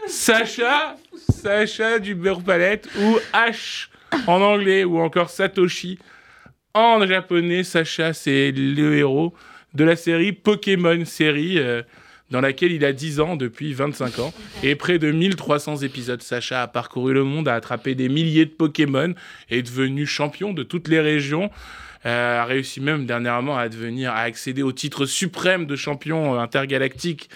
Sacha, 0.08 0.96
Sacha 1.30 2.00
du 2.00 2.16
beurre 2.16 2.42
palette 2.42 2.88
ou 3.00 3.18
H 3.34 3.88
en 4.26 4.42
anglais 4.42 4.84
ou 4.84 5.00
encore 5.00 5.30
Satoshi 5.30 6.00
en 6.74 7.06
japonais. 7.06 7.64
Sacha, 7.64 8.14
c'est 8.14 8.52
le 8.52 8.96
héros 8.96 9.34
de 9.74 9.84
la 9.84 9.96
série 9.96 10.32
Pokémon, 10.32 11.04
série 11.06 11.60
euh, 11.60 11.82
dans 12.32 12.42
laquelle 12.42 12.72
il 12.72 12.84
a 12.84 12.94
10 12.94 13.20
ans 13.20 13.36
depuis 13.36 13.74
25 13.74 14.20
ans 14.20 14.34
et 14.64 14.76
près 14.76 15.00
de 15.00 15.12
1300 15.12 15.78
épisodes. 15.78 16.22
Sacha 16.22 16.62
a 16.62 16.68
parcouru 16.68 17.14
le 17.14 17.24
monde, 17.24 17.48
a 17.48 17.56
attrapé 17.56 17.96
des 17.96 18.10
milliers 18.10 18.46
de 18.46 18.52
Pokémon, 18.52 19.14
est 19.50 19.62
devenu 19.62 20.06
champion 20.06 20.54
de 20.54 20.64
toutes 20.64 20.88
les 20.88 21.00
régions. 21.00 21.50
Euh, 22.08 22.40
a 22.40 22.46
réussi 22.46 22.80
même 22.80 23.06
dernièrement 23.06 23.58
à 23.58 23.68
devenir, 23.68 24.12
à 24.12 24.22
accéder 24.22 24.64
au 24.64 24.72
titre 24.72 25.06
suprême 25.06 25.66
de 25.66 25.76
champion 25.76 26.36
euh, 26.36 26.40
intergalactique, 26.40 27.30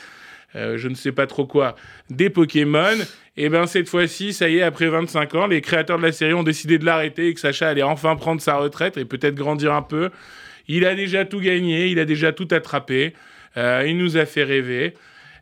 euh, 0.55 0.77
je 0.77 0.87
ne 0.87 0.95
sais 0.95 1.11
pas 1.11 1.27
trop 1.27 1.45
quoi, 1.45 1.75
des 2.09 2.29
Pokémon. 2.29 2.97
Et 3.35 3.49
ben 3.49 3.67
cette 3.67 3.89
fois-ci, 3.89 4.31
ça 4.31 4.47
y 4.47 4.59
est, 4.59 4.61
après 4.61 4.87
25 4.87 5.35
ans, 5.35 5.47
les 5.47 5.59
créateurs 5.59 5.97
de 5.97 6.03
la 6.03 6.13
série 6.13 6.33
ont 6.33 6.43
décidé 6.43 6.77
de 6.77 6.85
l'arrêter 6.85 7.27
et 7.27 7.33
que 7.33 7.41
Sacha 7.41 7.67
allait 7.67 7.83
enfin 7.83 8.15
prendre 8.15 8.39
sa 8.39 8.55
retraite 8.55 8.95
et 8.95 9.03
peut-être 9.03 9.35
grandir 9.35 9.73
un 9.73 9.81
peu. 9.81 10.09
Il 10.69 10.85
a 10.85 10.95
déjà 10.95 11.25
tout 11.25 11.41
gagné, 11.41 11.87
il 11.87 11.99
a 11.99 12.05
déjà 12.05 12.31
tout 12.31 12.47
attrapé. 12.51 13.13
Il 13.57 13.97
nous 13.97 14.15
a 14.15 14.25
fait 14.25 14.43
rêver. 14.43 14.93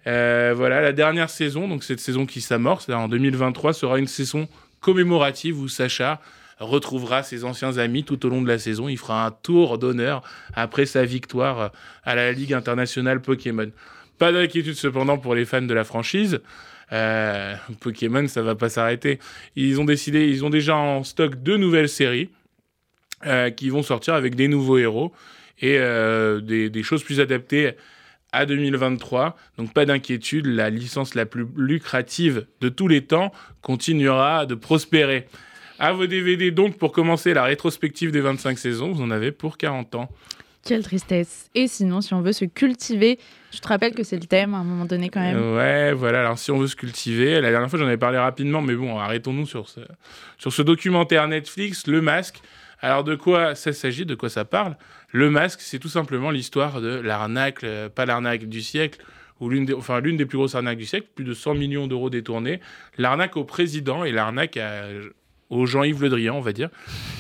Voilà, 0.05 0.81
la 0.81 0.91
dernière 0.91 1.29
saison, 1.29 1.67
donc 1.67 1.83
cette 1.83 1.99
saison 1.99 2.25
qui 2.25 2.41
s'amorce 2.41 2.89
en 2.89 3.07
2023, 3.07 3.73
sera 3.73 3.99
une 3.99 4.07
saison 4.07 4.47
commémorative 4.81 5.59
où 5.59 5.67
Sacha 5.67 6.21
retrouvera 6.59 7.23
ses 7.23 7.43
anciens 7.43 7.77
amis 7.77 8.03
tout 8.03 8.25
au 8.25 8.29
long 8.29 8.41
de 8.41 8.47
la 8.47 8.59
saison. 8.59 8.89
Il 8.89 8.97
fera 8.97 9.25
un 9.25 9.31
tour 9.31 9.77
d'honneur 9.77 10.21
après 10.53 10.85
sa 10.85 11.05
victoire 11.05 11.71
à 12.03 12.15
la 12.15 12.31
Ligue 12.31 12.53
internationale 12.53 13.21
Pokémon. 13.21 13.71
Pas 14.17 14.31
d'inquiétude 14.31 14.75
cependant 14.75 15.17
pour 15.17 15.35
les 15.35 15.45
fans 15.45 15.61
de 15.61 15.73
la 15.73 15.83
franchise. 15.83 16.41
Euh, 16.91 17.55
Pokémon, 17.79 18.27
ça 18.27 18.41
va 18.41 18.55
pas 18.55 18.69
s'arrêter. 18.69 19.19
Ils 19.55 19.79
ont 19.79 19.85
décidé, 19.85 20.27
ils 20.27 20.43
ont 20.43 20.49
déjà 20.49 20.75
en 20.75 21.03
stock 21.03 21.35
deux 21.41 21.57
nouvelles 21.57 21.89
séries 21.89 22.29
euh, 23.25 23.49
qui 23.49 23.69
vont 23.69 23.83
sortir 23.83 24.15
avec 24.15 24.35
des 24.35 24.47
nouveaux 24.47 24.77
héros 24.77 25.13
et 25.61 25.77
euh, 25.77 26.41
des 26.41 26.83
choses 26.83 27.03
plus 27.03 27.19
adaptées 27.19 27.75
à 28.31 28.45
2023. 28.45 29.35
Donc 29.57 29.73
pas 29.73 29.85
d'inquiétude, 29.85 30.45
la 30.45 30.69
licence 30.69 31.15
la 31.15 31.25
plus 31.25 31.47
lucrative 31.55 32.45
de 32.61 32.69
tous 32.69 32.87
les 32.87 33.01
temps 33.01 33.31
continuera 33.61 34.45
de 34.45 34.55
prospérer. 34.55 35.27
À 35.79 35.93
vos 35.93 36.05
DVD 36.07 36.51
donc 36.51 36.77
pour 36.77 36.91
commencer 36.91 37.33
la 37.33 37.43
rétrospective 37.43 38.11
des 38.11 38.19
25 38.21 38.57
saisons, 38.57 38.91
vous 38.91 39.01
en 39.01 39.11
avez 39.11 39.31
pour 39.31 39.57
40 39.57 39.95
ans. 39.95 40.09
Quelle 40.65 40.83
tristesse. 40.83 41.49
Et 41.55 41.67
sinon, 41.67 42.01
si 42.01 42.13
on 42.13 42.21
veut 42.21 42.33
se 42.33 42.43
cultiver, 42.43 43.17
je 43.53 43.59
te 43.59 43.67
rappelle 43.69 43.95
que 43.95 44.03
c'est 44.03 44.17
le 44.19 44.25
thème 44.25 44.53
à 44.53 44.57
un 44.57 44.65
moment 44.65 44.83
donné 44.83 45.07
quand 45.09 45.21
même. 45.21 45.55
Ouais, 45.55 45.93
voilà. 45.93 46.19
Alors, 46.19 46.37
si 46.37 46.51
on 46.51 46.57
veut 46.57 46.67
se 46.67 46.75
cultiver, 46.75 47.39
la 47.39 47.49
dernière 47.49 47.69
fois, 47.69 47.79
j'en 47.79 47.85
avais 47.85 47.97
parlé 47.97 48.17
rapidement, 48.17 48.61
mais 48.61 48.75
bon, 48.75 48.99
arrêtons-nous 48.99 49.45
sur 49.47 49.69
ce, 49.69 49.79
sur 50.37 50.51
ce 50.51 50.61
documentaire 50.61 51.25
Netflix, 51.29 51.87
Le 51.87 52.01
Masque. 52.01 52.41
Alors, 52.81 53.05
de 53.05 53.15
quoi 53.15 53.55
ça 53.55 53.71
s'agit 53.71 54.05
De 54.05 54.15
quoi 54.15 54.27
ça 54.29 54.43
parle? 54.43 54.75
Le 55.11 55.29
Masque, 55.29 55.61
c'est 55.61 55.79
tout 55.79 55.87
simplement 55.87 56.29
l'histoire 56.29 56.81
de 56.81 56.89
l'arnaque, 56.99 57.63
euh, 57.63 57.87
pas 57.87 58.05
l'arnaque 58.05 58.43
du 58.43 58.61
siècle, 58.61 58.99
ou 59.39 59.47
l'une 59.49 59.63
des, 59.63 59.73
enfin, 59.73 60.01
l'une 60.01 60.17
des 60.17 60.25
plus 60.25 60.37
grosses 60.37 60.55
arnaques 60.55 60.77
du 60.77 60.85
siècle, 60.85 61.07
plus 61.15 61.23
de 61.23 61.33
100 61.33 61.53
millions 61.55 61.87
d'euros 61.87 62.09
détournés. 62.09 62.59
L'arnaque 62.97 63.37
au 63.37 63.45
président 63.45 64.03
et 64.03 64.11
l'arnaque 64.11 64.57
à- 64.57 64.83
au 65.49 65.65
Jean-Yves 65.65 66.01
Le 66.01 66.09
Drian, 66.09 66.35
on 66.35 66.41
va 66.41 66.53
dire. 66.53 66.69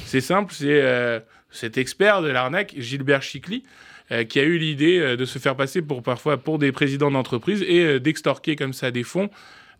C'est 0.05 0.21
simple, 0.21 0.53
c'est 0.53 0.81
euh, 0.81 1.19
cet 1.51 1.77
expert 1.77 2.21
de 2.21 2.29
l'arnaque, 2.29 2.73
Gilbert 2.77 3.21
Chicly, 3.21 3.63
euh, 4.11 4.23
qui 4.23 4.39
a 4.39 4.43
eu 4.43 4.57
l'idée 4.57 4.99
euh, 4.99 5.15
de 5.15 5.25
se 5.25 5.39
faire 5.39 5.55
passer 5.55 5.81
pour 5.81 6.03
parfois 6.03 6.37
pour 6.37 6.59
des 6.59 6.71
présidents 6.71 7.11
d'entreprise 7.11 7.63
et 7.63 7.99
d'extorquer 7.99 8.55
comme 8.55 8.73
ça 8.73 8.91
des 8.91 9.03
fonds 9.03 9.29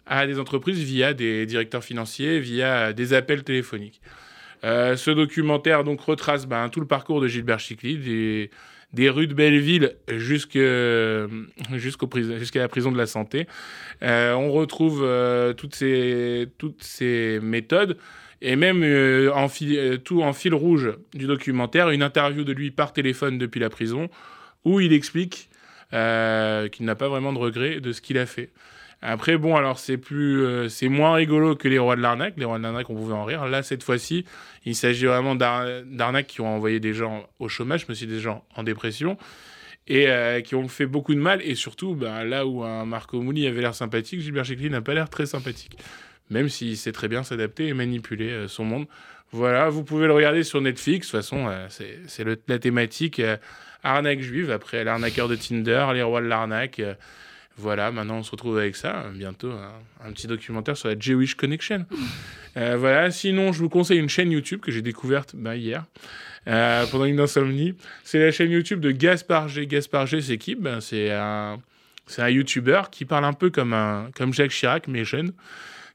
à 0.05 0.25
des 0.25 0.39
entreprises 0.39 0.79
via 0.79 1.13
des 1.13 1.45
directeurs 1.45 1.83
financiers, 1.83 2.39
via 2.39 2.93
des 2.93 3.13
appels 3.13 3.43
téléphoniques. 3.43 4.01
Ce 4.63 5.11
documentaire 5.11 5.83
donc 5.83 6.01
retrace 6.01 6.47
ben, 6.47 6.67
tout 6.69 6.79
le 6.79 6.87
parcours 6.87 7.21
de 7.21 7.27
Gilbert 7.27 7.59
Chicly, 7.59 8.49
des, 8.91 9.09
rues 9.09 9.27
de 9.27 9.35
Belleville 9.35 9.95
jusqu'à 10.07 11.27
la 12.55 12.67
prison 12.67 12.91
de 12.91 12.97
la 12.97 13.05
santé. 13.05 13.45
On 14.01 14.51
retrouve 14.51 15.07
toutes, 15.55 15.75
ces, 15.75 16.47
toutes 16.57 16.81
ces 16.83 17.39
méthodes 17.43 17.95
et 18.41 18.55
même 18.55 18.83
euh, 18.83 19.31
euh, 19.33 19.97
tout 19.97 20.21
en 20.21 20.33
fil 20.33 20.53
rouge 20.53 20.91
du 21.13 21.27
documentaire, 21.27 21.89
une 21.89 22.03
interview 22.03 22.43
de 22.43 22.53
lui 22.53 22.71
par 22.71 22.93
téléphone 22.93 23.37
depuis 23.37 23.59
la 23.59 23.69
prison 23.69 24.09
où 24.65 24.79
il 24.79 24.93
explique 24.93 25.49
euh, 25.93 26.67
qu'il 26.67 26.85
n'a 26.85 26.95
pas 26.95 27.09
vraiment 27.09 27.33
de 27.33 27.39
regret 27.39 27.79
de 27.79 27.91
ce 27.91 28.01
qu'il 28.01 28.17
a 28.17 28.25
fait. 28.25 28.51
Après, 29.01 29.37
bon, 29.37 29.55
alors 29.55 29.79
c'est 29.79 30.89
moins 30.89 31.13
rigolo 31.13 31.55
que 31.55 31.69
les 31.69 31.79
rois 31.79 31.95
de 31.95 32.01
l'arnaque. 32.01 32.33
Les 32.35 32.43
rois 32.43 32.57
de 32.57 32.63
l'arnaque, 32.63 32.89
on 32.89 32.95
pouvait 32.95 33.13
en 33.13 33.23
rire. 33.23 33.45
Là, 33.45 33.63
cette 33.63 33.81
fois-ci, 33.81 34.25
il 34.65 34.75
s'agit 34.75 35.05
vraiment 35.05 35.35
d'ar- 35.35 35.83
d'arnaques 35.85 36.27
qui 36.27 36.41
ont 36.41 36.53
envoyé 36.53 36.81
des 36.81 36.93
gens 36.93 37.25
au 37.39 37.47
chômage, 37.47 37.85
mais 37.87 37.93
aussi 37.93 38.07
des 38.07 38.19
gens 38.19 38.43
en 38.55 38.63
dépression 38.63 39.17
et 39.87 40.07
qui 40.43 40.53
ont 40.53 40.67
fait 40.67 40.85
beaucoup 40.85 41.15
de 41.15 41.19
mal. 41.19 41.41
Et 41.43 41.55
surtout, 41.55 41.95
ben, 41.95 42.25
là 42.25 42.45
où 42.45 42.63
un 42.63 42.85
Marco 42.85 43.21
Mouli 43.21 43.47
avait 43.47 43.61
l'air 43.61 43.73
sympathique, 43.73 44.19
Gilbert 44.19 44.45
Chicly 44.45 44.69
n'a 44.69 44.81
pas 44.81 44.93
l'air 44.93 45.09
très 45.09 45.25
sympathique. 45.25 45.77
Même 46.29 46.49
s'il 46.49 46.77
sait 46.77 46.91
très 46.91 47.07
bien 47.07 47.23
s'adapter 47.23 47.67
et 47.67 47.73
manipuler 47.73 48.29
euh, 48.29 48.47
son 48.47 48.63
monde. 48.63 48.85
Voilà, 49.31 49.69
vous 49.69 49.83
pouvez 49.83 50.07
le 50.07 50.13
regarder 50.13 50.43
sur 50.43 50.61
Netflix. 50.61 51.07
De 51.07 51.11
toute 51.11 51.21
façon, 51.21 51.47
euh, 51.47 51.67
c'est 52.07 52.23
la 52.47 52.59
thématique 52.59 53.19
euh, 53.19 53.37
arnaque 53.83 54.21
juive. 54.21 54.51
Après, 54.51 54.83
l'arnaqueur 54.83 55.27
de 55.27 55.35
Tinder, 55.35 55.87
les 55.93 56.03
rois 56.03 56.21
de 56.21 56.27
l'arnaque. 56.27 56.81
voilà, 57.57 57.91
maintenant 57.91 58.17
on 58.17 58.23
se 58.23 58.31
retrouve 58.31 58.57
avec 58.57 58.75
ça. 58.75 59.05
Bientôt, 59.13 59.51
un, 60.03 60.11
petit 60.11 60.27
documentaire 60.27 60.77
sur 60.77 60.89
la 60.89 60.95
Jewish 60.99 61.35
Connection. 61.35 61.85
Voilà, 62.55 63.11
sinon, 63.11 63.53
je 63.53 63.59
vous 63.59 63.69
conseille 63.69 63.99
une 63.99 64.09
chaîne 64.09 64.31
YouTube 64.31 64.59
que 64.59 64.71
j'ai 64.71 64.81
découverte 64.81 65.35
bah, 65.35 65.55
hier. 65.55 65.85
pendant 66.45 67.05
une 67.05 67.19
insomnie. 67.19 67.75
C'est 68.03 68.19
la 68.19 68.31
chaîne 68.31 68.51
YouTube 68.51 68.79
de 68.79 68.91
Gaspard 68.91 69.47
G. 69.47 69.67
Gaspard 69.67 70.07
G, 70.07 70.21
c'est 70.21 70.37
qui? 70.37 70.55
Ben, 70.55 70.81
C'est 70.81 71.11
un, 71.11 71.59
un 72.17 72.29
YouTuber 72.29 72.81
qui 72.91 73.05
parle 73.05 73.25
un 73.25 73.33
peu 73.33 73.51
comme, 73.51 73.73
un, 73.73 74.09
comme 74.15 74.33
Jacques 74.33 74.51
Chirac, 74.51 74.87
mais 74.87 75.05
jeune. 75.05 75.33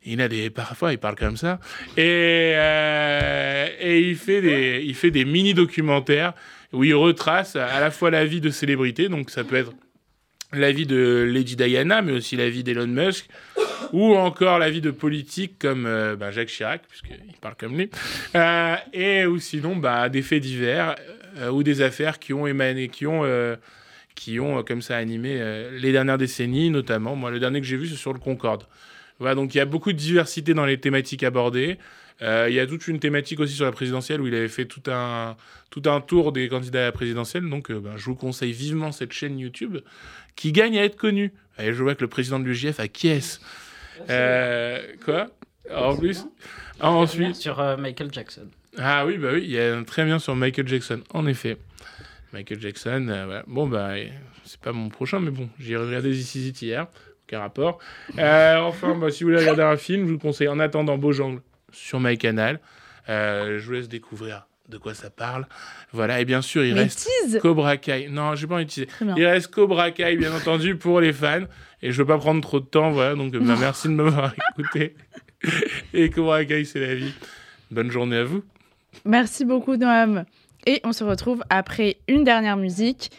Il 0.04 0.20
a 0.20 0.28
des, 0.28 0.50
parfois, 0.50 0.92
il 0.92 0.98
parle 0.98 1.16
comme 1.16 1.36
ça. 1.36 1.58
Et, 1.96 2.52
euh, 2.56 3.68
et 3.80 4.00
il 4.00 4.16
fait 4.16 4.42
des, 4.42 4.82
il 4.84 4.94
fait 4.94 5.10
des 5.10 5.24
mini-documentaires 5.24 6.34
où 6.72 6.84
il 6.84 6.94
retrace 6.94 7.56
à 7.56 7.80
la 7.80 7.90
fois 7.90 8.10
la 8.10 8.24
vie 8.24 8.40
de 8.40 8.50
célébrités, 8.50 9.08
donc 9.08 9.30
ça 9.30 9.44
peut 9.44 9.56
être 9.56 9.72
la 10.52 10.72
vie 10.72 10.86
de 10.86 11.28
Lady 11.32 11.56
Diana, 11.56 12.02
mais 12.02 12.12
aussi 12.12 12.36
la 12.36 12.50
vie 12.50 12.62
d'Elon 12.62 12.86
Musk, 12.86 13.28
ou 13.92 14.14
encore 14.14 14.58
la 14.58 14.70
vie 14.70 14.80
de 14.80 14.90
politiques 14.90 15.58
comme 15.58 15.86
euh, 15.86 16.16
bah, 16.16 16.30
Jacques 16.30 16.48
Chirac, 16.48 16.82
puisqu'il 16.88 17.34
parle 17.40 17.54
comme 17.56 17.76
lui, 17.76 17.90
euh, 18.34 18.76
et 18.92 19.24
ou 19.24 19.38
sinon 19.38 19.76
bah, 19.76 20.08
des 20.08 20.22
faits 20.22 20.42
divers 20.42 20.96
ou 21.50 21.64
des 21.64 21.82
affaires 21.82 22.20
qui 22.20 22.32
ont 22.32 22.46
émané, 22.46 22.88
qui 22.88 23.08
ont, 23.08 23.24
qui 24.14 24.38
ont 24.38 24.62
comme 24.62 24.82
ça 24.82 24.96
animé 24.96 25.42
les 25.72 25.90
dernières 25.90 26.16
décennies, 26.16 26.70
notamment. 26.70 27.16
Moi, 27.16 27.32
le 27.32 27.40
dernier 27.40 27.60
que 27.60 27.66
j'ai 27.66 27.76
vu, 27.76 27.88
c'est 27.88 27.96
sur 27.96 28.12
le 28.12 28.20
Concorde. 28.20 28.62
Voilà, 29.18 29.34
donc 29.34 29.54
il 29.54 29.58
y 29.58 29.60
a 29.60 29.64
beaucoup 29.64 29.92
de 29.92 29.98
diversité 29.98 30.54
dans 30.54 30.66
les 30.66 30.78
thématiques 30.78 31.22
abordées. 31.22 31.78
Euh, 32.22 32.46
il 32.48 32.54
y 32.54 32.60
a 32.60 32.66
toute 32.66 32.86
une 32.86 33.00
thématique 33.00 33.40
aussi 33.40 33.54
sur 33.54 33.64
la 33.64 33.72
présidentielle 33.72 34.20
où 34.20 34.26
il 34.26 34.34
avait 34.34 34.48
fait 34.48 34.66
tout 34.66 34.82
un, 34.88 35.36
tout 35.70 35.82
un 35.86 36.00
tour 36.00 36.32
des 36.32 36.48
candidats 36.48 36.82
à 36.82 36.84
la 36.86 36.92
présidentielle. 36.92 37.48
Donc 37.48 37.70
euh, 37.70 37.80
ben, 37.80 37.96
je 37.96 38.04
vous 38.04 38.14
conseille 38.14 38.52
vivement 38.52 38.92
cette 38.92 39.12
chaîne 39.12 39.38
YouTube 39.38 39.78
qui 40.36 40.52
gagne 40.52 40.78
à 40.78 40.84
être 40.84 40.96
connue. 40.96 41.32
Et 41.58 41.72
je 41.72 41.82
vois 41.82 41.94
que 41.94 42.02
le 42.02 42.08
président 42.08 42.38
de 42.40 42.44
l'UGF 42.44 42.80
acquiesce. 42.80 43.40
Euh, 44.10 44.80
quoi 45.04 45.28
En 45.72 45.96
plus 45.96 46.26
Ah, 46.80 46.90
Ensuite. 46.90 47.36
Sur 47.36 47.60
euh, 47.60 47.76
Michael 47.76 48.12
Jackson. 48.12 48.48
Ah 48.76 49.06
oui, 49.06 49.18
bah 49.18 49.30
oui, 49.34 49.42
il 49.44 49.50
y 49.52 49.60
a 49.60 49.76
un 49.76 49.84
très 49.84 50.04
bien 50.04 50.18
sur 50.18 50.34
Michael 50.34 50.66
Jackson, 50.66 51.00
en 51.10 51.26
effet. 51.26 51.56
Michael 52.32 52.60
Jackson, 52.60 53.06
euh, 53.08 53.24
voilà. 53.26 53.44
bon, 53.46 53.68
bah, 53.68 53.92
c'est 54.44 54.60
pas 54.60 54.72
mon 54.72 54.88
prochain, 54.88 55.20
mais 55.20 55.30
bon, 55.30 55.48
j'ai 55.60 55.76
regardé 55.76 56.10
This 56.10 56.34
Is 56.34 56.48
It 56.48 56.62
hier, 56.62 56.88
aucun 57.26 57.40
rapport. 57.40 57.78
Euh, 58.18 58.58
enfin, 58.58 58.94
bah, 58.94 59.10
si 59.10 59.24
vous 59.24 59.30
voulez 59.30 59.40
regarder 59.40 59.62
un 59.62 59.76
film, 59.76 60.06
je 60.06 60.12
vous 60.12 60.18
conseille 60.18 60.48
En 60.48 60.60
attendant 60.60 60.98
Beaujangle 60.98 61.40
sur 61.72 62.00
MyCanal. 62.00 62.60
Euh, 63.08 63.58
je 63.58 63.66
vous 63.66 63.72
laisse 63.72 63.88
découvrir 63.88 64.46
de 64.68 64.78
quoi 64.78 64.94
ça 64.94 65.10
parle. 65.10 65.46
Voilà, 65.92 66.20
et 66.20 66.24
bien 66.24 66.42
sûr, 66.42 66.64
il 66.64 66.74
Mais 66.74 66.82
reste 66.82 67.08
tease 67.22 67.38
Cobra 67.40 67.76
Kai. 67.76 68.08
Non, 68.08 68.34
j'ai 68.34 68.46
pas 68.46 68.56
envie 68.56 68.66
de. 68.66 68.86
Il 69.16 69.26
reste 69.26 69.48
Cobra 69.48 69.90
Kai, 69.90 70.16
bien 70.16 70.34
entendu, 70.34 70.76
pour 70.76 71.00
les 71.00 71.12
fans. 71.12 71.44
Et 71.82 71.92
je 71.92 71.98
veux 71.98 72.06
pas 72.06 72.18
prendre 72.18 72.40
trop 72.40 72.60
de 72.60 72.64
temps, 72.64 72.90
voilà. 72.90 73.14
Donc, 73.14 73.32
bah, 73.32 73.56
merci 73.60 73.88
de 73.88 73.92
m'avoir 73.92 74.32
écouté. 74.58 74.94
Et 75.92 76.10
Cobra 76.10 76.44
Kai, 76.44 76.64
c'est 76.64 76.80
la 76.80 76.94
vie. 76.94 77.12
Bonne 77.70 77.90
journée 77.90 78.16
à 78.16 78.24
vous. 78.24 78.42
Merci 79.04 79.44
beaucoup, 79.44 79.76
Noam. 79.76 80.24
Et 80.66 80.80
on 80.84 80.92
se 80.92 81.04
retrouve 81.04 81.42
après 81.50 81.98
une 82.08 82.24
dernière 82.24 82.56
musique. 82.56 83.10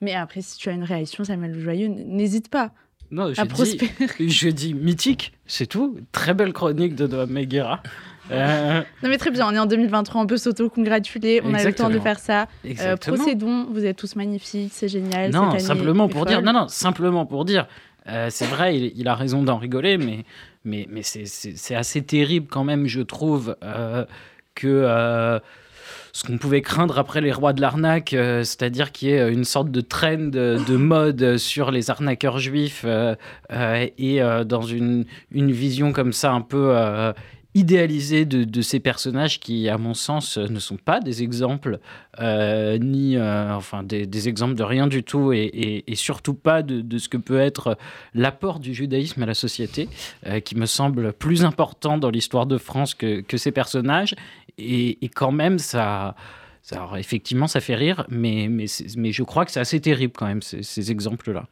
Mais 0.00 0.14
après, 0.14 0.42
si 0.42 0.58
tu 0.58 0.68
as 0.68 0.72
une 0.72 0.84
réaction, 0.84 1.24
Samuel 1.24 1.58
Joyeux, 1.58 1.88
n'hésite 1.88 2.50
pas 2.50 2.72
Non, 3.10 3.32
je 3.32 3.40
à 3.40 3.44
dis, 3.44 3.48
prospérer. 3.48 3.92
je 4.28 4.48
dis 4.48 4.74
mythique, 4.74 5.32
c'est 5.46 5.66
tout. 5.66 5.96
Très 6.12 6.34
belle 6.34 6.52
chronique 6.52 6.94
de 6.94 7.06
Noam 7.06 7.30
Meguera. 7.30 7.82
Euh, 8.30 8.80
Non, 9.02 9.08
mais 9.10 9.18
très 9.18 9.30
bien, 9.30 9.46
on 9.46 9.52
est 9.52 9.58
en 9.58 9.66
2023, 9.66 10.22
on 10.22 10.26
peut 10.26 10.38
s'auto-congratuler, 10.38 11.42
on 11.44 11.52
a 11.52 11.62
le 11.62 11.74
temps 11.74 11.90
de 11.90 11.98
faire 11.98 12.18
ça. 12.18 12.48
Euh, 12.80 12.96
procédons, 12.96 13.66
vous 13.70 13.84
êtes 13.84 13.98
tous 13.98 14.16
magnifiques, 14.16 14.72
c'est 14.72 14.88
génial. 14.88 15.30
non, 15.30 15.42
cette 15.42 15.50
année 15.50 15.58
simplement 15.60 16.08
pour 16.08 16.24
dire. 16.26 16.40
Non, 16.42 16.52
non, 16.54 16.68
simplement 16.68 17.26
pour 17.26 17.44
dire. 17.44 17.66
euh, 18.08 18.28
c'est 18.30 18.46
vrai, 18.46 18.76
il, 18.78 18.92
il 18.96 19.08
a 19.08 19.14
raison 19.14 19.42
d'en 19.42 19.58
rigoler, 19.58 19.98
mais, 19.98 20.24
mais, 20.64 20.86
mais 20.90 21.02
c'est- 21.02 21.74
assez 21.74 22.02
terrible 22.02 22.46
quand 22.50 22.64
même, 22.64 22.86
je 22.86 23.02
trouve, 23.02 23.56
euh, 23.62 24.04
que 24.54 24.68
ce 26.14 26.22
qu'on 26.22 26.38
pouvait 26.38 26.62
craindre 26.62 26.96
après 27.00 27.20
les 27.20 27.32
rois 27.32 27.52
de 27.52 27.60
l'arnaque, 27.60 28.14
euh, 28.14 28.44
c'est-à-dire 28.44 28.92
qu'il 28.92 29.08
y 29.08 29.12
ait 29.12 29.32
une 29.32 29.42
sorte 29.42 29.72
de 29.72 29.80
trend 29.80 30.30
de, 30.30 30.60
de 30.64 30.76
mode 30.76 31.38
sur 31.38 31.72
les 31.72 31.90
arnaqueurs 31.90 32.38
juifs 32.38 32.82
euh, 32.84 33.16
euh, 33.50 33.88
et 33.98 34.22
euh, 34.22 34.44
dans 34.44 34.62
une, 34.62 35.06
une 35.32 35.50
vision 35.50 35.92
comme 35.92 36.12
ça 36.12 36.30
un 36.30 36.40
peu 36.40 36.72
euh, 37.54 37.58
idéalisée 37.58 38.24
de, 38.24 38.62
ces 38.62 38.80
personnages 38.80 39.40
qui, 39.40 39.68
à 39.68 39.78
mon 39.78 39.94
sens, 39.94 40.38
ne 40.38 40.58
sont 40.58 40.76
pas 40.76 41.00
des 41.00 41.22
exemples 41.22 41.78
euh, 42.20 42.78
ni 42.78 43.16
euh, 43.16 43.54
enfin 43.54 43.82
des, 43.82 44.28
exemples 44.28 44.54
de 44.54 44.62
rien 44.62 44.86
du 44.86 45.02
tout 45.02 45.32
et, 45.32 45.84
surtout 45.94 46.34
pas 46.34 46.62
de, 46.62 46.98
ce 46.98 47.08
que 47.08 47.16
peut 47.16 47.40
être 47.40 47.76
l'apport 48.14 48.60
du 48.60 48.74
judaïsme 48.74 49.22
à 49.22 49.26
la 49.26 49.34
société, 49.34 49.88
euh, 50.26 50.40
qui 50.40 50.56
me 50.56 50.66
semble 50.66 51.12
plus 51.12 51.44
important 51.44 51.98
dans 51.98 52.10
l'histoire 52.10 52.46
de 52.46 52.58
France 52.58 52.94
que, 52.94 53.24
ces 53.36 53.52
personnages. 53.52 54.14
Et, 54.58 54.98
quand 55.14 55.32
même, 55.32 55.58
ça, 55.58 56.14
alors, 56.70 56.96
effectivement, 56.96 57.46
ça 57.46 57.60
fait 57.60 57.74
rire, 57.74 58.06
mais, 58.08 58.48
je 58.66 59.22
crois 59.22 59.44
que 59.44 59.50
c'est 59.50 59.60
assez 59.60 59.80
terrible 59.80 60.12
quand 60.16 60.26
même, 60.26 60.42
ces 60.42 60.90
exemples-là. 60.90 61.46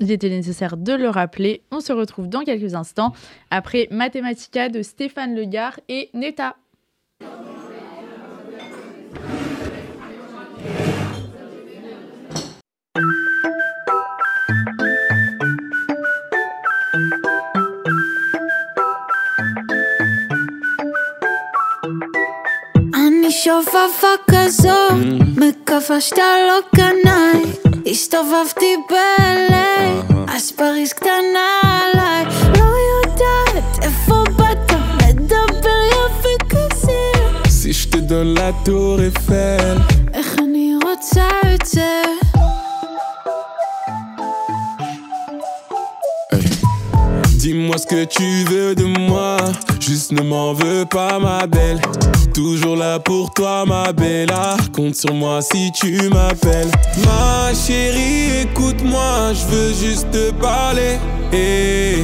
Il 0.00 0.10
était 0.10 0.28
nécessaire 0.28 0.76
de 0.76 0.92
le 0.92 1.08
rappeler. 1.08 1.62
On 1.70 1.80
se 1.80 1.92
retrouve 1.92 2.28
dans 2.28 2.42
quelques 2.42 2.74
instants 2.74 3.12
après 3.50 3.88
Mathematica 3.90 4.68
de 4.68 4.82
Stéphane 4.82 5.34
Legard 5.34 5.78
et 5.88 6.10
Neta. 6.14 6.56
הסתובבתי 27.93 28.75
ב-LA, 28.89 30.13
אז 30.27 30.51
פריז 30.51 30.93
קטנה 30.93 31.59
עליי 31.63 32.25
לא 32.57 32.65
יודעת 32.89 33.83
איפה 33.83 34.23
באת, 34.37 34.71
מדבר 34.95 35.79
יפה 35.89 36.45
כזה 36.49 36.99
Si 37.61 37.73
je 37.73 37.87
te 37.89 37.97
donne 37.97 38.33
la 38.33 38.51
tour 38.65 38.99
Eiffel, 38.99 39.77
איך 40.13 40.35
אני 40.39 40.73
רוצה 40.83 41.27
את 41.55 41.65
זה 41.65 42.01
dis-moi 47.39 47.77
ce 47.77 47.87
que 47.87 48.05
tu 48.05 48.43
veux 48.51 48.75
de 48.75 48.85
moi. 48.85 49.37
Juste 49.86 50.12
ne 50.12 50.22
m'en 50.22 50.54
veux 50.54 50.86
pas 50.86 51.18
ma 51.18 51.46
belle. 51.46 51.78
Toujours 52.32 52.74
là 52.74 52.98
pour 52.98 53.34
toi 53.34 53.66
ma 53.66 53.92
belle. 53.92 54.30
Ah, 54.32 54.56
compte 54.72 54.94
sur 54.94 55.12
moi 55.12 55.42
si 55.42 55.70
tu 55.72 56.08
m'appelles. 56.08 56.70
Ma 57.04 57.52
chérie 57.52 58.44
écoute-moi 58.44 59.34
Je 59.34 59.54
veux 59.54 59.74
juste 59.74 60.10
te 60.10 60.30
parler. 60.32 60.96
Et 61.34 61.96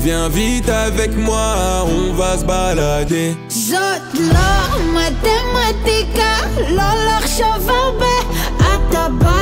viens 0.00 0.28
vite 0.28 0.68
avec 0.68 1.16
moi 1.16 1.86
On 1.86 2.12
va 2.12 2.36
se 2.36 2.44
balader. 2.44 3.34
Zotlo 3.48 4.92
matematika 4.92 6.32
Lolor 6.68 7.26
shovarbe 7.26 8.04
Atabal 8.74 9.41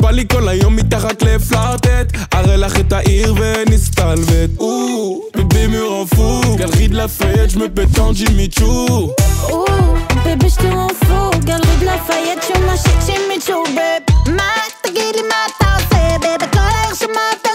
את 0.00 0.02
באת 0.02 0.02
וכל 0.02 0.02
פלנט 0.02 0.02
בא 0.02 0.10
לי 0.10 0.24
כל 0.28 0.48
היום 0.48 0.76
מתחת 0.76 1.22
לפלרטט 1.22 2.16
אראה 2.34 2.56
לך 2.56 2.80
את 2.80 2.92
העיר 2.92 3.34
ונסתלבט 3.38 4.50
או, 4.58 5.20
bébé 5.36 5.66
me 5.72 5.80
rend 5.90 6.14
fou 6.14 6.56
Galerie 6.58 6.88
de 6.88 6.96
la 6.96 7.08
Fayette, 7.08 7.50
je 7.50 7.58
me 7.58 7.68
pète 7.68 7.98
en 7.98 8.12
Jimmy 8.12 8.48
Choo 8.50 9.14
Ouh, 9.52 9.66
bébé, 10.24 10.48
je 10.48 10.56
te 10.56 10.66
rends 10.66 10.96
fou. 11.04 11.30
Galerie 11.44 11.76
de 11.80 11.86
Lafayette, 11.86 12.42
je 12.48 12.60
m'achète 12.66 13.00
chez 13.06 13.20
Mitchell, 13.28 13.64
babe. 13.76 14.32
מה 14.36 14.52
תגיד 14.82 15.16
לי 15.16 15.22
מה 15.22 15.40
אתה 15.56 15.66
עושה, 15.74 16.16
baby? 16.20 16.46
כל 16.52 16.58
העיר 16.58 16.94
שמעת 16.94 17.46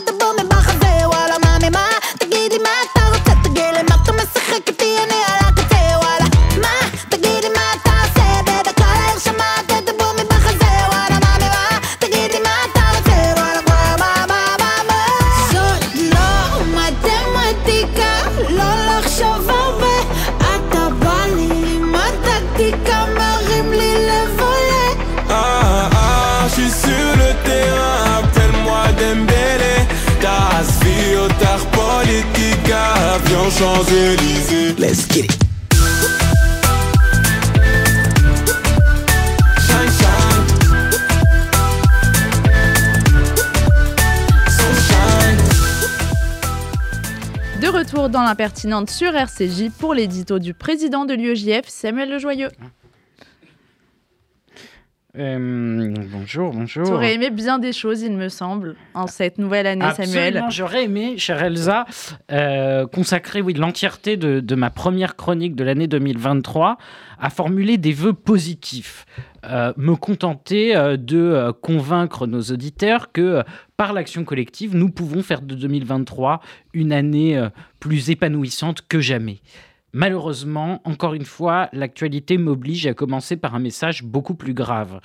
Champs-Élysées. 33.59 34.75
Let's 34.79 35.07
get 35.09 35.25
it. 35.25 35.33
Shine, 39.63 39.91
shine. 39.97 40.45
So 44.51 44.67
shine 44.87 45.39
De 47.63 47.69
retour 47.69 48.11
dans 48.11 48.23
l'impertinente 48.23 48.91
sur 48.91 49.15
RCJ 49.17 49.71
pour 49.79 49.95
l'édito 49.95 50.39
du 50.39 50.53
président 50.53 51.07
de 51.07 51.15
l'UEJF, 51.15 51.67
Samuel 51.67 52.11
Le 52.11 52.19
Joyeux. 52.19 52.51
Euh, 55.19 55.95
bonjour, 56.13 56.53
bonjour. 56.53 56.85
Tu 56.85 56.93
aurais 56.93 57.15
aimé 57.15 57.31
bien 57.31 57.59
des 57.59 57.73
choses, 57.73 58.03
il 58.03 58.13
me 58.13 58.29
semble, 58.29 58.77
en 58.93 59.07
cette 59.07 59.39
nouvelle 59.39 59.67
année, 59.67 59.87
Samuel. 59.95 60.37
Absolument, 60.37 60.51
j'aurais 60.51 60.85
aimé, 60.85 61.17
chère 61.17 61.43
Elsa, 61.43 61.87
euh, 62.31 62.87
consacrer 62.87 63.41
oui, 63.41 63.55
l'entièreté 63.55 64.17
de, 64.17 64.41
de 64.41 64.55
ma 64.55 64.69
première 64.69 65.17
chronique 65.17 65.55
de 65.55 65.65
l'année 65.65 65.87
2023 65.87 66.77
à 67.19 67.31
formuler 67.31 67.79
des 67.79 67.93
vœux 67.93 68.13
positifs. 68.13 69.07
Euh, 69.45 69.73
me 69.77 69.95
contenter 69.95 70.75
de 70.99 71.53
convaincre 71.63 72.27
nos 72.27 72.43
auditeurs 72.43 73.13
que 73.13 73.43
par 73.77 73.93
l'action 73.93 74.25
collective, 74.25 74.77
nous 74.77 74.91
pouvons 74.91 75.23
faire 75.23 75.41
de 75.41 75.55
2023 75.55 76.41
une 76.75 76.93
année 76.93 77.41
plus 77.81 78.11
épanouissante 78.11 78.83
que 78.87 79.01
jamais. 79.01 79.41
Malheureusement, 79.97 80.83
encore 80.85 81.15
une 81.15 81.25
fois, 81.25 81.71
l'actualité 81.73 82.37
m'oblige 82.37 82.87
à 82.87 82.93
commencer 82.93 83.35
par 83.35 83.55
un 83.55 83.61
message 83.61 84.03
beaucoup 84.05 84.35
plus 84.35 84.53
grave. 84.53 85.01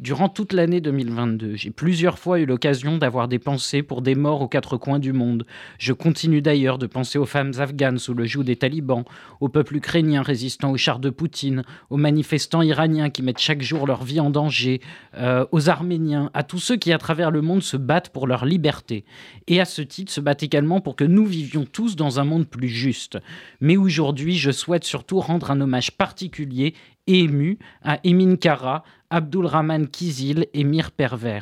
Durant 0.00 0.28
toute 0.28 0.52
l'année 0.52 0.80
2022, 0.80 1.56
j'ai 1.56 1.72
plusieurs 1.72 2.20
fois 2.20 2.38
eu 2.38 2.46
l'occasion 2.46 2.98
d'avoir 2.98 3.26
des 3.26 3.40
pensées 3.40 3.82
pour 3.82 4.00
des 4.00 4.14
morts 4.14 4.42
aux 4.42 4.46
quatre 4.46 4.76
coins 4.76 5.00
du 5.00 5.12
monde. 5.12 5.44
Je 5.80 5.92
continue 5.92 6.40
d'ailleurs 6.40 6.78
de 6.78 6.86
penser 6.86 7.18
aux 7.18 7.26
femmes 7.26 7.54
afghanes 7.58 7.98
sous 7.98 8.14
le 8.14 8.24
joug 8.24 8.44
des 8.44 8.54
talibans, 8.54 9.02
au 9.40 9.48
peuple 9.48 9.74
ukrainien 9.74 10.22
résistant 10.22 10.70
aux 10.70 10.76
chars 10.76 11.00
de 11.00 11.10
Poutine, 11.10 11.64
aux 11.90 11.96
manifestants 11.96 12.62
iraniens 12.62 13.10
qui 13.10 13.24
mettent 13.24 13.40
chaque 13.40 13.60
jour 13.60 13.88
leur 13.88 14.04
vie 14.04 14.20
en 14.20 14.30
danger, 14.30 14.80
euh, 15.16 15.44
aux 15.50 15.68
Arméniens, 15.68 16.30
à 16.32 16.44
tous 16.44 16.60
ceux 16.60 16.76
qui 16.76 16.92
à 16.92 16.98
travers 16.98 17.32
le 17.32 17.42
monde 17.42 17.64
se 17.64 17.76
battent 17.76 18.10
pour 18.10 18.28
leur 18.28 18.44
liberté. 18.44 19.04
Et 19.48 19.60
à 19.60 19.64
ce 19.64 19.82
titre 19.82 20.12
se 20.12 20.20
battent 20.20 20.44
également 20.44 20.80
pour 20.80 20.94
que 20.94 21.02
nous 21.02 21.26
vivions 21.26 21.64
tous 21.64 21.96
dans 21.96 22.20
un 22.20 22.24
monde 22.24 22.46
plus 22.46 22.68
juste. 22.68 23.18
Mais 23.60 23.76
aujourd'hui, 23.76 24.36
je 24.36 24.52
souhaite 24.52 24.84
surtout 24.84 25.18
rendre 25.18 25.50
un 25.50 25.60
hommage 25.60 25.90
particulier 25.90 26.74
ému 27.08 27.58
à 27.82 27.98
Emin 28.04 28.36
Kara, 28.36 28.84
Abdulrahman 29.10 29.88
Kizil 29.88 30.46
et 30.54 30.62
Mir 30.62 30.92
Perver. 30.92 31.40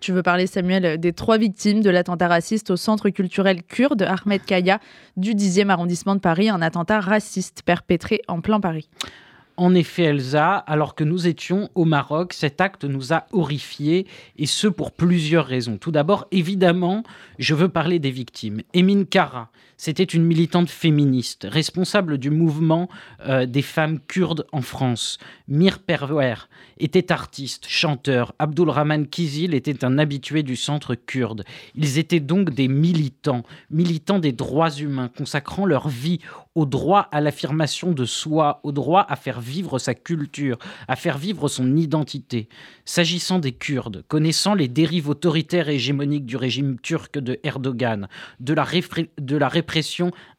Tu 0.00 0.12
veux 0.12 0.22
parler, 0.22 0.46
Samuel, 0.46 0.98
des 0.98 1.12
trois 1.12 1.36
victimes 1.36 1.82
de 1.82 1.90
l'attentat 1.90 2.28
raciste 2.28 2.70
au 2.70 2.76
centre 2.76 3.10
culturel 3.10 3.62
kurde 3.62 4.02
Ahmed 4.02 4.42
Kaya 4.46 4.80
du 5.18 5.34
10e 5.34 5.68
arrondissement 5.68 6.14
de 6.14 6.20
Paris, 6.20 6.48
un 6.48 6.62
attentat 6.62 7.00
raciste 7.00 7.62
perpétré 7.66 8.22
en 8.26 8.40
plein 8.40 8.60
Paris. 8.60 8.88
En 9.58 9.74
effet, 9.74 10.04
Elsa, 10.04 10.56
alors 10.56 10.94
que 10.94 11.04
nous 11.04 11.26
étions 11.26 11.68
au 11.74 11.84
Maroc, 11.84 12.32
cet 12.32 12.62
acte 12.62 12.84
nous 12.84 13.12
a 13.12 13.26
horrifiés, 13.32 14.06
et 14.38 14.46
ce 14.46 14.68
pour 14.68 14.90
plusieurs 14.90 15.44
raisons. 15.44 15.76
Tout 15.76 15.90
d'abord, 15.90 16.26
évidemment, 16.30 17.02
je 17.38 17.54
veux 17.54 17.68
parler 17.68 17.98
des 17.98 18.10
victimes. 18.10 18.62
Emin 18.74 19.04
Kara, 19.04 19.50
c'était 19.80 20.04
une 20.04 20.24
militante 20.24 20.68
féministe, 20.68 21.46
responsable 21.50 22.18
du 22.18 22.28
mouvement 22.28 22.90
euh, 23.26 23.46
des 23.46 23.62
femmes 23.62 23.98
kurdes 23.98 24.46
en 24.52 24.60
France. 24.60 25.16
Mir 25.48 25.78
Perver 25.78 26.34
était 26.78 27.10
artiste, 27.10 27.64
chanteur. 27.66 28.34
Abdulrahman 28.38 29.06
Kizil 29.06 29.54
était 29.54 29.82
un 29.82 29.98
habitué 29.98 30.42
du 30.42 30.54
centre 30.54 30.94
kurde. 30.94 31.44
Ils 31.74 31.96
étaient 31.96 32.20
donc 32.20 32.50
des 32.50 32.68
militants, 32.68 33.42
militants 33.70 34.18
des 34.18 34.32
droits 34.32 34.70
humains, 34.70 35.10
consacrant 35.16 35.64
leur 35.64 35.88
vie 35.88 36.20
au 36.54 36.66
droit 36.66 37.08
à 37.10 37.22
l'affirmation 37.22 37.92
de 37.92 38.04
soi, 38.04 38.60
au 38.64 38.72
droit 38.72 39.06
à 39.08 39.16
faire 39.16 39.40
vivre 39.40 39.78
sa 39.78 39.94
culture, 39.94 40.58
à 40.88 40.96
faire 40.96 41.16
vivre 41.16 41.48
son 41.48 41.76
identité. 41.76 42.48
S'agissant 42.84 43.38
des 43.38 43.52
Kurdes, 43.52 44.04
connaissant 44.08 44.54
les 44.54 44.68
dérives 44.68 45.08
autoritaires 45.08 45.68
et 45.68 45.76
hégémoniques 45.76 46.26
du 46.26 46.36
régime 46.36 46.78
turc 46.80 47.18
de 47.18 47.38
Erdogan, 47.44 48.08
de 48.40 48.52
la, 48.52 48.66
de 49.18 49.36
la 49.36 49.48
répression 49.48 49.69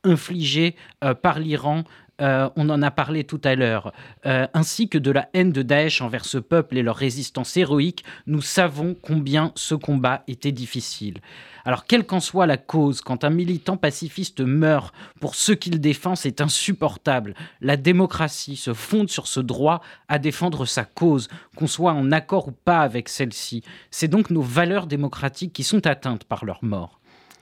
infligée 0.04 0.76
euh, 1.04 1.14
par 1.14 1.40
l'Iran 1.40 1.84
euh, 2.22 2.50
on 2.56 2.70
en 2.70 2.82
a 2.84 2.92
parlé 2.92 3.24
tout 3.24 3.42
à 3.44 3.56
l'heure, 3.56 3.94
euh, 4.28 4.46
ainsi 4.54 4.88
que 4.88 5.00
de 5.00 5.10
la 5.10 5.30
haine 5.34 5.52
de 5.52 5.64
Daesh 5.64 6.02
envers 6.02 6.26
ce 6.26 6.38
peuple 6.38 6.78
et 6.78 6.84
leur 6.84 6.96
résistance 6.96 7.58
héroïque, 7.58 8.04
nous 8.28 8.42
savons 8.42 8.96
combien 9.02 9.52
ce 9.56 9.74
combat 9.74 10.24
était 10.28 10.52
difficile. 10.52 11.20
Alors, 11.66 11.86
quelle 11.86 12.06
qu'en 12.06 12.20
soit 12.20 12.46
la 12.46 12.58
cause, 12.58 13.02
quand 13.02 13.24
un 13.24 13.30
militant 13.32 13.78
pacifiste 13.78 14.42
meurt 14.42 14.94
pour 15.20 15.34
ce 15.36 15.52
qu'il 15.52 15.80
défend, 15.80 16.16
c'est 16.16 16.42
insupportable. 16.42 17.34
La 17.60 17.78
démocratie 17.78 18.56
se 18.56 18.74
fonde 18.74 19.10
sur 19.10 19.28
ce 19.28 19.40
droit 19.40 19.82
à 20.08 20.20
défendre 20.20 20.66
sa 20.66 20.84
cause, 20.84 21.28
qu'on 21.56 21.68
soit 21.68 21.94
en 21.94 22.12
accord 22.12 22.50
ou 22.50 22.52
pas 22.52 22.82
avec 22.82 23.10
celle-ci. 23.10 23.64
C'est 23.90 24.08
donc 24.08 24.30
nos 24.30 24.42
valeurs 24.42 24.88
démocratiques 24.88 25.54
qui 25.54 25.64
sont 25.64 25.86
atteintes 25.88 26.26
par 26.26 26.46
leur 26.46 26.64
mort. 26.64 27.01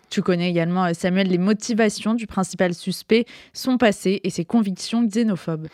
Tu 0.10 0.22
connais 0.22 0.50
également, 0.50 0.86
euh, 0.86 0.94
Samuel, 0.94 1.28
les 1.28 1.38
motivations 1.38 2.14
du 2.14 2.28
principal 2.28 2.74
suspect, 2.74 3.26
son 3.54 3.78
passé 3.78 4.22
et 4.24 4.30
ses 4.30 4.46
convictions 4.46 5.04
xénophobes. 5.04 5.68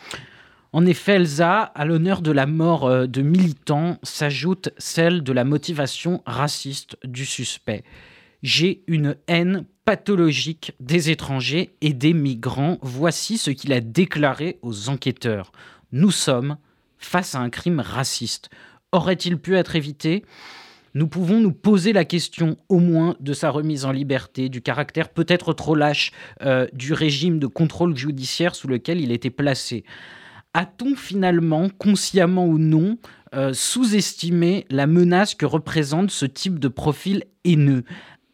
En 0.74 0.86
effet, 0.86 1.14
Elsa, 1.14 1.62
à 1.62 1.86
l'honneur 1.86 2.22
de 2.22 2.32
la 2.32 2.46
mort 2.46 2.86
euh, 2.86 3.08
de 3.08 3.22
militants, 3.22 3.98
s'ajoute 4.04 4.70
celle 4.78 5.24
de 5.24 5.32
la 5.32 5.46
motivation 5.46 6.22
raciste 6.26 6.98
du 7.06 7.26
suspect. 7.26 7.84
J'ai 8.44 8.84
une 8.88 9.16
haine 9.28 9.66
pathologique 9.86 10.74
des 10.80 11.12
étrangers 11.12 11.76
et 11.80 11.94
des 11.94 12.14
migrants. 12.14 12.78
Voici 12.82 13.38
ce 13.38 13.52
qu'il 13.52 13.72
a 13.72 13.80
déclaré 13.80 14.60
aux 14.62 14.90
enquêteurs. 14.90 15.52
Nous 15.92 16.12
sommes 16.12 16.58
face 16.98 17.36
à 17.36 17.40
un 17.40 17.50
crime 17.50 17.80
raciste. 17.80 18.50
Aurait-il 18.92 19.38
pu 19.38 19.56
être 19.56 19.76
évité? 19.76 20.26
Nous 20.96 21.08
pouvons 21.08 21.42
nous 21.42 21.52
poser 21.52 21.92
la 21.92 22.06
question 22.06 22.58
au 22.70 22.80
moins 22.80 23.18
de 23.20 23.34
sa 23.34 23.50
remise 23.50 23.84
en 23.84 23.92
liberté, 23.92 24.48
du 24.48 24.62
caractère 24.62 25.10
peut-être 25.10 25.52
trop 25.54 25.76
lâche 25.76 26.14
euh, 26.42 26.68
du 26.72 26.94
régime 26.94 27.38
de 27.38 27.48
contrôle 27.48 27.98
judiciaire 27.98 28.56
sous 28.56 28.70
lequel 28.70 29.02
il 29.02 29.12
était 29.12 29.30
placé. 29.30 29.84
A-t-on 30.54 30.96
finalement, 30.96 31.68
consciemment 31.78 32.48
ou 32.48 32.58
non, 32.58 32.98
euh, 33.34 33.52
sous-estimé 33.54 34.66
la 34.70 34.88
menace 34.88 35.36
que 35.36 35.46
représente 35.46 36.12
ce 36.12 36.26
type 36.26 36.60
de 36.60 36.70
profil 36.70 37.26
haineux? 37.44 37.84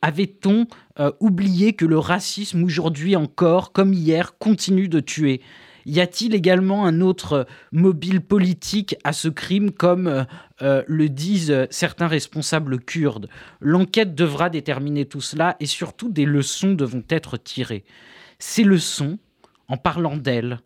Avait-on 0.03 0.68
euh, 0.99 1.12
oublié 1.20 1.74
que 1.74 1.86
le 1.86 1.97
racisme 1.97 2.64
aujourd'hui 2.64 3.16
encore, 3.16 3.72
comme 3.72 3.91
hier, 3.91 4.38
continue 4.38 4.88
de 4.88 4.99
tuer? 4.99 5.41
Y 5.86 6.00
a-t-il 6.00 6.36
également 6.36 6.86
un 6.86 7.02
autre 7.02 7.46
mobile 7.72 8.22
politique 8.22 8.96
à 9.04 9.14
ce 9.14 9.28
crime, 9.28 9.72
comme 9.72 10.08
euh, 10.08 10.24
euh, 10.62 10.84
le 10.88 11.10
disent 11.10 11.68
certains 11.70 12.08
responsables 12.08 12.80
kurdes? 12.80 13.30
L'enquête 13.60 14.16
devra 14.16 14.50
déterminer 14.50 15.06
tout 15.06 15.22
cela 15.22 15.56
et 15.60 15.66
surtout 15.66 16.10
des 16.10 16.26
leçons 16.26 16.74
devront 16.74 17.04
être 17.10 17.38
tirées. 17.38 17.84
Ces 18.40 18.64
leçons, 18.64 19.20
en 19.68 19.78
parlant 19.78 20.18
d'elles, 20.18 20.60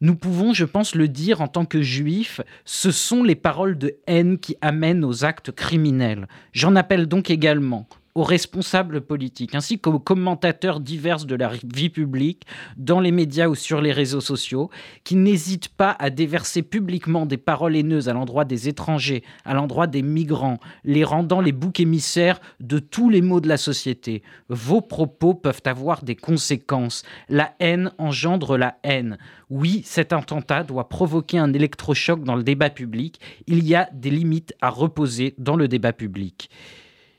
nous 0.00 0.16
pouvons, 0.16 0.54
je 0.54 0.64
pense, 0.64 0.94
le 0.94 1.08
dire 1.08 1.42
en 1.42 1.48
tant 1.48 1.66
que 1.66 1.82
juifs, 1.82 2.40
ce 2.64 2.90
sont 2.90 3.22
les 3.22 3.34
paroles 3.34 3.76
de 3.76 3.96
haine 4.06 4.38
qui 4.38 4.56
amènent 4.62 5.04
aux 5.04 5.24
actes 5.24 5.52
criminels. 5.52 6.26
J'en 6.52 6.74
appelle 6.74 7.06
donc 7.06 7.28
également 7.28 7.86
aux 8.14 8.22
responsables 8.22 9.00
politiques 9.00 9.54
ainsi 9.54 9.78
qu'aux 9.78 9.98
commentateurs 9.98 10.80
divers 10.80 11.24
de 11.24 11.34
la 11.34 11.50
vie 11.64 11.90
publique 11.90 12.44
dans 12.76 13.00
les 13.00 13.12
médias 13.12 13.48
ou 13.48 13.54
sur 13.54 13.80
les 13.80 13.92
réseaux 13.92 14.20
sociaux 14.20 14.70
qui 15.04 15.16
n'hésitent 15.16 15.68
pas 15.68 15.96
à 15.98 16.10
déverser 16.10 16.62
publiquement 16.62 17.26
des 17.26 17.36
paroles 17.36 17.76
haineuses 17.76 18.08
à 18.08 18.12
l'endroit 18.12 18.44
des 18.44 18.68
étrangers, 18.68 19.22
à 19.44 19.54
l'endroit 19.54 19.86
des 19.86 20.02
migrants, 20.02 20.58
les 20.84 21.04
rendant 21.04 21.40
les 21.40 21.52
boucs 21.52 21.80
émissaires 21.80 22.40
de 22.60 22.78
tous 22.78 23.10
les 23.10 23.22
maux 23.22 23.40
de 23.40 23.48
la 23.48 23.56
société. 23.56 24.22
Vos 24.48 24.80
propos 24.80 25.34
peuvent 25.34 25.62
avoir 25.64 26.02
des 26.02 26.16
conséquences. 26.16 27.04
La 27.28 27.54
haine 27.60 27.92
engendre 27.98 28.56
la 28.56 28.78
haine. 28.82 29.18
Oui, 29.48 29.82
cet 29.84 30.12
attentat 30.12 30.64
doit 30.64 30.88
provoquer 30.88 31.38
un 31.38 31.52
électrochoc 31.52 32.22
dans 32.24 32.36
le 32.36 32.42
débat 32.42 32.70
public. 32.70 33.20
Il 33.46 33.66
y 33.66 33.74
a 33.74 33.88
des 33.92 34.10
limites 34.10 34.54
à 34.60 34.70
reposer 34.70 35.34
dans 35.38 35.56
le 35.56 35.68
débat 35.68 35.92
public. 35.92 36.50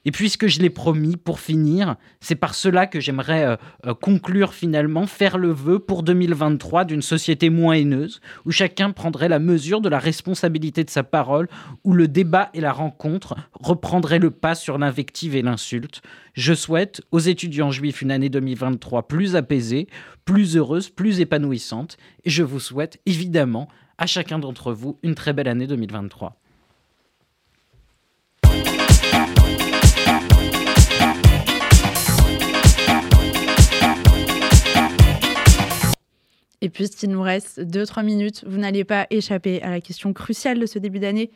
Et 0.03 0.11
puisque 0.11 0.47
je 0.47 0.59
l'ai 0.59 0.71
promis, 0.71 1.15
pour 1.15 1.39
finir, 1.39 1.95
c'est 2.21 2.35
par 2.35 2.55
cela 2.55 2.87
que 2.87 2.99
j'aimerais 2.99 3.45
euh, 3.45 3.55
euh, 3.85 3.93
conclure 3.93 4.53
finalement, 4.53 5.05
faire 5.05 5.37
le 5.37 5.51
vœu 5.51 5.77
pour 5.77 6.01
2023 6.01 6.85
d'une 6.85 7.03
société 7.03 7.51
moins 7.51 7.75
haineuse, 7.75 8.19
où 8.45 8.51
chacun 8.51 8.91
prendrait 8.91 9.29
la 9.29 9.37
mesure 9.37 9.79
de 9.79 9.89
la 9.89 9.99
responsabilité 9.99 10.83
de 10.83 10.89
sa 10.89 11.03
parole, 11.03 11.47
où 11.83 11.93
le 11.93 12.07
débat 12.07 12.49
et 12.55 12.61
la 12.61 12.73
rencontre 12.73 13.35
reprendraient 13.53 14.19
le 14.19 14.31
pas 14.31 14.55
sur 14.55 14.79
l'invective 14.79 15.35
et 15.35 15.43
l'insulte. 15.43 16.01
Je 16.33 16.53
souhaite 16.53 17.01
aux 17.11 17.19
étudiants 17.19 17.71
juifs 17.71 18.01
une 18.01 18.11
année 18.11 18.29
2023 18.29 19.07
plus 19.07 19.35
apaisée, 19.35 19.87
plus 20.25 20.57
heureuse, 20.57 20.89
plus 20.89 21.19
épanouissante, 21.19 21.97
et 22.25 22.31
je 22.31 22.41
vous 22.41 22.59
souhaite 22.59 22.99
évidemment 23.05 23.67
à 23.99 24.07
chacun 24.07 24.39
d'entre 24.39 24.73
vous 24.73 24.97
une 25.03 25.13
très 25.13 25.33
belle 25.33 25.47
année 25.47 25.67
2023. 25.67 26.41
Et 36.61 36.69
puisqu'il 36.69 37.09
nous 37.09 37.21
reste 37.21 37.59
2-3 37.59 38.05
minutes, 38.05 38.43
vous 38.47 38.57
n'allez 38.57 38.83
pas 38.83 39.07
échapper 39.09 39.61
à 39.63 39.71
la 39.71 39.81
question 39.81 40.13
cruciale 40.13 40.59
de 40.59 40.65
ce 40.67 40.77
début 40.77 40.99
d'année 40.99 41.31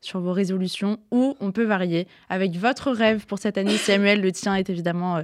sur 0.00 0.20
vos 0.20 0.32
résolutions 0.32 0.98
où 1.10 1.36
on 1.40 1.50
peut 1.50 1.64
varier 1.64 2.06
avec 2.28 2.56
votre 2.56 2.92
rêve 2.92 3.26
pour 3.26 3.38
cette 3.38 3.58
année. 3.58 3.76
Samuel, 3.76 4.20
le 4.20 4.30
tien 4.30 4.54
est 4.54 4.70
évidemment 4.70 5.16
euh, 5.16 5.22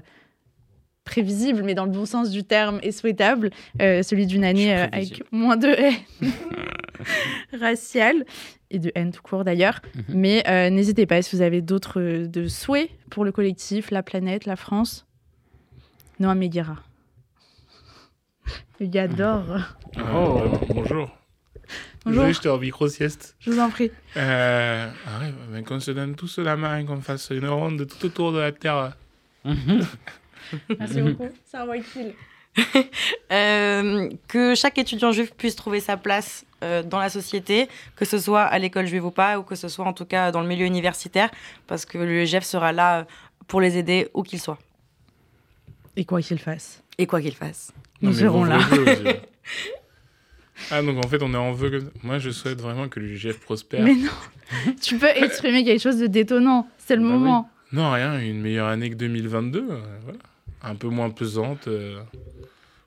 prévisible, 1.04 1.62
mais 1.62 1.74
dans 1.74 1.84
le 1.84 1.92
bon 1.92 2.06
sens 2.06 2.30
du 2.30 2.42
terme 2.42 2.80
et 2.82 2.90
souhaitable, 2.90 3.50
euh, 3.80 4.02
celui 4.02 4.26
d'une 4.26 4.44
année 4.44 4.76
euh, 4.76 4.86
avec 4.90 5.22
moins 5.30 5.56
de 5.56 5.68
haine 5.68 5.94
raciale 7.60 8.24
et 8.70 8.80
de 8.80 8.90
haine 8.96 9.12
tout 9.12 9.22
court 9.22 9.44
d'ailleurs. 9.44 9.80
Mhm. 9.94 10.04
Mais 10.08 10.70
n'hésitez 10.70 11.06
pas, 11.06 11.22
si 11.22 11.36
vous 11.36 11.42
avez 11.42 11.60
d'autres 11.60 12.00
de 12.26 12.48
souhaits 12.48 12.90
pour 13.10 13.24
le 13.24 13.30
collectif, 13.30 13.92
la 13.92 14.02
planète, 14.02 14.46
la 14.46 14.56
France, 14.56 15.06
Noam 16.18 16.38
Meguera. 16.38 16.82
Il 18.80 18.98
adore. 18.98 19.58
Oh, 20.14 20.42
bonjour. 20.68 21.10
Bonjour. 22.04 22.26
j'étais 22.32 22.48
en 22.48 22.58
micro-sieste. 22.58 23.36
Je 23.40 23.50
vous 23.50 23.58
en 23.60 23.70
prie. 23.70 23.90
Euh, 24.16 24.90
ah 25.06 25.62
qu'on 25.62 25.80
se 25.80 25.90
donne 25.90 26.14
tous 26.14 26.38
la 26.38 26.56
main, 26.56 26.84
qu'on 26.84 27.00
fasse 27.00 27.30
une 27.30 27.48
ronde 27.48 27.86
tout 27.86 28.06
autour 28.06 28.32
de 28.32 28.38
la 28.38 28.52
Terre. 28.52 28.96
Merci 29.44 31.00
beaucoup. 31.02 31.28
Ça 31.46 31.62
envoie 31.62 31.78
utile. 31.78 32.14
Euh, 33.32 34.10
que 34.28 34.54
chaque 34.54 34.78
étudiant 34.78 35.10
juif 35.10 35.32
puisse 35.34 35.56
trouver 35.56 35.80
sa 35.80 35.96
place 35.96 36.44
euh, 36.62 36.84
dans 36.84 37.00
la 37.00 37.08
société, 37.08 37.68
que 37.96 38.04
ce 38.04 38.18
soit 38.18 38.42
à 38.42 38.58
l'école 38.60 38.86
juive 38.86 39.06
ou 39.06 39.10
pas, 39.10 39.40
ou 39.40 39.42
que 39.42 39.56
ce 39.56 39.66
soit 39.66 39.84
en 39.84 39.92
tout 39.92 40.04
cas 40.04 40.30
dans 40.30 40.40
le 40.40 40.46
milieu 40.46 40.64
universitaire, 40.64 41.30
parce 41.66 41.84
que 41.84 41.98
l'UEGF 41.98 42.44
sera 42.44 42.70
là 42.70 43.06
pour 43.48 43.60
les 43.60 43.76
aider 43.76 44.08
où 44.14 44.22
qu'ils 44.22 44.40
soient. 44.40 44.58
Et 45.96 46.04
quoi 46.04 46.20
qu'il 46.20 46.38
fasse. 46.38 46.82
Et 46.96 47.06
quoi 47.06 47.20
qu'il 47.20 47.34
fasse. 47.34 47.72
Nous 48.02 48.10
Non, 48.10 48.16
serons 48.16 48.44
là. 48.44 48.58
ah, 50.70 50.82
donc 50.82 51.04
en 51.04 51.08
fait, 51.08 51.22
on 51.22 51.32
est 51.34 51.38
en 51.38 51.52
vœu 51.52 51.70
ça. 51.70 51.90
Moi, 52.02 52.18
je 52.18 52.30
souhaite 52.30 52.60
vraiment 52.60 52.88
que 52.88 53.00
l'UGF 53.00 53.40
prospère. 53.40 53.82
Mais 53.84 53.94
non, 53.94 54.10
tu 54.82 54.98
peux 54.98 55.08
exprimer 55.08 55.64
quelque 55.64 55.80
chose 55.82 55.98
de 55.98 56.06
détonnant. 56.06 56.68
C'est 56.78 56.96
le 56.96 57.02
Bah 57.02 57.08
oui. 57.08 57.12
moment. 57.14 57.50
Non, 57.72 57.90
rien, 57.92 58.18
une 58.20 58.40
meilleure 58.40 58.68
année 58.68 58.90
que 58.90 58.94
2022. 58.96 59.66
euh, 59.70 59.80
voilà. 60.04 60.18
Un 60.62 60.74
peu 60.76 60.88
moins 60.88 61.10
pesante, 61.10 61.68
euh, 61.68 62.00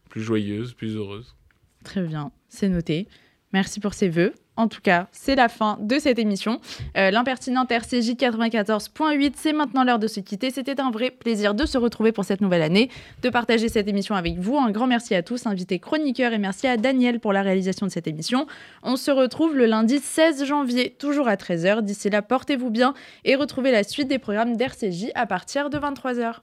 plus 0.10 0.22
joyeuse, 0.22 0.74
plus 0.74 0.96
heureuse. 0.96 1.36
Très 1.84 2.02
bien, 2.02 2.32
c'est 2.50 2.70
noté. 2.70 3.08
Merci 3.54 3.80
pour 3.80 3.94
ces 3.94 4.10
vœux. 4.10 4.34
En 4.58 4.68
tout 4.68 4.82
cas, 4.82 5.08
c'est 5.12 5.36
la 5.36 5.50
fin 5.50 5.78
de 5.80 6.00
cette 6.00 6.20
émission. 6.20 6.60
L'impertinente 6.96 7.72
RCJ 7.72 8.16
94.8, 8.16 9.34
c'est 9.36 9.54
maintenant 9.54 9.84
l'heure 9.84 10.00
de 10.00 10.08
se 10.08 10.20
quitter. 10.20 10.52
C'était 10.52 10.82
un 10.82 10.92
vrai 10.92 11.12
plaisir 11.12 11.54
de 11.54 11.66
se 11.66 11.78
retrouver 11.78 12.12
pour 12.12 12.26
cette 12.26 12.42
nouvelle 12.42 12.64
année, 12.64 12.90
de 13.22 13.30
partager 13.30 13.70
cette 13.70 13.88
émission 13.88 14.16
avec 14.16 14.38
vous. 14.40 14.58
Un 14.58 14.72
grand 14.72 14.88
merci 14.88 15.16
à 15.16 15.22
tous, 15.22 15.46
invités 15.46 15.80
chroniqueurs, 15.80 16.34
et 16.34 16.40
merci 16.40 16.68
à 16.68 16.76
Daniel 16.78 17.20
pour 17.20 17.34
la 17.34 17.44
réalisation 17.44 17.86
de 17.86 17.92
cette 17.92 18.08
émission. 18.08 18.48
On 18.84 18.96
se 18.96 19.12
retrouve 19.12 19.56
le 19.56 19.66
lundi 19.66 20.00
16 20.00 20.46
janvier, 20.46 20.96
toujours 20.98 21.28
à 21.28 21.36
13h. 21.36 21.82
D'ici 21.82 22.10
là, 22.10 22.22
portez-vous 22.22 22.70
bien 22.70 22.94
et 23.26 23.36
retrouvez 23.36 23.72
la 23.72 23.84
suite 23.84 24.08
des 24.08 24.20
programmes 24.20 24.58
d'RCJ 24.58 25.12
à 25.16 25.26
partir 25.28 25.70
de 25.70 25.78
23h. 25.78 26.36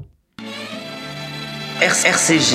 RCJ 1.81 2.55